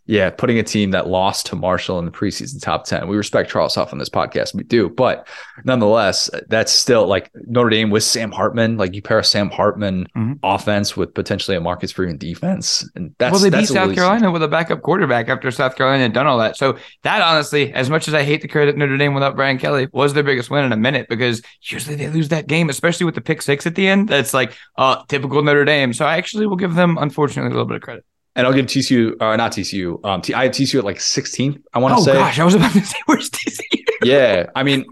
Yeah, 0.08 0.30
putting 0.32 0.58
a 0.58 0.64
team 0.64 0.92
that 0.92 1.08
lost 1.08 1.46
to 1.48 1.56
Marshall 1.56 2.00
in 2.00 2.06
the 2.06 2.12
preseason 2.12 2.62
top 2.62 2.86
10. 2.86 3.08
We 3.08 3.16
respect 3.16 3.50
Charles 3.52 3.76
Huff 3.76 3.94
on 3.94 4.00
this 4.00 4.10
podcast. 4.10 4.54
We 4.56 4.64
do. 4.64 4.90
But 4.90 5.28
nonetheless, 5.64 6.30
that's 6.50 6.72
still 6.72 7.08
like 7.08 7.32
Notre 7.48 7.70
Dame 7.70 7.90
with 7.92 8.04
Sam 8.04 8.32
Hartman. 8.32 8.78
Like 8.78 8.94
you 8.96 9.02
pair 9.02 9.20
a 9.20 9.24
Sam 9.24 9.50
Hartman 9.50 10.08
Mhm. 10.18 10.40
offense 10.44 10.98
with 10.98 11.14
potentially 11.14 11.56
a 11.56 11.62
Marcus 11.62 11.92
Freeman 11.92 12.18
defense. 12.18 12.90
And 12.96 13.14
that's 13.20 13.32
well, 13.32 13.42
they 13.42 13.50
beat 13.50 13.58
that's 13.58 13.70
a 13.70 13.74
South 13.74 13.96
Carolina 13.96 14.32
with 14.32 14.44
a 14.44 14.48
backup 14.48 14.82
quarterback 14.82 15.30
after 15.30 15.50
South 15.52 15.76
Carolina 15.76 16.04
had 16.04 16.14
done 16.14 16.28
all 16.28 16.40
that. 16.40 16.58
So 16.58 16.78
that 17.04 17.22
honestly, 17.22 17.72
as 17.74 17.90
much 17.90 18.08
as 18.08 18.14
I 18.14 18.24
hate 18.24 18.42
to 18.42 18.48
credit 18.48 18.76
Notre 18.78 18.98
Dame 18.98 19.14
without 19.14 19.36
Brian 19.36 19.58
Kelly, 19.58 19.88
was 19.94 20.14
their 20.14 20.24
biggest 20.24 20.50
win 20.50 20.66
in 20.66 20.72
a 20.72 20.78
minute 20.78 21.08
because 21.10 21.42
usually 21.62 21.96
they 21.96 22.10
lose 22.10 22.30
that 22.30 22.48
game, 22.48 22.70
especially 22.70 23.06
with 23.06 23.16
the 23.16 23.22
pick 23.22 23.42
six 23.42 23.66
at 23.68 23.76
the 23.76 23.88
end. 23.88 24.10
That's 24.10 24.34
like 24.34 24.58
uh 24.78 25.04
typical 25.08 25.42
Notre 25.44 25.64
Dame. 25.64 25.94
So 25.94 26.06
I 26.06 26.18
actually 26.18 26.48
will 26.48 26.56
give 26.58 26.74
them, 26.76 26.98
unfortunately, 27.00 27.48
a 27.52 27.54
little 27.54 27.66
bit 27.68 27.78
of 27.78 27.82
credit. 27.84 28.04
And 28.36 28.48
I'll 28.48 28.54
give 28.54 28.66
TCU, 28.68 29.22
uh, 29.22 29.36
not 29.36 29.52
TCU. 29.52 30.04
Um, 30.06 30.22
T- 30.22 30.34
I 30.34 30.44
have 30.44 30.54
TCU 30.54 30.80
at 30.80 30.86
like 30.86 30.98
16th. 30.98 31.62
I 31.74 31.80
want 31.80 31.98
to 31.98 32.04
say. 32.04 32.12
Oh 32.12 32.14
say, 32.14 32.20
gosh, 32.20 32.40
I 32.40 32.44
was 32.46 32.56
about 32.56 32.72
to 32.74 32.82
say 32.86 32.98
where's 33.06 33.30
TCU? 33.30 33.84
yeah. 34.04 34.46
I 34.56 34.64
mean, 34.64 34.86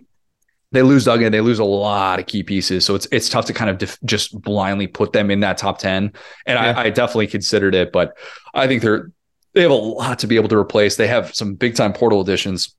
they 0.71 0.81
lose 0.81 1.05
Duggan. 1.05 1.31
They 1.31 1.41
lose 1.41 1.59
a 1.59 1.63
lot 1.63 2.19
of 2.19 2.25
key 2.27 2.43
pieces, 2.43 2.85
so 2.85 2.93
it's 2.95 3.07
it's 3.11 3.27
tough 3.29 3.45
to 3.45 3.53
kind 3.53 3.69
of 3.71 3.77
def- 3.79 3.97
just 4.03 4.39
blindly 4.41 4.85
put 4.87 5.13
them 5.13 5.31
in 5.31 5.39
that 5.39 5.57
top 5.57 5.79
10. 5.79 6.03
And 6.03 6.13
Yeah. 6.47 6.73
I, 6.77 6.83
I 6.83 6.89
definitely 6.89 7.27
considered 7.27 7.73
it, 7.75 7.91
but 7.91 8.15
I 8.53 8.67
think 8.67 8.81
they're 8.83 9.09
they 9.53 9.61
have 9.63 9.71
a 9.71 9.73
lot 9.73 10.19
to 10.19 10.27
be 10.27 10.35
able 10.35 10.49
to 10.49 10.57
replace. 10.57 10.95
They 10.97 11.07
have 11.07 11.33
some 11.33 11.55
big 11.55 11.75
time 11.75 11.91
portal 11.93 12.21
additions, 12.21 12.75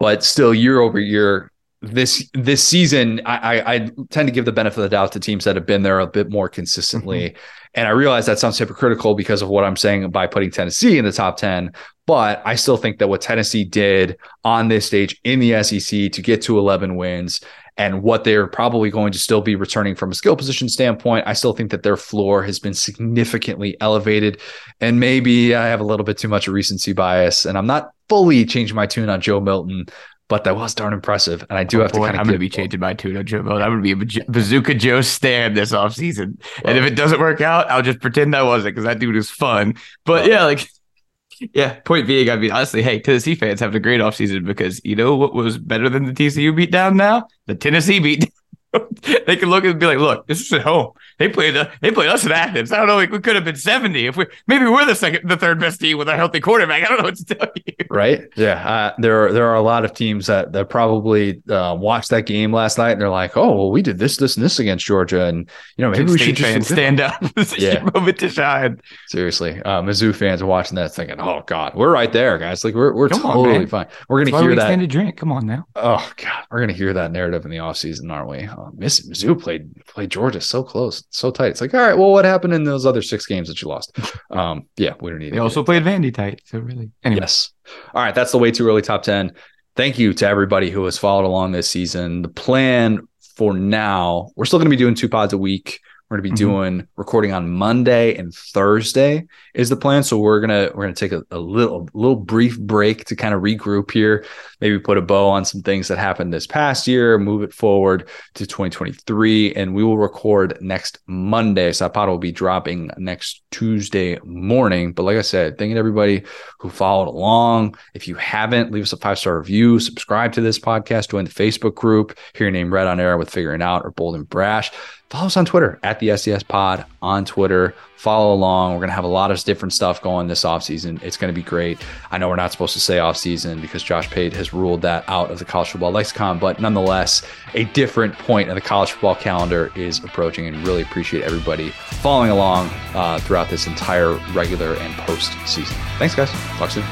but 0.00 0.24
still 0.24 0.52
year 0.54 0.80
over 0.80 0.98
year. 0.98 1.51
This 1.82 2.30
this 2.32 2.62
season, 2.62 3.20
I, 3.26 3.36
I, 3.36 3.74
I 3.74 3.78
tend 4.10 4.28
to 4.28 4.32
give 4.32 4.44
the 4.44 4.52
benefit 4.52 4.78
of 4.78 4.82
the 4.84 4.88
doubt 4.88 5.12
to 5.12 5.20
teams 5.20 5.44
that 5.44 5.56
have 5.56 5.66
been 5.66 5.82
there 5.82 5.98
a 5.98 6.06
bit 6.06 6.30
more 6.30 6.48
consistently. 6.48 7.30
Mm-hmm. 7.30 7.38
And 7.74 7.88
I 7.88 7.90
realize 7.90 8.26
that 8.26 8.38
sounds 8.38 8.58
hypocritical 8.58 9.14
because 9.14 9.40
of 9.40 9.48
what 9.48 9.64
I'm 9.64 9.76
saying 9.76 10.10
by 10.10 10.26
putting 10.26 10.50
Tennessee 10.50 10.98
in 10.98 11.04
the 11.04 11.12
top 11.12 11.38
10. 11.38 11.72
But 12.06 12.42
I 12.44 12.54
still 12.54 12.76
think 12.76 12.98
that 12.98 13.08
what 13.08 13.20
Tennessee 13.20 13.64
did 13.64 14.18
on 14.44 14.68
this 14.68 14.86
stage 14.86 15.18
in 15.24 15.40
the 15.40 15.62
SEC 15.62 16.12
to 16.12 16.22
get 16.22 16.42
to 16.42 16.58
11 16.58 16.96
wins 16.96 17.40
and 17.78 18.02
what 18.02 18.24
they're 18.24 18.46
probably 18.46 18.90
going 18.90 19.12
to 19.12 19.18
still 19.18 19.40
be 19.40 19.56
returning 19.56 19.94
from 19.94 20.10
a 20.10 20.14
skill 20.14 20.36
position 20.36 20.68
standpoint, 20.68 21.26
I 21.26 21.32
still 21.32 21.54
think 21.54 21.70
that 21.70 21.82
their 21.82 21.96
floor 21.96 22.42
has 22.42 22.58
been 22.58 22.74
significantly 22.74 23.76
elevated. 23.80 24.40
And 24.80 25.00
maybe 25.00 25.54
I 25.54 25.66
have 25.68 25.80
a 25.80 25.84
little 25.84 26.04
bit 26.04 26.18
too 26.18 26.28
much 26.28 26.48
recency 26.48 26.92
bias 26.92 27.46
and 27.46 27.56
I'm 27.56 27.66
not 27.66 27.92
fully 28.10 28.44
changing 28.44 28.76
my 28.76 28.86
tune 28.86 29.08
on 29.08 29.22
Joe 29.22 29.40
Milton, 29.40 29.86
but 30.32 30.44
that 30.44 30.56
was 30.56 30.74
darn 30.74 30.94
impressive. 30.94 31.44
And 31.50 31.58
I 31.58 31.64
do 31.64 31.80
Oh, 31.80 31.82
have 31.82 31.92
to 31.92 31.98
kind 31.98 32.14
of 32.14 32.20
I'm 32.20 32.24
going 32.24 32.32
to 32.32 32.38
be 32.38 32.48
changing 32.48 32.80
my 32.80 32.94
tune 32.94 33.18
on 33.18 33.26
Joe 33.26 33.42
Milton. 33.42 33.60
I'm 33.62 33.70
going 33.82 33.82
to 33.84 33.96
be 33.96 34.20
a 34.22 34.24
Bazooka 34.30 34.72
Joe 34.76 35.02
stand 35.02 35.54
this 35.54 35.72
offseason. 35.72 36.40
and 36.64 36.78
if 36.78 36.84
it 36.84 36.94
doesn't 36.96 37.20
work 37.20 37.42
out, 37.42 37.70
I'll 37.70 37.82
just 37.82 38.00
pretend 38.00 38.34
I 38.34 38.42
wasn't 38.42 38.74
because 38.74 38.84
that 38.84 38.98
dude 38.98 39.14
is 39.16 39.28
fun. 39.30 39.74
But 40.06 40.22
Well- 40.22 40.28
yeah, 40.30 40.44
like, 40.44 40.66
yeah, 41.54 41.80
point 41.80 42.06
being, 42.06 42.30
I 42.30 42.36
mean, 42.36 42.50
honestly, 42.50 42.82
hey, 42.82 42.98
Tennessee 43.00 43.34
fans 43.34 43.60
having 43.60 43.76
a 43.76 43.80
great 43.80 44.00
offseason 44.00 44.46
because 44.46 44.80
you 44.84 44.96
know 44.96 45.16
what 45.16 45.34
was 45.34 45.58
better 45.58 45.90
than 45.90 46.06
the 46.06 46.12
TCU 46.12 46.56
beat 46.56 46.72
down 46.72 46.96
now? 46.96 47.26
The 47.46 47.54
Tennessee 47.54 47.98
beat 47.98 48.32
they 49.26 49.36
can 49.36 49.50
look 49.50 49.64
and 49.64 49.78
be 49.78 49.86
like, 49.86 49.98
look, 49.98 50.26
this 50.26 50.40
is 50.40 50.52
at 50.52 50.62
home. 50.62 50.92
They 51.18 51.28
played 51.28 51.56
uh, 51.56 51.68
they 51.80 51.90
played 51.90 52.08
us 52.08 52.24
in 52.24 52.32
Athens. 52.32 52.72
I 52.72 52.78
don't 52.78 52.86
know. 52.88 52.96
We, 52.96 53.06
we 53.06 53.18
could 53.20 53.34
have 53.36 53.44
been 53.44 53.54
70 53.56 54.06
if 54.06 54.16
we 54.16 54.26
maybe 54.46 54.64
we're 54.66 54.84
the 54.86 54.94
second, 54.94 55.28
the 55.28 55.36
third 55.36 55.60
best 55.60 55.78
team 55.80 55.98
with 55.98 56.08
a 56.08 56.16
healthy 56.16 56.40
quarterback. 56.40 56.82
I 56.84 56.88
don't 56.88 56.98
know 56.98 57.04
what 57.04 57.16
to 57.16 57.24
tell 57.34 57.48
you. 57.54 57.74
right? 57.90 58.22
Yeah, 58.34 58.66
uh, 58.68 58.94
there 58.98 59.26
are 59.26 59.32
there 59.32 59.46
are 59.46 59.54
a 59.54 59.60
lot 59.62 59.84
of 59.84 59.92
teams 59.94 60.26
that 60.26 60.52
that 60.52 60.68
probably 60.70 61.42
uh, 61.48 61.76
watched 61.78 62.10
that 62.10 62.26
game 62.26 62.52
last 62.52 62.78
night 62.78 62.92
and 62.92 63.00
they're 63.00 63.08
like, 63.10 63.36
oh, 63.36 63.54
well, 63.54 63.70
we 63.70 63.82
did 63.82 63.98
this, 63.98 64.16
this, 64.16 64.36
and 64.36 64.44
this 64.44 64.58
against 64.58 64.84
Georgia, 64.86 65.26
and 65.26 65.48
you 65.76 65.84
know 65.84 65.90
maybe 65.90 66.10
we 66.10 66.18
should 66.18 66.36
just 66.36 66.70
stand 66.72 67.00
up. 67.00 67.20
this 67.36 67.52
is 67.52 67.58
Yeah. 67.62 67.82
your 67.82 67.90
moment 67.92 68.18
to 68.20 68.28
shine. 68.30 68.80
seriously. 69.06 69.60
Uh, 69.62 69.82
Mizzou 69.82 70.14
fans 70.14 70.40
are 70.42 70.46
watching 70.46 70.76
that 70.76 70.94
thinking, 70.94 71.20
oh 71.20 71.42
God, 71.46 71.74
we're 71.74 71.92
right 71.92 72.12
there, 72.12 72.38
guys. 72.38 72.64
Like 72.64 72.74
we're 72.74 72.94
we're 72.94 73.10
Come 73.10 73.20
totally 73.22 73.58
man. 73.58 73.66
fine. 73.68 73.86
We're 74.08 74.24
gonna 74.24 74.34
why 74.36 74.42
hear 74.42 74.54
that. 74.56 74.62
extended 74.62 74.90
drink. 74.90 75.16
Come 75.18 75.30
on 75.30 75.46
now. 75.46 75.66
Oh 75.76 76.10
God, 76.16 76.46
we're 76.50 76.60
gonna 76.60 76.72
hear 76.72 76.94
that 76.94 77.12
narrative 77.12 77.44
in 77.44 77.50
the 77.50 77.58
offseason, 77.58 78.10
aren't 78.10 78.28
we? 78.28 78.48
Oh, 78.62 78.70
Miss 78.76 79.08
Mizzou 79.08 79.40
played 79.40 79.84
played 79.86 80.10
Georgia 80.10 80.40
so 80.40 80.62
close, 80.62 81.04
so 81.10 81.30
tight. 81.30 81.48
It's 81.48 81.60
like, 81.60 81.74
all 81.74 81.80
right, 81.80 81.96
well, 81.96 82.10
what 82.10 82.24
happened 82.24 82.54
in 82.54 82.64
those 82.64 82.86
other 82.86 83.02
six 83.02 83.26
games 83.26 83.48
that 83.48 83.60
you 83.62 83.68
lost? 83.68 83.96
Um, 84.30 84.66
yeah, 84.78 84.94
we 84.98 85.10
don't 85.10 85.18
need. 85.18 85.34
They 85.34 85.38
also 85.38 85.62
played 85.62 85.82
Vandy 85.82 86.12
tight. 86.12 86.40
So 86.46 86.58
really, 86.58 86.90
anyway. 87.04 87.20
Yes. 87.20 87.50
All 87.94 88.02
right. 88.02 88.14
That's 88.14 88.32
the 88.32 88.38
way 88.38 88.50
too 88.50 88.66
early 88.66 88.80
top 88.80 89.02
10. 89.02 89.32
Thank 89.76 89.98
you 89.98 90.14
to 90.14 90.26
everybody 90.26 90.70
who 90.70 90.86
has 90.86 90.96
followed 90.96 91.26
along 91.26 91.52
this 91.52 91.68
season. 91.68 92.22
The 92.22 92.28
plan 92.28 93.06
for 93.36 93.52
now, 93.52 94.30
we're 94.34 94.46
still 94.46 94.58
going 94.58 94.70
to 94.70 94.74
be 94.74 94.76
doing 94.76 94.94
two 94.94 95.08
pods 95.10 95.34
a 95.34 95.38
week. 95.38 95.80
We're 96.12 96.18
gonna 96.18 96.24
be 96.24 96.28
mm-hmm. 96.28 96.50
doing 96.50 96.88
recording 96.96 97.32
on 97.32 97.48
Monday 97.48 98.14
and 98.16 98.34
Thursday 98.34 99.26
is 99.54 99.70
the 99.70 99.78
plan. 99.78 100.02
So 100.02 100.18
we're 100.18 100.42
gonna 100.42 100.70
we're 100.74 100.82
gonna 100.82 100.94
take 100.94 101.12
a, 101.12 101.22
a 101.30 101.38
little 101.38 101.88
a 101.94 101.96
little 101.96 102.16
brief 102.16 102.60
break 102.60 103.06
to 103.06 103.16
kind 103.16 103.32
of 103.32 103.40
regroup 103.40 103.90
here, 103.90 104.26
maybe 104.60 104.78
put 104.78 104.98
a 104.98 105.00
bow 105.00 105.30
on 105.30 105.46
some 105.46 105.62
things 105.62 105.88
that 105.88 105.96
happened 105.96 106.30
this 106.30 106.46
past 106.46 106.86
year, 106.86 107.16
move 107.16 107.42
it 107.42 107.54
forward 107.54 108.10
to 108.34 108.46
2023, 108.46 109.54
and 109.54 109.74
we 109.74 109.82
will 109.82 109.96
record 109.96 110.58
next 110.60 110.98
Monday. 111.06 111.72
So 111.72 111.86
that 111.86 111.94
pod 111.94 112.10
will 112.10 112.18
be 112.18 112.30
dropping 112.30 112.90
next 112.98 113.42
Tuesday 113.50 114.18
morning. 114.22 114.92
But 114.92 115.04
like 115.04 115.16
I 115.16 115.22
said, 115.22 115.56
thanking 115.56 115.78
everybody 115.78 116.24
who 116.58 116.68
followed 116.68 117.08
along. 117.08 117.74
If 117.94 118.06
you 118.06 118.16
haven't, 118.16 118.70
leave 118.70 118.82
us 118.82 118.92
a 118.92 118.98
five 118.98 119.18
star 119.18 119.38
review, 119.38 119.80
subscribe 119.80 120.34
to 120.34 120.42
this 120.42 120.58
podcast, 120.58 121.08
join 121.08 121.24
the 121.24 121.30
Facebook 121.30 121.74
group, 121.74 122.18
hear 122.34 122.48
your 122.48 122.52
name 122.52 122.70
read 122.70 122.86
on 122.86 123.00
air 123.00 123.16
with 123.16 123.30
Figuring 123.30 123.62
Out 123.62 123.86
or 123.86 123.92
Bold 123.92 124.14
and 124.14 124.28
Brash 124.28 124.70
follow 125.12 125.26
us 125.26 125.36
on 125.36 125.44
Twitter 125.44 125.78
at 125.82 126.00
the 126.00 126.08
SDS 126.08 126.48
Pod 126.48 126.86
on 127.02 127.26
Twitter. 127.26 127.74
Follow 127.96 128.32
along. 128.32 128.72
We're 128.72 128.78
going 128.78 128.88
to 128.88 128.94
have 128.94 129.04
a 129.04 129.08
lot 129.08 129.30
of 129.30 129.44
different 129.44 129.74
stuff 129.74 130.00
going 130.00 130.26
this 130.26 130.42
offseason. 130.42 131.02
It's 131.02 131.18
going 131.18 131.32
to 131.32 131.38
be 131.38 131.44
great. 131.44 131.78
I 132.10 132.16
know 132.16 132.30
we're 132.30 132.36
not 132.36 132.50
supposed 132.50 132.72
to 132.72 132.80
say 132.80 132.96
offseason 132.96 133.60
because 133.60 133.82
Josh 133.82 134.08
Pate 134.08 134.32
has 134.32 134.54
ruled 134.54 134.80
that 134.82 135.04
out 135.08 135.30
of 135.30 135.38
the 135.38 135.44
college 135.44 135.70
football 135.70 135.92
lexicon, 135.92 136.38
but 136.38 136.60
nonetheless, 136.60 137.22
a 137.52 137.64
different 137.64 138.14
point 138.14 138.48
of 138.48 138.54
the 138.54 138.62
college 138.62 138.92
football 138.92 139.14
calendar 139.14 139.70
is 139.76 140.02
approaching 140.02 140.46
and 140.46 140.66
really 140.66 140.80
appreciate 140.80 141.24
everybody 141.24 141.68
following 142.00 142.30
along 142.30 142.70
uh, 142.94 143.18
throughout 143.20 143.50
this 143.50 143.66
entire 143.66 144.14
regular 144.32 144.76
and 144.76 144.94
post 144.94 145.32
season. 145.46 145.76
Thanks, 145.98 146.14
guys. 146.14 146.30
Talk 146.56 146.70
soon. 146.70 146.84